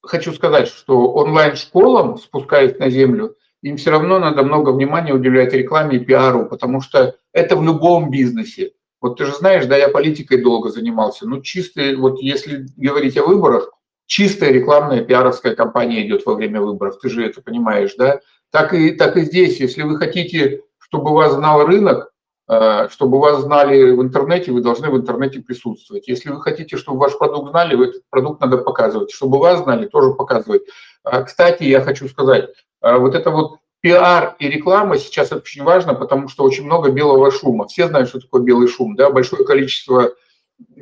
хочу 0.00 0.32
сказать, 0.32 0.68
что 0.68 1.12
онлайн-школам, 1.12 2.16
спускаясь 2.16 2.78
на 2.78 2.88
землю, 2.88 3.36
им 3.62 3.76
все 3.76 3.90
равно 3.90 4.18
надо 4.18 4.42
много 4.42 4.70
внимания 4.70 5.12
уделять 5.12 5.52
рекламе 5.52 5.96
и 5.96 6.04
пиару, 6.04 6.46
потому 6.46 6.80
что 6.80 7.16
это 7.32 7.56
в 7.56 7.62
любом 7.62 8.10
бизнесе. 8.10 8.72
Вот 9.00 9.18
ты 9.18 9.24
же 9.24 9.32
знаешь, 9.32 9.66
да, 9.66 9.76
я 9.76 9.88
политикой 9.88 10.42
долго 10.42 10.70
занимался. 10.70 11.26
Ну, 11.26 11.40
чистый, 11.40 11.96
вот 11.96 12.20
если 12.20 12.66
говорить 12.76 13.16
о 13.16 13.24
выборах, 13.24 13.70
чистая 14.06 14.50
рекламная 14.50 15.02
пиаровская 15.02 15.54
кампания 15.54 16.06
идет 16.06 16.26
во 16.26 16.34
время 16.34 16.60
выборов. 16.60 16.98
Ты 16.98 17.08
же 17.08 17.24
это 17.24 17.40
понимаешь, 17.40 17.94
да? 17.96 18.20
Так 18.50 18.74
и, 18.74 18.90
так 18.90 19.16
и 19.16 19.22
здесь. 19.22 19.60
Если 19.60 19.82
вы 19.82 19.96
хотите, 19.96 20.62
чтобы 20.78 21.12
вас 21.14 21.34
знал 21.34 21.64
рынок, 21.64 22.12
э, 22.48 22.88
чтобы 22.90 23.20
вас 23.20 23.42
знали 23.42 23.92
в 23.92 24.02
интернете, 24.02 24.52
вы 24.52 24.62
должны 24.62 24.90
в 24.90 24.96
интернете 24.96 25.40
присутствовать. 25.40 26.08
Если 26.08 26.28
вы 26.28 26.40
хотите, 26.40 26.76
чтобы 26.76 26.98
ваш 26.98 27.16
продукт 27.16 27.50
знали, 27.50 27.80
этот 27.88 28.02
продукт 28.10 28.40
надо 28.40 28.58
показывать. 28.58 29.12
Чтобы 29.12 29.38
вас 29.38 29.62
знали, 29.62 29.86
тоже 29.86 30.12
показывать. 30.12 30.62
А, 31.04 31.22
кстати, 31.22 31.62
я 31.62 31.80
хочу 31.80 32.08
сказать, 32.08 32.50
вот 32.82 33.14
это 33.14 33.30
вот 33.30 33.58
пиар 33.80 34.36
и 34.38 34.48
реклама 34.48 34.98
сейчас 34.98 35.32
очень 35.32 35.62
важно, 35.62 35.94
потому 35.94 36.28
что 36.28 36.44
очень 36.44 36.64
много 36.64 36.90
белого 36.90 37.30
шума. 37.30 37.66
Все 37.66 37.88
знают, 37.88 38.08
что 38.08 38.20
такое 38.20 38.42
белый 38.42 38.68
шум, 38.68 38.94
да, 38.94 39.10
большое 39.10 39.44
количество 39.44 40.12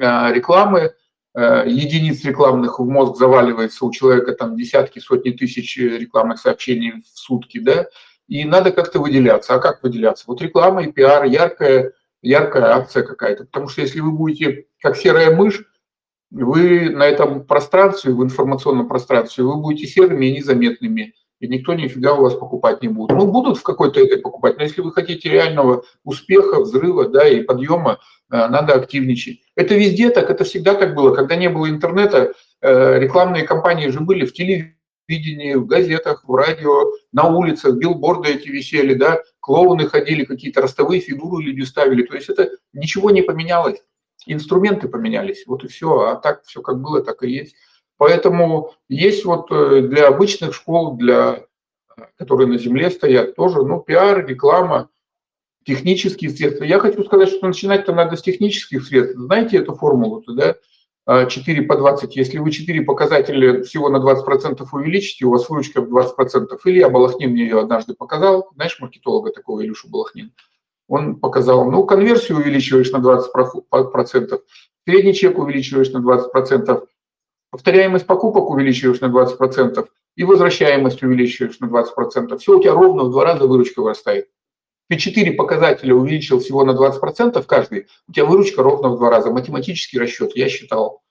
а, 0.01 0.33
рекламы, 0.33 0.93
э, 1.35 1.65
единиц 1.67 2.25
рекламных 2.25 2.81
в 2.81 2.85
мозг 2.85 3.17
заваливается, 3.17 3.85
у 3.85 3.93
человека 3.93 4.33
там 4.33 4.57
десятки, 4.57 4.99
сотни 4.99 5.31
тысяч 5.31 5.77
рекламных 5.77 6.41
сообщений 6.41 7.03
в 7.03 7.19
сутки, 7.19 7.59
да, 7.61 7.87
и 8.27 8.45
надо 8.45 8.73
как-то 8.73 9.01
выделяться. 9.01 9.55
А 9.55 9.59
как 9.59 9.83
выделяться? 9.83 10.25
Вот 10.27 10.43
реклама 10.43 10.83
и 10.83 10.93
пиар, 10.93 11.25
яркая, 11.25 11.93
яркая 12.21 12.77
акция 12.77 13.03
какая-то. 13.03 13.45
Потому 13.45 13.69
что 13.69 13.81
если 13.81 14.01
вы 14.01 14.13
будете 14.13 14.67
как 14.81 14.97
серая 14.97 15.35
мышь, 15.35 15.65
вы 16.31 16.91
на 16.91 17.07
этом 17.07 17.47
пространстве, 17.47 18.13
в 18.13 18.23
информационном 18.23 18.87
пространстве, 18.87 19.45
вы 19.45 19.57
будете 19.57 19.87
серыми 19.87 20.27
и 20.27 20.37
незаметными 20.37 21.15
и 21.41 21.47
никто 21.47 21.75
нифига 21.75 22.15
у 22.15 22.23
вас 22.23 22.35
покупать 22.35 22.83
не 22.83 22.89
будет. 22.89 23.11
Ну, 23.11 23.27
будут 23.27 23.59
в 23.59 23.63
какой-то 23.63 24.01
этой 24.01 24.19
покупать, 24.19 24.57
но 24.57 24.65
если 24.65 24.81
вы 24.81 24.93
хотите 24.93 25.29
реального 25.29 25.85
успеха, 26.05 26.61
взрыва, 26.61 27.09
да, 27.09 27.29
и 27.29 27.43
подъема, 27.43 28.01
э, 28.31 28.49
надо 28.49 28.75
активничать. 28.75 29.41
Это 29.55 29.75
везде 29.75 30.11
так, 30.11 30.31
это 30.31 30.45
всегда 30.45 30.75
так 30.75 30.95
было. 30.95 31.15
Когда 31.15 31.37
не 31.37 31.49
было 31.49 31.69
интернета, 31.69 32.35
э, 32.61 32.99
рекламные 32.99 33.45
кампании 33.45 33.89
же 33.89 34.01
были 34.01 34.27
в 34.27 34.33
телевидении, 34.33 35.55
в 35.55 35.67
газетах, 35.67 36.25
в 36.27 36.35
радио, 36.35 36.93
на 37.13 37.29
улицах, 37.29 37.77
билборды 37.77 38.31
эти 38.31 38.49
висели, 38.49 38.95
да, 38.95 39.23
клоуны 39.41 39.87
ходили, 39.87 40.25
какие-то 40.25 40.61
ростовые 40.61 41.01
фигуры 41.01 41.45
люди 41.45 41.63
ставили. 41.63 42.03
То 42.03 42.17
есть 42.17 42.29
это 42.29 42.51
ничего 42.73 43.11
не 43.11 43.23
поменялось. 43.23 43.79
Инструменты 44.27 44.89
поменялись, 44.89 45.45
вот 45.47 45.65
и 45.65 45.69
все. 45.69 46.01
А 46.01 46.17
так 46.17 46.43
все 46.45 46.61
как 46.61 46.81
было, 46.81 47.03
так 47.03 47.23
и 47.23 47.31
есть. 47.31 47.55
Поэтому 47.99 48.73
есть 48.89 49.25
вот 49.25 49.51
э, 49.51 49.83
для 49.83 50.07
обычных 50.07 50.55
школ, 50.55 50.97
для, 50.97 51.45
которые 52.17 52.47
на 52.47 52.57
земле 52.57 52.91
стоят, 52.91 53.35
тоже 53.35 53.63
ну, 53.63 53.81
пиар, 53.81 54.25
реклама, 54.25 54.89
технические 55.67 56.31
средства. 56.31 56.65
Я 56.65 56.79
хочу 56.79 57.05
сказать, 57.05 57.29
что 57.29 57.47
начинать-то 57.47 57.93
надо 57.93 58.17
с 58.17 58.23
технических 58.23 58.87
средств. 58.87 59.19
Знаете 59.19 59.59
эту 59.59 59.75
формулу-то, 59.75 60.33
да? 60.33 60.57
4 61.27 61.63
а, 61.63 61.67
по 61.67 61.77
20. 61.77 62.17
Если 62.17 62.39
вы 62.39 62.51
4 62.51 62.83
показателя 62.83 63.63
всего 63.63 63.89
на 63.89 63.97
20% 63.97 64.65
увеличите, 64.73 65.25
у 65.25 65.31
вас 65.31 65.49
выручка 65.49 65.81
в 65.81 65.93
20%. 65.93 66.59
Илья 66.65 66.89
Балахнин 66.91 67.31
мне 67.31 67.43
ее 67.43 67.61
однажды 67.61 67.95
показал. 67.95 68.51
Знаешь, 68.55 68.79
маркетолога 68.79 69.33
такого 69.33 69.65
Илюшу 69.65 69.89
Балахнин? 69.89 70.33
Он 70.87 71.17
показал, 71.17 71.71
ну, 71.71 71.85
конверсию 71.85 72.39
увеличиваешь 72.39 72.91
на 72.93 72.99
20%, 72.99 74.41
средний 74.87 75.15
чек 75.15 75.39
увеличиваешь 75.39 75.91
на 75.91 75.99
20%, 75.99 76.87
Повторяемость 77.51 78.07
покупок 78.07 78.51
увеличиваешь 78.51 79.01
на 79.01 79.07
20%, 79.07 79.89
и 80.17 80.25
возвращаемость 80.25 81.03
увеличиваешь 81.03 81.59
на 81.61 81.67
20%. 81.67 82.37
Все 82.39 82.59
у 82.59 82.61
тебя 82.61 82.73
ровно 82.73 83.05
в 83.05 83.11
два 83.11 83.25
раза 83.25 83.47
выручка 83.47 83.81
вырастает. 83.81 84.29
Ты 84.89 84.97
четыре 84.97 85.33
показателя 85.33 85.95
увеличил 85.95 86.41
всего 86.41 86.65
на 86.65 86.73
20% 86.73 87.43
каждый, 87.45 87.89
у 88.09 88.13
тебя 88.13 88.25
выручка 88.25 88.63
ровно 88.63 88.91
в 88.91 88.97
два 88.97 89.11
раза. 89.11 89.31
Математический 89.31 89.99
расчет, 89.99 90.35
я 90.35 90.49
считал. 90.49 91.03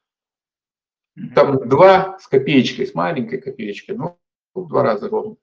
Там 1.36 1.68
два 1.68 2.18
с 2.20 2.28
копеечкой, 2.28 2.88
с 2.88 2.94
маленькой 2.94 3.40
копеечкой, 3.40 3.96
ну, 3.96 4.18
в 4.54 4.68
два 4.68 4.84
раза 4.84 5.10
ровно. 5.10 5.38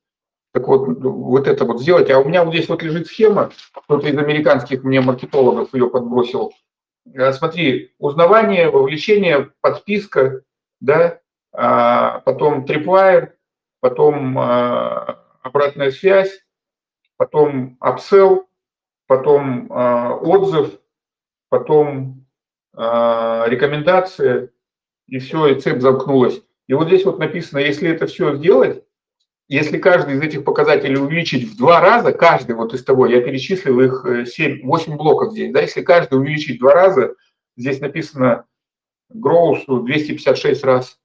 Так 0.52 0.68
вот, 0.68 0.86
вот 0.86 1.48
это 1.48 1.64
вот 1.64 1.80
сделать. 1.80 2.10
А 2.10 2.20
у 2.20 2.24
меня 2.28 2.44
вот 2.44 2.54
здесь 2.54 2.68
вот 2.68 2.82
лежит 2.82 3.08
схема, 3.08 3.50
кто-то 3.72 4.06
из 4.08 4.16
американских 4.16 4.84
мне 4.84 5.00
маркетологов 5.00 5.74
ее 5.74 5.90
подбросил. 5.90 6.52
Э, 7.12 7.32
смотри, 7.32 7.92
узнавание, 7.98 8.70
вовлечение, 8.70 9.52
подписка, 9.60 10.42
да, 10.84 11.20
а 11.52 12.20
потом 12.20 12.64
tripwire, 12.64 13.32
потом 13.80 14.38
а, 14.38 15.24
обратная 15.42 15.90
связь, 15.90 16.44
потом 17.16 17.78
upsell, 17.80 18.44
потом 19.06 19.68
а, 19.70 20.14
отзыв, 20.14 20.78
потом 21.48 22.26
а, 22.74 23.46
рекомендация, 23.48 24.50
и 25.06 25.18
все, 25.18 25.48
и 25.48 25.60
цепь 25.60 25.80
замкнулась. 25.80 26.42
И 26.66 26.74
вот 26.74 26.88
здесь 26.88 27.04
вот 27.04 27.18
написано, 27.18 27.58
если 27.58 27.90
это 27.90 28.06
все 28.06 28.34
сделать, 28.36 28.82
если 29.48 29.76
каждый 29.76 30.14
из 30.14 30.22
этих 30.22 30.44
показателей 30.44 30.96
увеличить 30.96 31.44
в 31.44 31.58
два 31.58 31.80
раза, 31.80 32.12
каждый 32.12 32.56
вот 32.56 32.72
из 32.72 32.82
того, 32.82 33.06
я 33.06 33.20
перечислил 33.20 33.78
их 33.80 34.06
7, 34.26 34.60
э, 34.60 34.62
8 34.64 34.96
блоков 34.96 35.32
здесь, 35.32 35.52
да, 35.52 35.60
если 35.60 35.82
каждый 35.82 36.18
увеличить 36.18 36.56
в 36.56 36.60
два 36.60 36.72
раза, 36.72 37.14
здесь 37.56 37.80
написано 37.80 38.46
Гроусу 39.14 39.80
256 39.80 40.64
раз. 40.64 40.98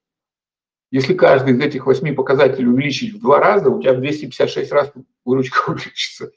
Если 0.92 1.14
каждый 1.14 1.54
из 1.54 1.60
этих 1.62 1.86
восьми 1.86 2.12
показателей 2.12 2.68
увеличить 2.68 3.14
в 3.14 3.20
два 3.22 3.40
раза, 3.40 3.70
у 3.70 3.80
тебя 3.80 3.94
в 3.94 4.02
256 4.02 4.72
раз 4.72 4.92
выручка 5.24 5.58
увеличится. 5.70 6.32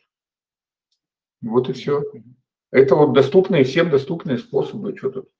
Вот 1.40 1.70
и 1.70 1.72
все. 1.72 2.04
Это 2.70 2.94
вот 2.94 3.14
доступные, 3.14 3.64
всем 3.64 3.90
доступные 3.90 4.38
способы. 4.38 4.96
Что 4.96 5.10
тут? 5.10 5.30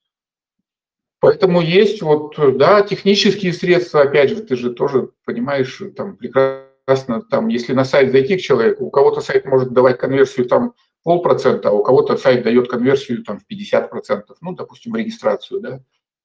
Поэтому 1.20 1.60
есть 1.60 2.02
вот, 2.02 2.34
да, 2.56 2.82
технические 2.82 3.52
средства, 3.52 4.00
опять 4.00 4.30
же, 4.30 4.42
ты 4.42 4.56
же 4.56 4.72
тоже 4.72 5.10
понимаешь, 5.24 5.80
там 5.96 6.16
прекрасно, 6.16 7.22
там, 7.22 7.46
если 7.46 7.74
на 7.74 7.84
сайт 7.84 8.10
зайти 8.10 8.36
к 8.36 8.40
человеку, 8.40 8.86
у 8.86 8.90
кого-то 8.90 9.20
сайт 9.20 9.44
может 9.44 9.72
давать 9.72 9.98
конверсию 9.98 10.46
там 10.46 10.74
полпроцента, 11.04 11.68
а 11.68 11.72
у 11.72 11.84
кого-то 11.84 12.16
сайт 12.16 12.42
дает 12.42 12.68
конверсию 12.68 13.22
там 13.22 13.38
в 13.38 13.46
50 13.46 13.90
процентов, 13.90 14.38
ну, 14.40 14.52
допустим, 14.52 14.96
регистрацию, 14.96 15.60
да, 15.60 15.80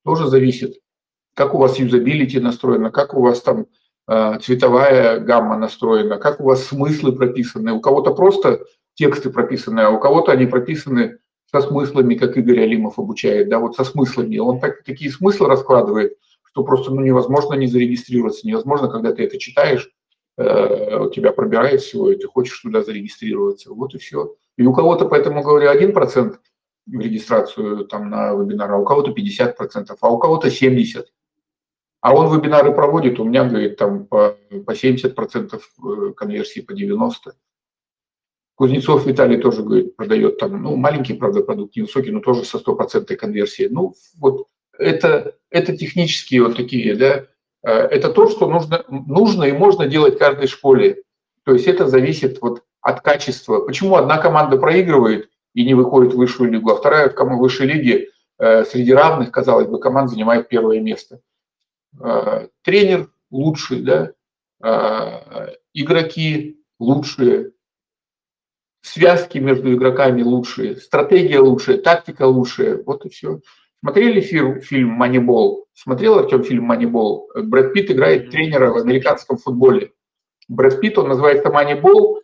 тоже 0.07 0.27
зависит, 0.27 0.79
как 1.35 1.53
у 1.53 1.57
вас 1.57 1.79
юзабилити 1.79 2.39
настроено, 2.39 2.91
как 2.91 3.13
у 3.13 3.21
вас 3.21 3.41
там 3.41 3.65
э, 4.07 4.39
цветовая 4.41 5.19
гамма 5.19 5.57
настроена, 5.57 6.17
как 6.17 6.39
у 6.39 6.45
вас 6.45 6.63
смыслы 6.63 7.11
прописаны. 7.11 7.73
У 7.73 7.81
кого-то 7.81 8.13
просто 8.13 8.61
тексты 8.93 9.29
прописаны, 9.29 9.81
а 9.81 9.89
у 9.89 9.99
кого-то 9.99 10.31
они 10.31 10.45
прописаны 10.45 11.17
со 11.51 11.59
смыслами, 11.59 12.15
как 12.15 12.37
Игорь 12.37 12.61
Алимов 12.61 12.99
обучает, 12.99 13.49
да, 13.49 13.59
вот 13.59 13.75
со 13.75 13.83
смыслами. 13.83 14.37
Он 14.37 14.61
так, 14.61 14.85
такие 14.85 15.11
смыслы 15.11 15.47
раскладывает, 15.47 16.13
что 16.45 16.63
просто 16.63 16.93
ну, 16.93 17.01
невозможно 17.01 17.55
не 17.55 17.67
зарегистрироваться, 17.67 18.47
невозможно, 18.47 18.87
когда 18.87 19.11
ты 19.11 19.25
это 19.25 19.37
читаешь, 19.37 19.89
э, 20.37 20.99
у 20.99 21.09
тебя 21.09 21.33
пробирает 21.33 21.81
всего, 21.81 22.09
и 22.11 22.15
ты 22.15 22.27
хочешь 22.27 22.61
туда 22.61 22.81
зарегистрироваться. 22.81 23.73
Вот 23.73 23.93
и 23.93 23.97
все. 23.97 24.35
И 24.57 24.65
у 24.65 24.73
кого-то, 24.73 25.05
поэтому 25.05 25.43
говорю, 25.43 25.69
1% 25.69 26.33
в 26.33 26.39
регистрацию 26.91 27.85
там 27.85 28.09
на 28.09 28.33
вебинар, 28.33 28.71
а 28.71 28.77
у 28.77 28.85
кого-то 28.85 29.11
50%, 29.11 29.97
а 29.99 30.09
у 30.09 30.17
кого-то 30.17 30.47
70%. 30.47 31.05
А 31.99 32.13
он 32.13 32.33
вебинары 32.33 32.73
проводит, 32.73 33.19
у 33.19 33.23
меня, 33.23 33.43
говорит, 33.43 33.77
там 33.77 34.05
по, 34.05 34.37
по 34.65 34.71
70% 34.71 35.59
э, 35.59 36.13
конверсии, 36.13 36.61
по 36.61 36.71
90%. 36.71 37.11
Кузнецов 38.55 39.05
Виталий 39.05 39.37
тоже, 39.37 39.61
говорит, 39.61 39.95
продает 39.95 40.39
там, 40.39 40.61
ну, 40.61 40.75
маленький, 40.75 41.13
правда, 41.13 41.43
продукт, 41.43 41.75
невысокий, 41.75 42.11
но 42.11 42.21
тоже 42.21 42.43
со 42.43 42.57
стопроцентной 42.57 43.15
конверсией. 43.15 43.69
Ну, 43.69 43.93
вот 44.17 44.47
это, 44.77 45.35
это 45.49 45.77
технические 45.77 46.43
вот 46.43 46.55
такие, 46.55 46.95
да, 46.95 47.25
э, 47.63 47.71
это 47.71 48.09
то, 48.09 48.29
что 48.29 48.49
нужно, 48.49 48.83
нужно 48.89 49.43
и 49.43 49.51
можно 49.51 49.87
делать 49.87 50.17
каждой 50.17 50.47
школе. 50.47 51.03
То 51.43 51.53
есть 51.53 51.67
это 51.67 51.87
зависит 51.87 52.41
вот 52.41 52.63
от 52.81 53.01
качества. 53.01 53.59
Почему 53.59 53.95
одна 53.95 54.17
команда 54.17 54.57
проигрывает, 54.57 55.29
и 55.57 55.65
не 55.65 55.73
выходит 55.73 56.13
в 56.13 56.17
высшую 56.17 56.51
лигу, 56.51 56.69
а 56.69 56.75
вторая 56.75 57.09
в 57.09 57.39
высшей 57.39 57.65
лиге 57.65 58.09
э, 58.37 58.63
среди 58.63 58.93
равных, 58.93 59.31
казалось 59.31 59.65
бы, 59.65 59.79
команд 59.79 60.11
занимает 60.11 60.49
первое 60.49 60.79
место. 60.79 61.19
Э, 61.99 62.49
тренер 62.61 63.09
лучший, 63.31 63.81
да, 63.81 64.11
э, 64.63 65.55
игроки 65.73 66.61
лучшие, 66.79 67.53
связки 68.81 69.39
между 69.39 69.73
игроками 69.73 70.21
лучшие, 70.21 70.75
стратегия 70.75 71.39
лучшая, 71.39 71.79
тактика 71.79 72.27
лучшая, 72.27 72.83
вот 72.83 73.07
и 73.07 73.09
все. 73.09 73.41
Смотрели 73.83 74.21
фильм, 74.21 74.61
фильм 74.61 74.89
«Манибол»? 74.89 75.65
Смотрел 75.73 76.19
Артем 76.19 76.43
фильм 76.43 76.65
«Манибол»? 76.65 77.31
Брэд 77.33 77.73
Питт 77.73 77.89
играет 77.89 78.29
тренера 78.29 78.69
в 78.69 78.77
американском 78.77 79.37
футболе. 79.37 79.91
Брэд 80.49 80.79
Питт, 80.81 80.99
он 80.99 81.07
называется 81.09 81.49
«Манибол», 81.49 82.21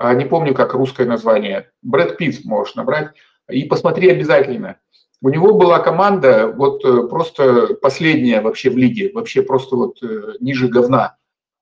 не 0.00 0.24
помню, 0.24 0.54
как 0.54 0.74
русское 0.74 1.06
название, 1.06 1.70
Брэд 1.82 2.16
Питт 2.16 2.44
можешь 2.44 2.74
набрать, 2.74 3.12
и 3.50 3.64
посмотри 3.64 4.10
обязательно. 4.10 4.76
У 5.22 5.28
него 5.28 5.54
была 5.54 5.80
команда 5.80 6.46
вот 6.46 6.82
э, 6.84 7.06
просто 7.08 7.74
последняя 7.74 8.40
вообще 8.40 8.70
в 8.70 8.78
лиге, 8.78 9.10
вообще 9.12 9.42
просто 9.42 9.76
вот 9.76 10.02
э, 10.02 10.34
ниже 10.40 10.68
говна. 10.68 11.16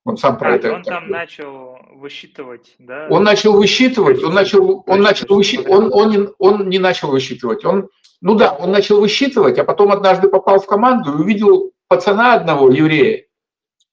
Он 0.05 0.17
сам 0.17 0.39
про 0.39 0.53
а, 0.53 0.57
это. 0.57 0.75
Он 0.75 0.83
там 0.85 1.07
говорит. 1.07 1.11
начал 1.11 1.79
высчитывать, 1.97 2.77
да? 2.79 3.09
Он 3.11 3.25
начал 3.25 3.55
высчитывать, 3.55 4.23
он 4.23 4.33
начал, 4.33 4.85
он 4.87 5.01
начал 5.01 5.35
высчитывать, 5.35 5.69
он, 5.69 5.93
он, 5.93 6.11
не, 6.11 6.29
он 6.39 6.69
не 6.69 6.79
начал 6.79 7.11
высчитывать, 7.11 7.65
он, 7.65 7.89
ну 8.21 8.37
да, 8.37 8.53
он 8.53 8.71
начал 8.71 9.01
высчитывать, 9.01 9.59
а 9.59 9.65
потом 9.65 9.91
однажды 9.91 10.29
попал 10.29 10.61
в 10.61 10.67
команду 10.67 11.13
и 11.13 11.23
увидел 11.23 11.73
пацана 11.89 12.35
одного, 12.35 12.71
еврея, 12.71 13.27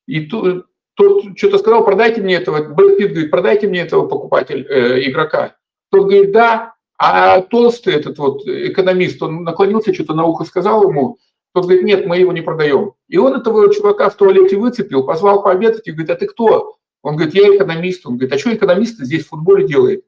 и 0.06 0.22
тут 0.28 0.68
тот 0.96 1.38
что-то 1.38 1.58
сказал, 1.60 1.86
продайте 1.86 2.22
мне 2.22 2.36
этого, 2.36 2.74
Брэд 2.74 2.98
Питт 2.98 3.12
говорит, 3.12 3.32
продайте 3.32 3.68
мне 3.68 3.82
этого 3.82 4.08
покупателя, 4.08 4.64
э, 4.64 5.10
игрока. 5.10 5.56
Тот 5.92 6.04
говорит, 6.04 6.32
да, 6.32 6.74
а 6.98 7.42
толстый 7.42 7.94
этот 7.94 8.18
вот 8.18 8.48
экономист, 8.48 9.22
он 9.22 9.44
наклонился, 9.44 9.94
что-то 9.94 10.14
на 10.14 10.26
ухо 10.26 10.46
сказал 10.46 10.90
ему, 10.90 11.20
тот 11.54 11.64
говорит, 11.64 11.84
нет, 11.84 12.06
мы 12.06 12.18
его 12.18 12.34
не 12.34 12.42
продаем. 12.42 12.94
И 13.08 13.18
он 13.18 13.34
этого 13.34 13.74
чувака 13.74 14.10
в 14.10 14.16
туалете 14.16 14.58
выцепил, 14.58 15.06
позвал 15.06 15.42
пообедать 15.42 15.88
и 15.88 15.92
говорит, 15.92 16.10
а 16.10 16.16
ты 16.16 16.28
кто? 16.28 16.76
Он 17.02 17.16
говорит, 17.16 17.34
я 17.34 17.56
экономист. 17.56 18.06
Он 18.06 18.18
говорит, 18.18 18.34
а 18.34 18.38
что 18.38 18.54
экономист 18.54 18.98
здесь 18.98 19.26
в 19.26 19.30
футболе 19.30 19.66
делает? 19.66 20.04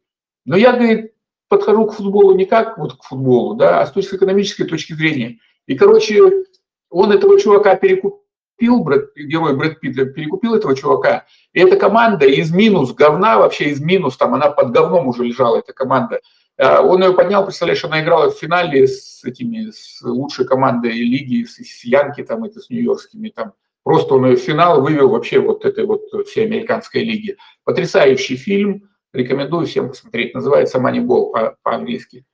Но 0.46 0.58
я, 0.58 0.74
говорит, 0.74 1.14
подхожу 1.48 1.86
к 1.86 1.94
футболу 1.94 2.36
не 2.36 2.46
как 2.46 2.78
вот 2.78 2.98
к 2.98 3.04
футболу, 3.04 3.56
да, 3.56 3.82
а 3.82 3.88
с 3.88 3.92
точки 3.92 4.16
экономической 4.16 4.66
точки 4.66 4.94
зрения. 4.94 5.40
И, 5.68 5.76
короче, 5.76 6.44
Он 6.90 7.12
этого 7.12 7.40
чувака 7.40 7.76
перекупил, 7.76 8.22
Брэд, 8.60 9.16
герой 9.16 9.56
Брэд 9.56 9.80
Питта 9.80 10.06
перекупил 10.06 10.56
этого 10.56 10.76
чувака, 10.76 11.26
и 11.54 11.60
эта 11.60 11.78
команда 11.78 12.26
из 12.26 12.52
минус 12.52 12.94
говна, 12.94 13.38
вообще 13.38 13.66
из 13.66 13.80
минус, 13.80 14.18
там 14.18 14.34
она 14.34 14.50
под 14.50 14.72
говном 14.72 15.08
уже 15.08 15.24
лежала, 15.24 15.58
эта 15.58 15.74
команда, 15.74 16.22
а, 16.58 16.82
он 16.82 17.04
ее 17.04 17.14
поднял, 17.14 17.44
представляешь, 17.44 17.86
она 17.86 18.02
играла 18.02 18.32
в 18.32 18.38
финале 18.38 18.88
с 18.88 19.24
этими, 19.24 19.70
с 19.70 20.02
лучшей 20.02 20.46
командой 20.46 20.94
лиги, 20.94 21.44
с, 21.46 21.58
с 21.58 21.84
Янки, 21.84 22.24
там, 22.24 22.44
это, 22.44 22.60
с 22.60 22.70
нью-йоркскими, 22.70 23.30
там, 23.30 23.54
просто 23.84 24.16
он 24.16 24.26
ее 24.26 24.36
в 24.36 24.40
финал 24.40 24.82
вывел 24.82 25.10
вообще 25.10 25.40
вот 25.40 25.64
этой 25.66 25.86
вот 25.86 26.02
всей 26.28 26.46
американской 26.46 27.04
лиги. 27.04 27.38
Потрясающий 27.64 28.36
фильм, 28.36 28.90
рекомендую 29.14 29.68
всем 29.68 29.90
посмотреть, 29.90 30.34
называется 30.34 30.80
«Манибол» 30.80 31.32
по- 31.32 31.58
по-английски 31.62 32.26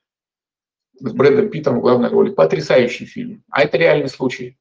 с 0.95 1.11
Брэдом 1.11 1.49
Питтом 1.49 1.79
в 1.79 1.81
главной 1.81 2.09
роли. 2.09 2.31
Потрясающий 2.31 3.05
фильм. 3.05 3.43
А 3.49 3.63
это 3.63 3.77
реальный 3.77 4.09
случай. 4.09 4.57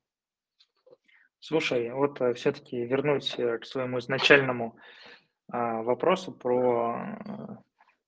Слушай, 1.44 1.90
вот 1.90 2.20
э, 2.20 2.34
все-таки 2.34 2.84
вернусь 2.84 3.36
э, 3.36 3.58
к 3.58 3.64
своему 3.64 3.98
изначальному 3.98 4.78
а, 5.50 5.82
вопросу 5.82 6.30
про, 6.30 7.18
э, 7.26 7.56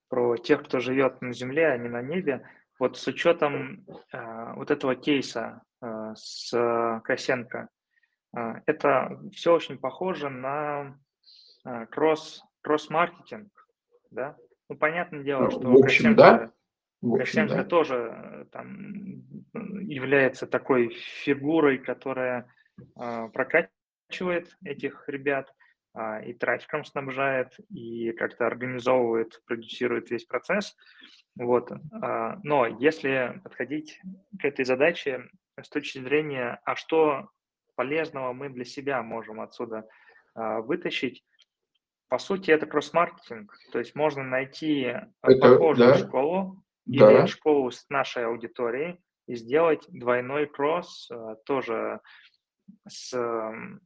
про 0.09 0.37
тех, 0.37 0.63
кто 0.63 0.79
живет 0.79 1.21
на 1.21 1.33
Земле, 1.33 1.67
а 1.67 1.77
не 1.77 1.89
на 1.89 2.01
небе. 2.01 2.49
Вот 2.79 2.97
с 2.97 3.07
учетом 3.09 3.87
вот 4.13 4.73
этого 4.73 4.97
кейса 4.97 5.63
с 5.81 7.01
Косенко, 7.05 7.69
это 8.67 9.21
все 9.33 9.55
очень 9.55 9.79
похоже 9.79 10.29
на 10.29 10.99
кросс, 11.93 12.43
кросс-маркетинг, 12.63 13.49
да? 14.11 14.37
Ну, 14.69 14.77
понятное 14.77 15.23
дело, 15.23 15.53
что 15.53 15.71
В 15.71 15.77
общем, 15.77 16.17
да. 16.17 16.51
В 17.01 17.15
общем, 17.15 17.19
Косенко 17.47 17.63
да. 17.63 17.65
тоже 17.65 18.49
там 18.51 19.23
является 19.53 20.49
такой 20.49 20.89
фигурой, 20.89 21.79
которая 21.79 22.53
прокачивает 22.95 24.57
этих 24.65 25.09
ребят 25.09 25.53
а, 25.95 26.21
и 26.21 26.33
трафиком 26.33 26.85
снабжает, 26.85 27.57
и 27.71 28.11
как-то 28.13 28.47
организовывает, 28.47 29.41
продюсирует 29.47 30.11
весь 30.11 30.25
процесс. 30.25 30.77
Вот. 31.37 31.71
а, 32.03 32.39
Но 32.43 32.67
если 32.67 33.41
подходить 33.45 34.01
к 34.41 34.45
этой 34.45 34.65
задаче 34.65 35.29
с 35.61 35.69
точки 35.69 36.01
зрения, 36.01 36.61
а 36.65 36.75
что 36.75 37.29
полезного 37.77 38.33
мы 38.33 38.49
для 38.49 38.65
себя 38.65 39.03
можем 39.05 39.41
отсюда 39.41 39.87
а, 40.35 40.61
вытащить, 40.63 41.25
по 42.09 42.19
сути, 42.19 42.51
это 42.51 42.67
кросс-маркетинг. 42.67 43.57
То 43.71 43.79
есть 43.79 43.95
можно 43.95 44.25
найти 44.25 44.87
а, 44.87 45.09
Это, 45.23 45.41
похожую 45.53 45.93
да, 45.93 45.99
школу 45.99 46.65
или 46.87 46.99
да. 46.99 47.27
школу 47.29 47.71
с 47.71 47.89
нашей 47.89 48.27
аудиторией 48.27 49.01
и 49.29 49.37
сделать 49.37 49.85
двойной 49.89 50.47
кросс 50.47 51.09
а, 51.13 51.37
тоже 51.47 52.01
с 52.89 53.13
м, 53.15 53.81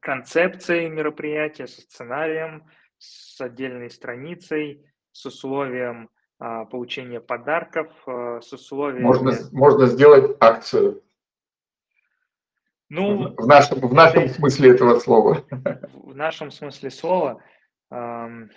концепцией 0.00 0.88
мероприятия, 0.88 1.66
со 1.66 1.80
сценарием, 1.80 2.68
с 2.98 3.40
отдельной 3.40 3.90
страницей, 3.90 4.84
с 5.12 5.24
условием 5.26 6.10
а, 6.40 6.64
получения 6.66 7.20
подарков, 7.20 7.92
а, 8.06 8.40
с 8.40 8.52
Можно, 8.52 8.56
условиями... 8.56 9.54
можно 9.56 9.86
сделать 9.86 10.36
акцию. 10.40 11.02
Ну, 12.90 13.34
В 13.36 13.46
нашем, 13.46 13.80
в 13.80 13.92
нашем 13.92 14.22
это- 14.24 14.34
смысле 14.34 14.70
этого 14.70 14.98
слова. 14.98 15.44
в 15.92 16.14
нашем 16.14 16.50
смысле 16.50 16.90
слова 16.90 17.42
ам, 17.90 18.50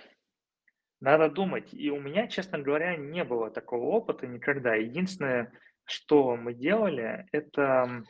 надо 1.01 1.29
думать. 1.29 1.73
И 1.73 1.89
у 1.91 1.99
меня, 1.99 2.27
честно 2.27 2.59
говоря, 2.59 2.95
не 2.95 3.23
было 3.25 3.49
такого 3.49 3.86
опыта 3.88 4.27
никогда. 4.27 4.75
Единственное, 4.75 5.51
что 5.84 6.36
мы 6.38 6.53
делали, 6.53 7.27
это 7.32 8.03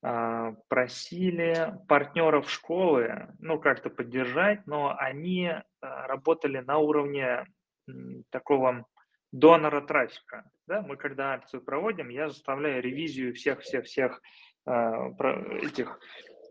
просили 0.00 1.74
партнеров 1.86 2.50
школы, 2.50 3.28
ну, 3.38 3.60
как-то 3.60 3.90
поддержать, 3.90 4.66
но 4.66 4.96
они 4.98 5.48
а, 5.48 6.06
работали 6.06 6.60
на 6.60 6.78
уровне 6.78 7.44
такого 8.30 8.86
донора 9.32 9.80
трафика. 9.80 10.50
Да? 10.66 10.82
Мы 10.82 10.96
когда 10.96 11.34
акцию 11.34 11.62
проводим, 11.62 12.08
я 12.08 12.28
заставляю 12.28 12.82
ревизию 12.82 13.34
всех-всех-всех 13.34 14.20
а, 14.66 15.10
этих 15.62 15.98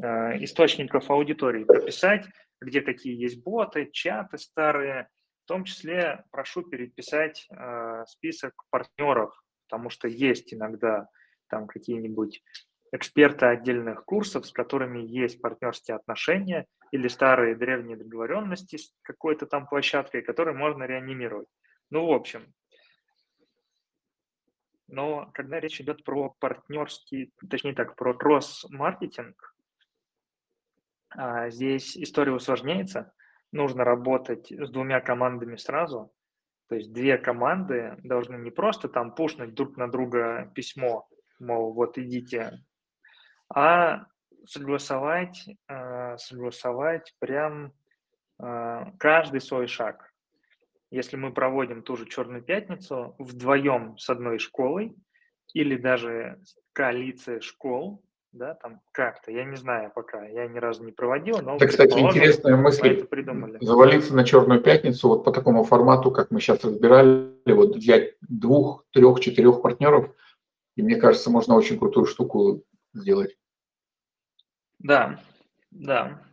а, 0.01 0.35
источников 0.43 1.09
аудитории 1.09 1.63
прописать, 1.63 2.25
где 2.61 2.81
какие 2.81 3.19
есть 3.19 3.43
боты, 3.43 3.89
чаты 3.91 4.37
старые. 4.37 5.07
В 5.45 5.47
том 5.47 5.63
числе 5.63 6.23
прошу 6.31 6.63
переписать 6.63 7.47
а, 7.51 8.05
список 8.05 8.53
партнеров, 8.69 9.33
потому 9.67 9.89
что 9.89 10.07
есть 10.07 10.53
иногда 10.53 11.07
там 11.49 11.67
какие-нибудь 11.67 12.43
эксперты 12.91 13.45
отдельных 13.45 14.05
курсов, 14.05 14.45
с 14.45 14.51
которыми 14.51 14.99
есть 14.99 15.41
партнерские 15.41 15.95
отношения 15.95 16.65
или 16.91 17.07
старые 17.07 17.55
древние 17.55 17.97
договоренности 17.97 18.77
с 18.77 18.93
какой-то 19.03 19.45
там 19.45 19.67
площадкой, 19.67 20.21
которые 20.21 20.55
можно 20.55 20.83
реанимировать. 20.83 21.47
Ну, 21.89 22.07
в 22.07 22.11
общем, 22.11 22.53
но 24.87 25.29
когда 25.33 25.59
речь 25.59 25.79
идет 25.79 26.03
про 26.03 26.35
партнерский, 26.39 27.31
точнее 27.49 27.73
так, 27.73 27.95
про 27.95 28.13
кросс-маркетинг, 28.13 29.55
а, 31.09 31.49
здесь 31.49 31.95
история 31.97 32.31
усложняется. 32.31 33.13
Нужно 33.51 33.83
работать 33.83 34.51
с 34.51 34.69
двумя 34.69 34.99
командами 34.99 35.55
сразу. 35.57 36.11
То 36.67 36.75
есть 36.75 36.91
две 36.91 37.17
команды 37.17 37.97
должны 38.03 38.35
не 38.37 38.51
просто 38.51 38.89
там 38.89 39.13
пушнуть 39.13 39.55
друг 39.55 39.77
на 39.77 39.89
друга 39.89 40.51
письмо, 40.53 41.07
мол, 41.39 41.73
вот 41.73 41.97
идите, 41.97 42.59
а 43.53 44.05
согласовать, 44.45 45.49
а, 45.67 46.17
согласовать 46.17 47.13
прям 47.19 47.73
а, 48.39 48.91
каждый 48.97 49.41
свой 49.41 49.67
шаг. 49.67 50.13
Если 50.91 51.17
мы 51.17 51.31
проводим 51.31 51.83
ту 51.83 51.95
же 51.95 52.07
Черную 52.07 52.41
пятницу 52.41 53.15
вдвоем 53.19 53.97
с 53.97 54.09
одной 54.09 54.39
школой 54.39 54.95
или 55.53 55.77
даже 55.77 56.39
коалиция 56.73 57.41
школ, 57.41 58.01
да, 58.31 58.53
там 58.55 58.81
как-то, 58.91 59.31
я 59.31 59.43
не 59.43 59.55
знаю 59.55 59.91
пока, 59.93 60.25
я 60.25 60.47
ни 60.47 60.57
разу 60.57 60.83
не 60.83 60.91
проводил, 60.91 61.39
но 61.41 61.55
Это, 61.55 61.67
кстати, 61.67 61.97
интересная 61.97 62.55
мы 62.55 62.63
мысль. 62.63 63.03
придумали. 63.05 63.57
Завалиться 63.59 64.15
на 64.15 64.23
черную 64.23 64.61
пятницу 64.61 65.07
вот 65.07 65.23
по 65.23 65.31
такому 65.31 65.63
формату, 65.63 66.11
как 66.11 66.29
мы 66.29 66.39
сейчас 66.39 66.63
разбирали, 66.63 67.33
вот 67.47 67.75
взять 67.75 68.15
двух, 68.21 68.85
трех, 68.91 69.19
четырех 69.19 69.61
партнеров, 69.61 70.11
и 70.75 70.83
мне 70.83 70.95
кажется, 70.95 71.31
можно 71.31 71.55
очень 71.55 71.79
крутую 71.79 72.05
штуку 72.05 72.63
сделать. 72.93 73.37
Да, 74.79 75.19
да. 75.71 76.23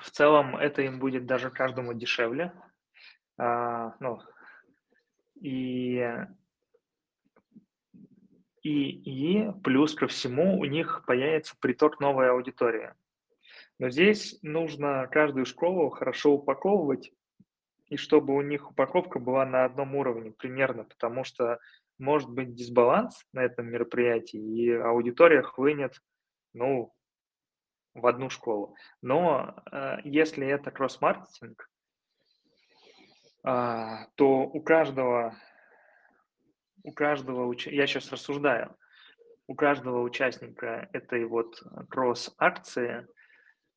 В 0.00 0.10
целом 0.10 0.56
это 0.56 0.82
им 0.82 0.98
будет 0.98 1.26
даже 1.26 1.50
каждому 1.50 1.94
дешевле. 1.94 2.52
А, 3.38 3.94
ну, 4.00 4.20
и, 5.40 6.02
и, 8.62 8.90
и 9.42 9.52
плюс 9.62 9.94
ко 9.94 10.06
всему 10.06 10.58
у 10.58 10.64
них 10.64 11.04
появится 11.06 11.54
приток 11.60 12.00
новой 12.00 12.30
аудитории. 12.30 12.94
Но 13.78 13.90
здесь 13.90 14.38
нужно 14.42 15.06
каждую 15.08 15.44
школу 15.44 15.90
хорошо 15.90 16.32
упаковывать, 16.32 17.12
и 17.86 17.96
чтобы 17.96 18.34
у 18.34 18.42
них 18.42 18.70
упаковка 18.70 19.18
была 19.18 19.44
на 19.44 19.64
одном 19.64 19.94
уровне 19.94 20.32
примерно, 20.32 20.84
потому 20.84 21.24
что 21.24 21.58
может 21.98 22.30
быть 22.30 22.54
дисбаланс 22.54 23.24
на 23.32 23.44
этом 23.44 23.66
мероприятии, 23.66 24.38
и 24.38 24.72
аудитория 24.72 25.42
хлынет, 25.42 26.00
ну, 26.52 26.92
в 27.94 28.06
одну 28.06 28.28
школу. 28.28 28.76
Но 29.00 29.62
э, 29.72 29.96
если 30.04 30.46
это 30.46 30.70
кросс-маркетинг, 30.70 31.68
а, 33.48 34.08
то 34.16 34.40
у 34.40 34.60
каждого, 34.60 35.36
у 36.82 36.92
каждого, 36.92 37.52
уч- 37.52 37.70
я 37.70 37.86
сейчас 37.86 38.10
рассуждаю, 38.10 38.76
у 39.46 39.54
каждого 39.54 40.02
участника 40.02 40.88
этой 40.92 41.24
вот 41.26 41.62
кросс-акции 41.88 43.06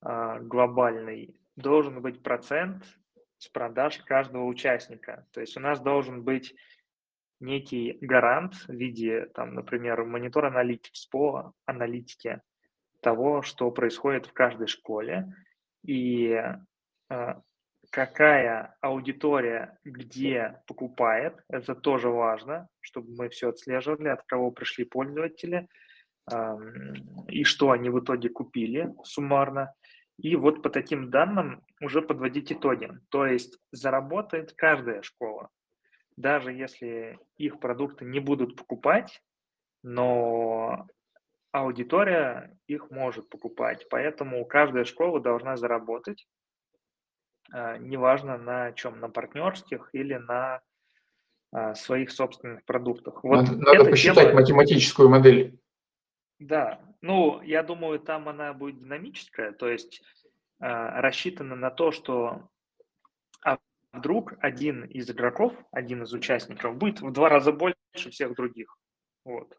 а, 0.02 0.40
глобальной 0.40 1.36
должен 1.56 2.02
быть 2.02 2.24
процент 2.24 2.84
с 3.38 3.48
продаж 3.48 4.00
каждого 4.00 4.46
участника. 4.46 5.28
То 5.34 5.42
есть 5.42 5.56
у 5.56 5.60
нас 5.60 5.80
должен 5.80 6.24
быть 6.24 6.56
некий 7.40 7.98
гарант 8.02 8.56
в 8.68 8.74
виде, 8.74 9.28
там, 9.34 9.54
например, 9.54 10.04
монитор 10.06 10.46
аналитикс 10.46 11.06
по 11.08 11.54
аналитике 11.66 12.42
того, 13.02 13.42
что 13.42 13.72
происходит 13.72 14.26
в 14.26 14.34
каждой 14.34 14.68
школе 14.68 15.34
и 15.84 16.42
э, 17.10 17.34
какая 17.92 18.76
аудитория 18.82 19.78
где 19.84 20.62
покупает, 20.68 21.42
это 21.50 21.76
тоже 21.76 22.10
важно, 22.10 22.68
чтобы 22.80 23.16
мы 23.16 23.30
все 23.30 23.50
отслеживали, 23.50 24.10
от 24.10 24.24
кого 24.24 24.52
пришли 24.52 24.86
пользователи 24.86 25.68
эм, 26.32 26.94
и 27.28 27.44
что 27.44 27.72
они 27.72 27.90
в 27.90 28.00
итоге 28.00 28.30
купили 28.30 28.94
суммарно. 29.04 29.74
И 30.18 30.36
вот 30.36 30.62
по 30.62 30.70
таким 30.70 31.10
данным 31.10 31.64
уже 31.82 32.02
подводить 32.02 32.52
итоги. 32.52 32.92
То 33.10 33.26
есть 33.26 33.58
заработает 33.72 34.54
каждая 34.54 35.02
школа, 35.02 35.50
даже 36.20 36.52
если 36.52 37.18
их 37.38 37.62
продукты 37.62 38.04
не 38.04 38.20
будут 38.20 38.58
покупать, 38.58 39.24
но 39.84 40.86
аудитория 41.52 42.58
их 42.68 42.92
может 42.92 43.30
покупать, 43.30 43.88
поэтому 43.90 44.46
каждая 44.46 44.84
школа 44.84 45.22
должна 45.22 45.56
заработать, 45.56 46.28
а, 47.54 47.78
неважно 47.78 48.38
на 48.38 48.74
чем, 48.74 49.00
на 49.00 49.10
партнерских 49.10 49.90
или 49.94 50.16
на 50.16 50.60
а, 51.54 51.74
своих 51.74 52.12
собственных 52.12 52.66
продуктах. 52.66 53.24
Вот 53.24 53.38
надо, 53.38 53.58
надо 53.58 53.90
посчитать 53.90 54.28
тема, 54.28 54.42
математическую 54.42 55.08
модель. 55.08 55.58
Да, 56.38 56.82
ну, 57.00 57.42
я 57.42 57.64
думаю, 57.64 57.98
там 57.98 58.28
она 58.28 58.54
будет 58.54 58.80
динамическая, 58.80 59.54
то 59.54 59.70
есть 59.70 60.04
а, 60.60 61.00
рассчитана 61.02 61.56
на 61.56 61.72
то, 61.72 61.92
что 61.94 62.50
вдруг 63.92 64.34
один 64.40 64.86
из 64.86 65.10
игроков, 65.10 65.54
один 65.72 66.04
из 66.04 66.14
участников 66.14 66.78
будет 66.78 67.02
в 67.02 67.12
два 67.12 67.30
раза 67.30 67.52
больше 67.52 67.76
всех 68.12 68.36
других. 68.36 68.78
Вот. 69.26 69.58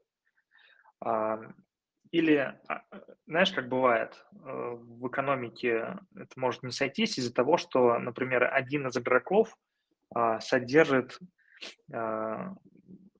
Или, 2.11 2.59
а, 2.69 2.83
знаешь, 3.27 3.53
как 3.53 3.69
бывает, 3.69 4.25
э, 4.33 4.37
в 4.43 5.07
экономике 5.07 5.97
это 6.17 6.33
может 6.37 6.65
не 6.65 6.73
сойтись 6.73 7.19
из-за 7.19 7.33
того, 7.33 7.57
что, 7.57 7.99
например, 8.01 8.53
один 8.53 8.89
из 8.89 8.97
игроков 8.97 9.57
а, 10.13 10.41
содержит 10.41 11.21
а, 11.93 12.55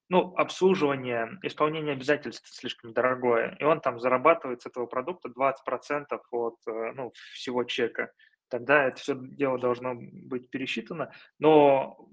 ну, 0.09 0.35
обслуживание, 0.37 1.39
исполнение 1.43 1.93
обязательств 1.93 2.49
слишком 2.49 2.93
дорогое, 2.93 3.57
и 3.61 3.65
он 3.65 3.81
там 3.81 4.01
зарабатывает 4.01 4.63
с 4.63 4.67
этого 4.67 4.87
продукта 4.87 5.29
20% 5.29 6.07
от 6.33 6.57
э, 6.67 6.93
ну, 6.97 7.13
всего 7.35 7.63
чека. 7.63 8.13
Тогда 8.51 8.89
это 8.89 9.01
все 9.01 9.17
дело 9.17 9.59
должно 9.59 9.95
быть 9.95 10.51
пересчитано. 10.51 11.13
Но 11.39 12.09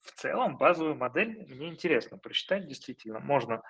в 0.00 0.12
целом 0.12 0.56
базовую 0.56 0.96
модель 0.96 1.46
мне 1.48 1.68
интересно 1.68 2.18
прочитать 2.18 2.66
действительно. 2.66 3.20
Можно 3.20 3.62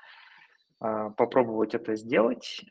а, 0.81 1.11
попробовать 1.11 1.75
это 1.75 1.97
сделать. 1.97 2.64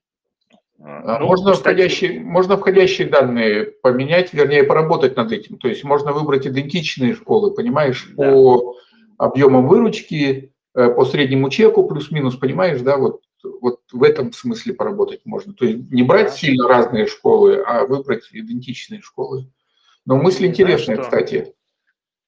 А, 0.80 1.20
ну, 1.20 1.28
можно, 1.28 1.52
кстати, 1.52 1.76
входящие, 1.76 2.20
можно 2.22 2.58
входящие 2.58 3.10
данные 3.10 3.66
поменять, 3.66 4.34
вернее, 4.34 4.64
поработать 4.64 5.18
над 5.18 5.32
этим. 5.32 5.58
То 5.58 5.68
есть 5.68 5.84
можно 5.84 6.14
выбрать 6.14 6.48
идентичные 6.48 7.14
школы, 7.14 7.54
понимаешь, 7.54 8.08
да. 8.16 8.32
по 8.32 8.76
объемам 9.18 9.68
выручки, 9.68 10.54
э, 10.76 10.90
по 10.90 11.06
среднему 11.06 11.50
чеку, 11.50 11.88
плюс-минус, 11.88 12.38
понимаешь, 12.38 12.82
да, 12.82 12.98
вот, 12.98 13.22
вот 13.44 13.82
в 13.92 14.04
этом 14.04 14.32
смысле 14.32 14.74
поработать 14.74 15.26
можно. 15.26 15.54
То 15.54 15.66
есть 15.66 15.92
не 15.92 16.04
брать 16.04 16.28
да. 16.28 16.32
сильно 16.34 16.68
разные 16.68 17.08
школы, 17.08 17.62
а 17.66 17.86
выбрать 17.86 18.30
идентичные 18.32 19.02
школы. 19.02 19.52
Но 20.06 20.18
мысль 20.18 20.46
интересная, 20.46 20.96
Знаешь, 20.96 21.10
кстати. 21.10 21.56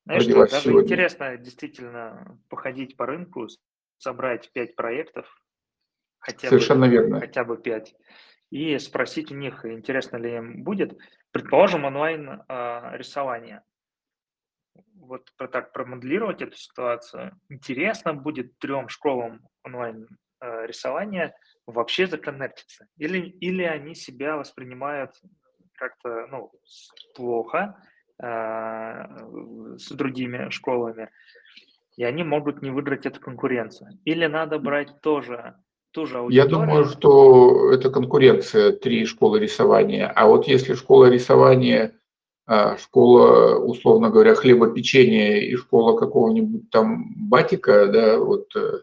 Знаешь 0.05 0.23
что, 0.23 0.35
даже 0.35 0.61
сегодня. 0.61 0.85
интересно 0.85 1.37
действительно 1.37 2.39
походить 2.49 2.95
по 2.95 3.05
рынку, 3.05 3.47
собрать 3.97 4.51
пять 4.53 4.75
проектов, 4.75 5.25
хотя 6.19 6.49
Совершенно 6.49 6.85
бы, 6.85 6.91
верно. 6.91 7.19
хотя 7.19 7.43
бы 7.43 7.57
5, 7.57 7.95
и 8.51 8.77
спросить 8.77 9.31
у 9.31 9.35
них, 9.35 9.65
интересно 9.65 10.17
ли 10.17 10.35
им 10.35 10.63
будет, 10.63 10.97
предположим, 11.31 11.85
онлайн 11.85 12.43
э, 12.47 12.97
рисование. 12.97 13.63
Вот 14.95 15.31
про 15.37 15.47
так 15.47 15.71
промоделировать 15.71 16.41
эту 16.41 16.55
ситуацию. 16.55 17.39
Интересно 17.49 18.13
будет 18.13 18.57
трем 18.59 18.89
школам 18.89 19.47
онлайн 19.63 20.07
рисования 20.41 21.35
вообще 21.65 22.07
законнектиться? 22.07 22.87
Или, 22.97 23.19
или 23.19 23.63
они 23.63 23.95
себя 23.95 24.37
воспринимают 24.37 25.11
как-то 25.73 26.27
ну, 26.31 26.51
плохо 27.15 27.77
э, 28.21 29.77
с 29.77 29.91
другими 29.91 30.49
школами, 30.49 31.09
и 31.97 32.03
они 32.03 32.23
могут 32.23 32.61
не 32.61 32.71
выиграть 32.71 33.05
эту 33.05 33.19
конкуренцию. 33.19 33.99
Или 34.05 34.25
надо 34.25 34.59
брать 34.59 35.01
тоже 35.01 35.55
ту 35.91 36.05
же 36.05 36.17
аудиторию. 36.17 36.43
Я 36.43 36.49
думаю, 36.49 36.85
что 36.85 37.71
это 37.71 37.89
конкуренция 37.89 38.73
три 38.73 39.05
школы 39.05 39.39
рисования. 39.39 40.07
А 40.07 40.27
вот 40.27 40.47
если 40.47 40.73
школа 40.73 41.09
рисования, 41.09 41.93
а, 42.47 42.77
школа, 42.77 43.57
условно 43.57 44.09
говоря, 44.09 44.35
хлебопечения 44.35 45.39
и 45.39 45.55
школа 45.55 45.97
какого-нибудь 45.97 46.69
там 46.69 47.29
батика, 47.29 47.87
да, 47.87 48.19
вот 48.19 48.55
э, 48.55 48.59
э, 48.59 48.79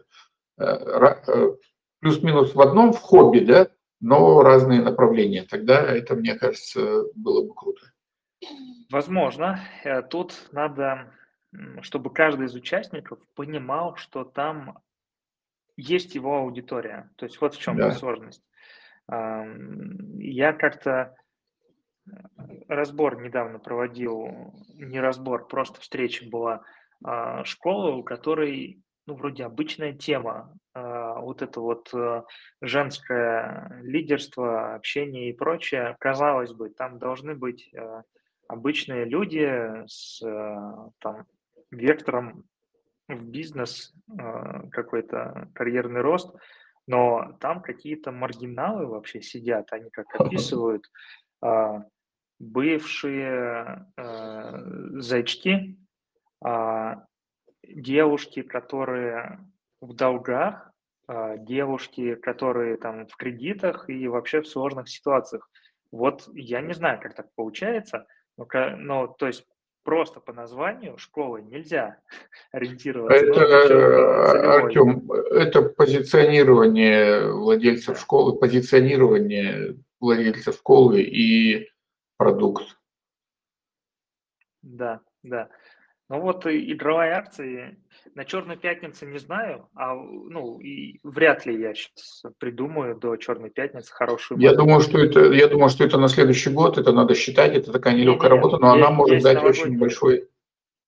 плюс-минус 0.57 2.53
в 2.53 2.61
одном 2.61 2.93
в 2.93 2.99
хобби, 2.99 3.39
да, 3.39 3.69
но 3.99 4.41
разные 4.41 4.81
направления, 4.81 5.43
тогда 5.43 5.81
это, 5.81 6.15
мне 6.15 6.35
кажется, 6.35 7.03
было 7.15 7.47
бы 7.47 7.53
круто. 7.53 7.81
Возможно. 8.91 9.59
Э, 9.83 10.01
тут 10.01 10.49
надо, 10.51 11.13
чтобы 11.81 12.13
каждый 12.13 12.47
из 12.47 12.53
участников 12.53 13.19
понимал, 13.33 13.95
что 13.95 14.23
там 14.25 14.79
есть 15.77 16.15
его 16.15 16.37
аудитория. 16.37 17.09
То 17.15 17.25
есть 17.25 17.39
вот 17.41 17.55
в 17.55 17.61
чем 17.61 17.77
да. 17.77 17.91
сложность. 17.91 18.43
Я 19.09 20.53
как-то 20.53 21.15
э, 22.05 22.11
разбор 22.67 23.21
недавно 23.21 23.59
проводил, 23.59 24.53
не 24.75 24.99
разбор, 24.99 25.47
просто 25.47 25.81
встреча 25.81 26.25
была 26.29 26.63
а, 27.03 27.43
школа, 27.43 27.91
у 27.95 28.03
которой, 28.03 28.81
ну, 29.05 29.15
вроде 29.15 29.45
обычная 29.45 29.93
тема, 29.93 30.53
а, 30.73 31.19
вот 31.19 31.41
это 31.41 31.59
вот 31.59 31.93
э, 31.93 32.23
женское 32.61 33.79
лидерство, 33.83 34.75
общение 34.75 35.29
и 35.29 35.33
прочее. 35.33 35.95
Казалось 35.99 36.53
бы, 36.53 36.69
там 36.69 36.99
должны 36.99 37.35
быть 37.35 37.69
э, 37.73 38.01
обычные 38.47 39.05
люди 39.05 39.85
с 39.87 40.19
там, 40.99 41.25
вектором 41.71 42.45
в 43.07 43.23
бизнес, 43.23 43.93
а, 44.17 44.67
какой-то 44.69 45.49
карьерный 45.53 46.01
рост, 46.01 46.33
но 46.87 47.37
там 47.39 47.61
какие-то 47.61 48.11
маргиналы 48.11 48.85
вообще 48.85 49.21
сидят, 49.21 49.71
они 49.71 49.89
как 49.89 50.07
описывают, 50.19 50.89
а, 51.41 51.83
бывшие 52.39 53.87
а, 53.97 54.59
зайчки, 54.99 55.77
девушки, 57.75 58.41
которые 58.41 59.39
в 59.81 59.93
долгах, 59.93 60.71
девушки, 61.07 62.15
которые 62.15 62.77
там 62.77 63.07
в 63.07 63.15
кредитах 63.17 63.89
и 63.89 64.07
вообще 64.07 64.41
в 64.41 64.47
сложных 64.47 64.89
ситуациях. 64.89 65.49
Вот 65.91 66.27
я 66.33 66.61
не 66.61 66.73
знаю, 66.73 66.99
как 67.01 67.15
так 67.15 67.27
получается, 67.35 68.07
но, 68.37 68.47
но 68.77 69.07
то 69.07 69.27
есть 69.27 69.45
просто 69.83 70.19
по 70.19 70.33
названию 70.33 70.97
школы 70.97 71.41
нельзя 71.41 71.97
ориентироваться. 72.51 73.25
Это, 73.25 74.55
Артем, 74.55 75.11
это 75.11 75.61
позиционирование 75.63 77.31
владельцев 77.31 77.99
школы, 77.99 78.39
позиционирование 78.39 79.77
владельцев 79.99 80.55
школы 80.55 81.01
и 81.01 81.69
продукт. 82.17 82.77
Да, 84.61 85.01
да. 85.23 85.49
Ну 86.09 86.19
вот 86.19 86.45
игровая 86.45 87.15
акция 87.15 87.77
на 88.13 88.25
Черной 88.25 88.57
пятнице 88.57 89.05
не 89.05 89.19
знаю, 89.19 89.69
а 89.73 89.95
ну 89.95 90.59
и 90.59 90.99
вряд 91.03 91.45
ли 91.45 91.59
я 91.59 91.73
сейчас 91.73 92.23
придумаю 92.39 92.97
до 92.97 93.15
Черной 93.15 93.49
пятницы 93.49 93.93
хорошую. 93.93 94.39
Я 94.39 94.53
думаю, 94.53 94.81
что 94.81 94.99
это, 94.99 95.31
я 95.31 95.47
думаю, 95.47 95.69
что 95.69 95.85
это 95.85 95.97
на 95.97 96.09
следующий 96.09 96.49
год, 96.49 96.77
это 96.77 96.91
надо 96.91 97.15
считать, 97.15 97.55
это 97.55 97.71
такая 97.71 97.95
нелегкая 97.95 98.29
не, 98.29 98.35
работа, 98.35 98.57
но 98.57 98.75
есть, 98.75 98.85
она 98.85 98.95
может 98.95 99.23
дать 99.23 99.43
очень 99.43 99.77
большой. 99.77 100.29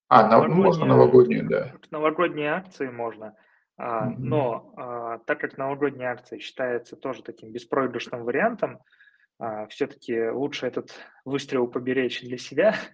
А, 0.08 0.28
на, 0.28 0.48
можно 0.48 0.86
новогоднюю, 0.86 1.48
да. 1.48 1.74
Новогодние 1.92 2.52
акции 2.52 2.88
можно. 2.88 3.36
А, 3.78 4.10
mm-hmm. 4.10 4.16
Но 4.18 4.74
а, 4.78 5.18
так 5.20 5.40
как 5.40 5.58
новогодняя 5.58 6.12
акция 6.12 6.40
считается 6.40 6.96
тоже 6.96 7.24
таким 7.24 7.52
беспроигрышным 7.52 8.24
вариантом, 8.24 8.80
все-таки 9.70 10.30
лучше 10.30 10.68
этот 10.68 10.92
выстрел 11.26 11.68
поберечь 11.68 12.22
для 12.22 12.38
себя. 12.38 12.76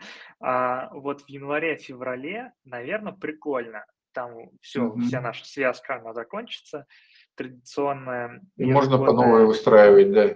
А 0.43 0.89
вот 0.91 1.21
в 1.21 1.29
январе-феврале, 1.29 2.53
наверное, 2.65 3.11
прикольно. 3.11 3.85
Там 4.11 4.49
все, 4.59 4.87
mm-hmm. 4.87 5.01
вся 5.01 5.21
наша 5.21 5.45
связка, 5.45 5.97
она 5.97 6.13
закончится. 6.13 6.87
Традиционная. 7.35 8.41
И 8.57 8.65
можно 8.65 8.97
по 8.97 9.13
новой 9.13 9.45
выстраивать, 9.45 10.11
да. 10.11 10.33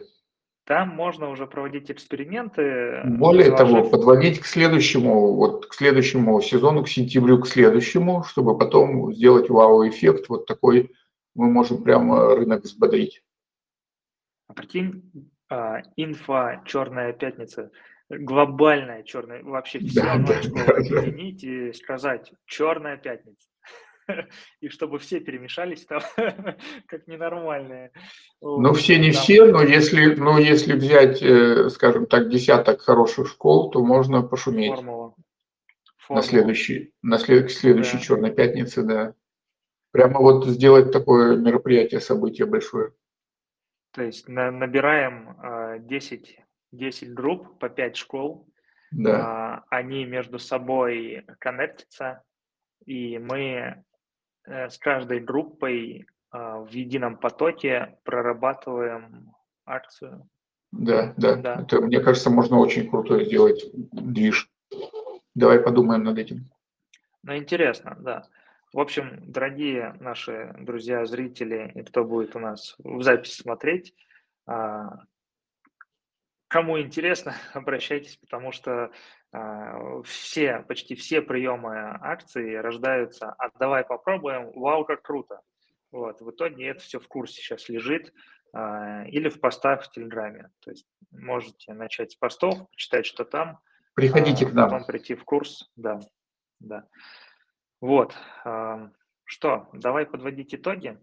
Там 0.65 0.89
можно 0.89 1.29
уже 1.29 1.45
проводить 1.45 1.91
эксперименты. 1.91 3.01
Более 3.05 3.55
заложив... 3.55 3.77
того, 3.77 3.89
подводить 3.89 4.39
к 4.39 4.45
следующему, 4.45 5.33
вот 5.35 5.67
к 5.67 5.73
следующему 5.73 6.41
сезону, 6.41 6.83
к 6.83 6.87
сентябрю, 6.87 7.39
к 7.39 7.47
следующему, 7.47 8.23
чтобы 8.23 8.57
потом 8.57 9.13
сделать 9.13 9.49
вау-эффект. 9.49 10.27
Вот 10.27 10.47
такой 10.47 10.91
мы 11.35 11.51
можем 11.51 11.83
прямо 11.83 12.35
рынок 12.35 12.63
взбодрить. 12.63 13.23
А 14.47 14.53
прикинь, 14.53 15.31
а, 15.49 15.81
инфа 15.95 16.61
«Черная 16.65 17.13
пятница», 17.13 17.71
глобальная 18.09 19.03
черная, 19.03 19.43
вообще 19.43 19.79
все 19.79 20.01
да, 20.01 20.17
да, 20.17 20.39
объединить 20.39 21.43
и 21.43 21.73
сказать 21.73 22.31
«Черная 22.45 22.97
пятница». 22.97 23.47
И 24.61 24.69
чтобы 24.69 24.99
все 24.99 25.19
перемешались 25.19 25.85
там, 25.85 26.01
как 26.87 27.07
ненормальные. 27.07 27.91
Ну, 28.41 28.73
все 28.73 28.99
не 28.99 29.11
все, 29.11 29.45
но 29.45 29.63
если, 29.63 30.13
но 30.15 30.37
если 30.37 30.73
взять, 30.73 31.21
э, 31.23 31.69
скажем 31.69 32.05
так, 32.05 32.29
десяток 32.29 32.81
хороших 32.81 33.27
школ, 33.27 33.71
то 33.71 33.83
можно 33.83 34.21
пошуметь. 34.21 34.75
Формула. 34.75 35.15
Формула. 35.97 36.21
На 36.21 36.27
следующий, 36.27 36.93
на 37.01 37.17
след, 37.17 37.51
следующей 37.51 37.97
да. 37.97 38.03
черной 38.03 38.31
пятнице, 38.31 38.83
да. 38.83 39.13
Прямо 39.91 40.19
вот 40.19 40.45
сделать 40.45 40.91
такое 40.91 41.37
мероприятие, 41.37 42.01
событие 42.01 42.45
большое. 42.45 42.91
То 43.95 44.03
есть 44.03 44.27
на, 44.27 44.51
набираем 44.51 45.37
10, 45.87 46.39
10 46.73 47.13
групп 47.13 47.57
по 47.59 47.69
5 47.69 47.95
школ, 47.95 48.45
да. 48.91 49.63
они 49.69 50.03
между 50.03 50.37
собой 50.37 51.25
коннектятся, 51.39 52.21
и 52.85 53.17
мы 53.17 53.85
с 54.45 54.77
каждой 54.77 55.21
группой 55.21 56.07
в 56.29 56.67
едином 56.71 57.17
потоке 57.17 57.97
прорабатываем 58.03 59.33
акцию. 59.65 60.27
Да, 60.73 61.13
да. 61.15 61.35
да. 61.37 61.61
Это, 61.61 61.79
мне 61.79 62.01
кажется, 62.01 62.29
можно 62.29 62.57
очень 62.57 62.89
круто 62.89 63.23
сделать 63.23 63.65
движ. 63.93 64.51
Давай 65.35 65.61
подумаем 65.61 66.03
над 66.03 66.17
этим. 66.17 66.49
Ну, 67.23 67.37
интересно, 67.37 67.95
да. 68.01 68.27
В 68.75 68.79
общем, 68.81 69.21
дорогие 69.25 69.95
наши 70.01 70.53
друзья, 70.59 71.05
зрители 71.05 71.71
и 71.75 71.83
кто 71.83 72.03
будет 72.03 72.35
у 72.35 72.39
нас 72.39 72.75
в 72.79 73.03
записи 73.03 73.41
смотреть, 73.41 73.95
а, 74.45 75.05
кому 76.49 76.77
интересно, 76.77 77.35
обращайтесь, 77.53 78.17
потому 78.17 78.51
что 78.51 78.91
а, 79.31 80.01
все, 80.03 80.59
почти 80.67 80.95
все 80.95 81.21
приемы 81.21 81.97
акции 82.01 82.55
рождаются 82.55 83.29
«а 83.37 83.49
давай 83.57 83.85
попробуем, 83.85 84.51
вау, 84.51 84.83
как 84.83 85.03
круто». 85.03 85.39
Вот, 85.93 86.19
в 86.19 86.31
итоге 86.31 86.67
это 86.67 86.81
все 86.81 86.99
в 86.99 87.07
курсе 87.07 87.35
сейчас 87.35 87.69
лежит 87.69 88.13
а, 88.51 89.05
или 89.07 89.29
в 89.29 89.39
постах 89.39 89.85
в 89.85 89.91
Телеграме. 89.91 90.49
То 90.59 90.71
есть 90.71 90.85
можете 91.11 91.71
начать 91.71 92.11
с 92.11 92.15
постов, 92.15 92.69
почитать, 92.71 93.05
что 93.05 93.23
там. 93.23 93.59
Приходите 93.93 94.45
к 94.45 94.51
нам. 94.51 94.69
Потом 94.69 94.85
прийти 94.85 95.15
в 95.15 95.23
курс, 95.23 95.71
да, 95.77 96.01
да. 96.59 96.89
Вот. 97.81 98.13
Что, 99.25 99.67
давай 99.73 100.05
подводить 100.05 100.53
итоги. 100.53 100.97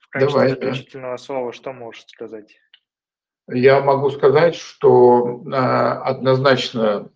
В 0.00 0.08
качестве 0.08 0.48
заключительного 0.48 1.14
да. 1.14 1.18
слова 1.18 1.52
что 1.52 1.72
можешь 1.72 2.06
сказать? 2.06 2.56
Я 3.48 3.82
могу 3.82 4.10
сказать, 4.10 4.54
что 4.54 5.42
а, 5.52 6.02
однозначно 6.02 7.10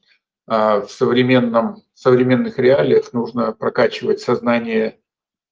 а, 0.47 0.83
в 0.83 0.91
современном, 0.91 1.83
современных 1.95 2.59
реалиях 2.59 3.13
нужно 3.15 3.53
прокачивать 3.53 4.21
сознание, 4.21 5.01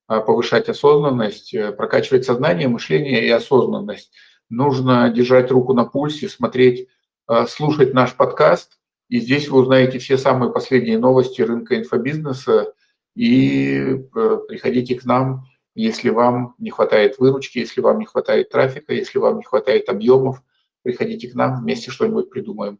а, 0.07 0.20
повышать 0.20 0.68
осознанность, 0.68 1.55
э, 1.55 1.72
прокачивать 1.72 2.27
сознание, 2.27 2.68
мышление 2.68 3.24
и 3.24 3.31
осознанность. 3.31 4.12
Нужно 4.51 5.09
держать 5.09 5.51
руку 5.51 5.72
на 5.72 5.85
пульсе, 5.87 6.29
смотреть, 6.29 6.89
слушать 7.49 7.93
наш 7.93 8.14
подкаст. 8.14 8.79
И 9.09 9.18
здесь 9.18 9.49
вы 9.49 9.62
узнаете 9.62 9.99
все 9.99 10.16
самые 10.16 10.53
последние 10.53 10.99
новости 10.99 11.43
рынка 11.43 11.77
инфобизнеса, 11.77 12.72
и 13.16 13.78
э, 14.14 14.38
приходите 14.46 14.94
к 14.94 15.04
нам, 15.04 15.46
если 15.74 16.10
вам 16.10 16.54
не 16.58 16.70
хватает 16.70 17.18
выручки, 17.18 17.58
если 17.58 17.80
вам 17.80 17.98
не 17.98 18.04
хватает 18.04 18.50
трафика, 18.50 18.92
если 18.92 19.18
вам 19.18 19.38
не 19.38 19.44
хватает 19.44 19.88
объемов, 19.88 20.42
приходите 20.82 21.28
к 21.28 21.34
нам, 21.34 21.60
вместе 21.60 21.90
что-нибудь 21.90 22.30
придумаем. 22.30 22.78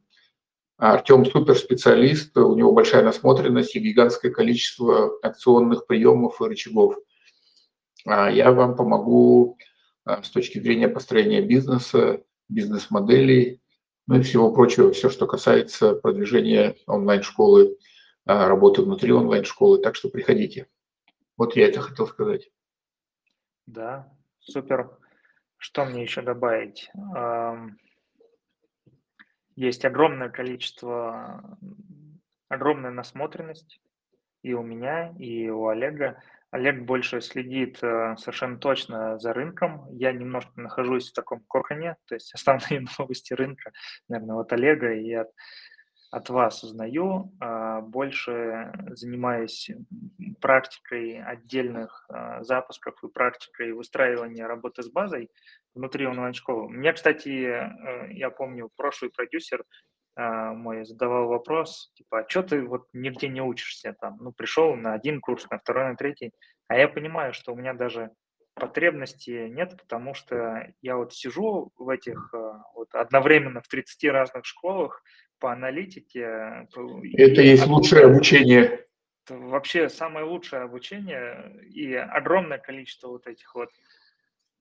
Артем 0.76 1.24
суперспециалист, 1.24 2.37
у 2.37 2.55
него 2.55 2.72
большая 2.72 3.03
насмотренность 3.03 3.74
и 3.74 3.80
гигантское 3.80 4.30
количество 4.30 5.18
акционных 5.22 5.87
приемов 5.87 6.41
и 6.41 6.45
рычагов. 6.45 6.97
А 8.05 8.30
я 8.30 8.53
вам 8.53 8.76
помогу 8.76 9.57
а, 10.05 10.22
с 10.22 10.28
точки 10.28 10.59
зрения 10.59 10.89
построения 10.89 11.41
бизнеса, 11.41 12.20
бизнес-моделей, 12.51 13.62
ну 14.07 14.18
и 14.18 14.22
всего 14.22 14.53
прочего, 14.53 14.93
все, 14.93 15.09
что 15.09 15.26
касается 15.26 15.95
продвижения 15.95 16.76
онлайн-школы 16.87 17.76
работы 18.27 18.83
внутри 18.83 19.12
онлайн-школы, 19.12 19.79
так 19.81 19.95
что 19.95 20.09
приходите. 20.09 20.68
Вот 21.37 21.57
я 21.57 21.68
это 21.68 21.81
хотел 21.81 22.07
сказать. 22.07 22.51
Да, 23.66 24.12
супер. 24.41 24.91
Что 25.59 25.85
мне 25.85 26.03
еще 26.03 26.22
добавить? 26.22 26.91
Есть 29.55 29.85
огромное 29.85 30.29
количество, 30.29 31.59
огромная 32.49 32.91
насмотренность 32.91 33.81
и 34.43 34.53
у 34.53 34.62
меня, 34.62 35.14
и 35.18 35.49
у 35.49 35.66
Олега. 35.68 36.22
Олег 36.53 36.85
больше 36.85 37.20
следит 37.20 37.83
э, 37.83 38.16
совершенно 38.18 38.59
точно 38.59 39.18
за 39.18 39.33
рынком. 39.33 39.89
Я 39.91 40.12
немножко 40.12 40.53
нахожусь 40.61 41.11
в 41.11 41.14
таком 41.14 41.41
коконе, 41.49 41.97
то 42.07 42.14
есть 42.14 42.33
основные 42.35 42.87
новости 42.99 43.33
рынка, 43.33 43.72
наверное, 44.09 44.37
от 44.37 44.53
Олега 44.53 44.93
и 44.95 45.12
от 45.12 45.29
от 46.11 46.31
вас 46.31 46.63
узнаю, 46.63 47.33
а, 47.41 47.81
больше 47.81 48.73
занимаясь 48.91 49.71
практикой 50.41 51.23
отдельных 51.23 52.07
а, 52.09 52.43
запусков 52.45 53.03
и 53.03 53.09
практикой 53.09 53.73
выстраивания 53.73 54.47
работы 54.47 54.83
с 54.83 54.89
базой 54.89 55.31
внутри 55.75 56.07
онлайн-школы. 56.07 56.69
Мне, 56.71 56.93
кстати, 56.93 57.29
э, 57.29 58.13
я 58.13 58.31
помню, 58.31 58.71
прошлый 58.77 59.11
продюсер 59.11 59.65
а, 60.15 60.55
мой 60.55 60.85
задавал 60.85 61.29
вопрос, 61.29 61.93
типа, 61.95 62.21
а 62.21 62.29
что 62.29 62.43
ты 62.43 62.63
вот 62.65 62.87
нигде 62.93 63.29
не 63.29 63.43
учишься 63.43 63.95
там? 64.01 64.17
Ну, 64.21 64.33
пришел 64.33 64.75
на 64.75 64.95
один 64.95 65.21
курс, 65.21 65.49
на 65.51 65.59
второй, 65.59 65.91
на 65.91 65.97
третий. 65.97 66.33
А 66.69 66.79
я 66.79 66.89
понимаю, 66.89 67.35
что 67.35 67.53
у 67.53 67.57
меня 67.57 67.75
даже 67.75 68.11
потребности 68.55 69.49
нет, 69.49 69.77
потому 69.77 70.15
что 70.15 70.73
я 70.81 70.97
вот 70.97 71.13
сижу 71.13 71.73
в 71.77 71.91
этих 71.91 72.33
вот 72.75 72.95
одновременно 72.95 73.61
в 73.61 73.69
30 73.69 74.11
разных 74.11 74.47
школах, 74.47 75.03
по 75.39 75.53
аналитике. 75.53 76.66
Это 77.14 77.43
есть 77.43 77.62
оттуда, 77.62 77.74
лучшее 77.74 78.05
обучение. 78.07 78.87
Вообще 79.28 79.89
самое 79.89 80.24
лучшее 80.24 80.62
обучение 80.62 81.61
и 81.70 81.95
огромное 81.95 82.59
количество 82.59 83.09
вот 83.09 83.26
этих 83.26 83.55
вот 83.55 83.70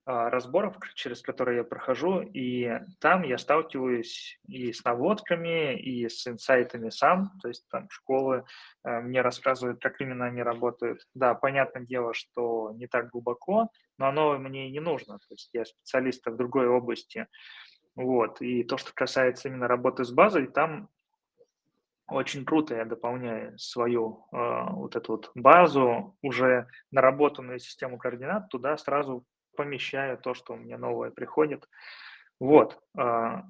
а, 0.08 0.30
разборов, 0.30 0.76
через 0.94 1.20
которые 1.20 1.58
я 1.58 1.64
прохожу, 1.64 2.20
и 2.20 2.78
там 3.00 3.24
я 3.24 3.38
сталкиваюсь 3.38 4.38
и 4.46 4.72
с 4.72 4.84
наводками, 4.84 5.76
и 5.76 6.08
с 6.08 6.28
инсайтами 6.28 6.90
сам, 6.90 7.32
то 7.42 7.48
есть 7.48 7.66
там 7.68 7.90
школы 7.90 8.44
э, 8.84 9.00
мне 9.00 9.20
рассказывают, 9.20 9.80
как 9.80 10.00
именно 10.00 10.26
они 10.26 10.44
работают. 10.44 11.00
Да, 11.14 11.34
понятное 11.34 11.82
дело, 11.82 12.14
что 12.14 12.70
не 12.76 12.86
так 12.86 13.10
глубоко, 13.10 13.68
но 13.98 14.06
оно 14.06 14.38
мне 14.38 14.68
и 14.68 14.70
не 14.70 14.78
нужно, 14.78 15.18
то 15.18 15.26
есть 15.34 15.50
я 15.52 15.64
специалист 15.64 16.24
в 16.24 16.36
другой 16.36 16.68
области, 16.68 17.26
вот. 17.96 18.42
И 18.42 18.62
то, 18.62 18.76
что 18.76 18.92
касается 18.94 19.48
именно 19.48 19.66
работы 19.66 20.04
с 20.04 20.12
базой, 20.12 20.46
там 20.46 20.88
очень 22.08 22.44
круто 22.44 22.76
я 22.76 22.84
дополняю 22.84 23.58
свою 23.58 24.26
э, 24.32 24.36
вот 24.70 24.94
эту 24.94 25.12
вот 25.12 25.30
базу, 25.34 26.16
уже 26.22 26.68
наработанную 26.92 27.58
систему 27.58 27.98
координат, 27.98 28.48
туда 28.48 28.76
сразу 28.76 29.24
помещаю 29.56 30.18
то, 30.18 30.34
что 30.34 30.52
у 30.52 30.56
меня 30.56 30.78
новое 30.78 31.10
приходит. 31.10 31.68
Вот. 32.38 32.78
Э, 32.96 33.42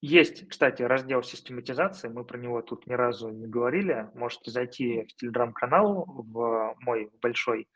есть, 0.00 0.48
кстати, 0.48 0.82
раздел 0.82 1.24
систематизации, 1.24 2.08
мы 2.08 2.24
про 2.24 2.38
него 2.38 2.62
тут 2.62 2.86
ни 2.86 2.92
разу 2.92 3.30
не 3.30 3.48
говорили. 3.48 4.08
Можете 4.14 4.52
зайти 4.52 5.02
в 5.02 5.14
телеграм-канал, 5.16 6.04
в 6.06 6.76
мой 6.78 7.10
большой. 7.20 7.68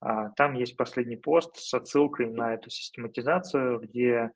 Э, 0.00 0.30
там 0.36 0.54
есть 0.54 0.76
последний 0.76 1.16
пост 1.16 1.56
с 1.56 1.74
отсылкой 1.74 2.30
на 2.30 2.54
эту 2.54 2.70
систематизацию, 2.70 3.80
где 3.80 4.30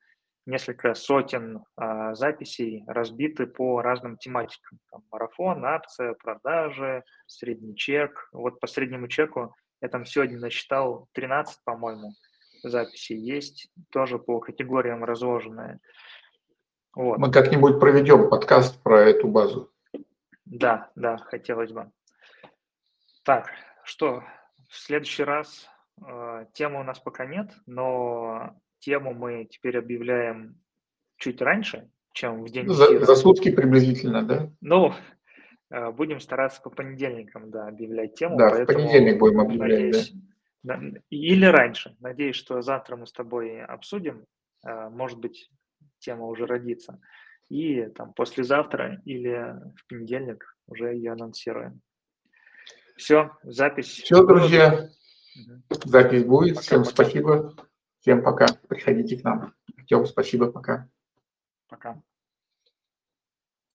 несколько 0.49 0.94
сотен 0.94 1.62
а, 1.76 2.14
записей 2.14 2.82
разбиты 2.86 3.46
по 3.46 3.82
разным 3.82 4.16
тематикам. 4.16 4.78
Там, 4.90 5.03
марафон, 5.12 5.64
акция, 5.64 6.14
продажи, 6.14 7.05
средний 7.26 7.76
чек. 7.76 8.28
Вот 8.32 8.59
по 8.59 8.66
среднему 8.66 9.09
чеку 9.09 9.55
я 9.82 9.88
там 9.88 10.07
сегодня 10.07 10.38
насчитал 10.38 11.07
13, 11.12 11.62
по-моему, 11.64 12.12
записей 12.62 13.18
есть, 13.18 13.68
тоже 13.90 14.18
по 14.18 14.40
категориям 14.40 15.05
разложенные. 15.05 15.80
Вот. 16.94 17.18
Мы 17.18 17.30
как-нибудь 17.30 17.78
проведем 17.78 18.30
подкаст 18.30 18.82
про 18.82 19.03
эту 19.03 19.28
базу. 19.28 19.70
Да, 20.46 20.90
да, 20.96 21.18
хотелось 21.18 21.72
бы. 21.72 21.92
Так, 23.22 23.51
что, 23.84 24.24
в 24.70 24.76
следующий 24.76 25.24
раз 25.24 25.68
э, 26.05 26.46
темы 26.55 26.80
у 26.80 26.84
нас 26.84 26.99
пока 26.99 27.26
нет, 27.26 27.53
но 27.66 28.59
тему 28.78 29.14
мы 29.14 29.46
теперь 29.50 29.78
объявляем 29.78 30.60
чуть 31.16 31.40
раньше, 31.40 31.90
чем 32.12 32.44
в 32.44 32.50
день 32.50 32.68
за, 32.68 33.04
за 33.04 33.16
сутки 33.16 33.50
приблизительно, 33.50 34.22
да? 34.22 34.50
Ну, 34.60 34.92
э, 35.70 35.90
будем 35.90 36.20
стараться 36.20 36.60
по 36.62 36.70
понедельникам, 36.70 37.50
да, 37.50 37.68
объявлять 37.68 38.14
тему. 38.14 38.36
Да, 38.36 38.50
в 38.50 38.66
понедельник 38.66 39.18
будем 39.18 39.40
объявлять, 39.40 39.80
надеюсь, 39.80 40.12
да. 40.62 40.80
Или 41.10 41.46
раньше. 41.46 41.96
Надеюсь, 42.00 42.36
что 42.36 42.62
завтра 42.62 42.96
мы 42.96 43.06
с 43.06 43.12
тобой 43.12 43.62
обсудим. 43.62 44.24
Э, 44.66 44.88
может 44.88 45.18
быть, 45.18 45.50
тема 45.98 46.26
уже 46.26 46.46
родится. 46.46 47.00
И 47.48 47.82
там 47.96 48.12
послезавтра 48.12 49.00
или 49.04 49.54
в 49.76 49.86
понедельник 49.88 50.56
уже 50.66 50.94
ее 50.94 51.12
анонсируем. 51.12 51.80
Все, 52.96 53.30
запись. 53.42 54.02
Все, 54.02 54.26
друзья, 54.26 54.90
запись 55.84 56.24
будет. 56.24 56.56
Пока, 56.56 56.62
Всем 56.62 56.80
пока. 56.80 56.90
спасибо. 56.90 57.54
Всем 58.00 58.22
пока. 58.22 58.46
Приходите 58.68 59.18
к 59.18 59.24
нам. 59.24 59.54
Артем, 59.76 60.06
спасибо. 60.06 60.52
Пока. 60.52 60.88
Пока. 61.68 62.00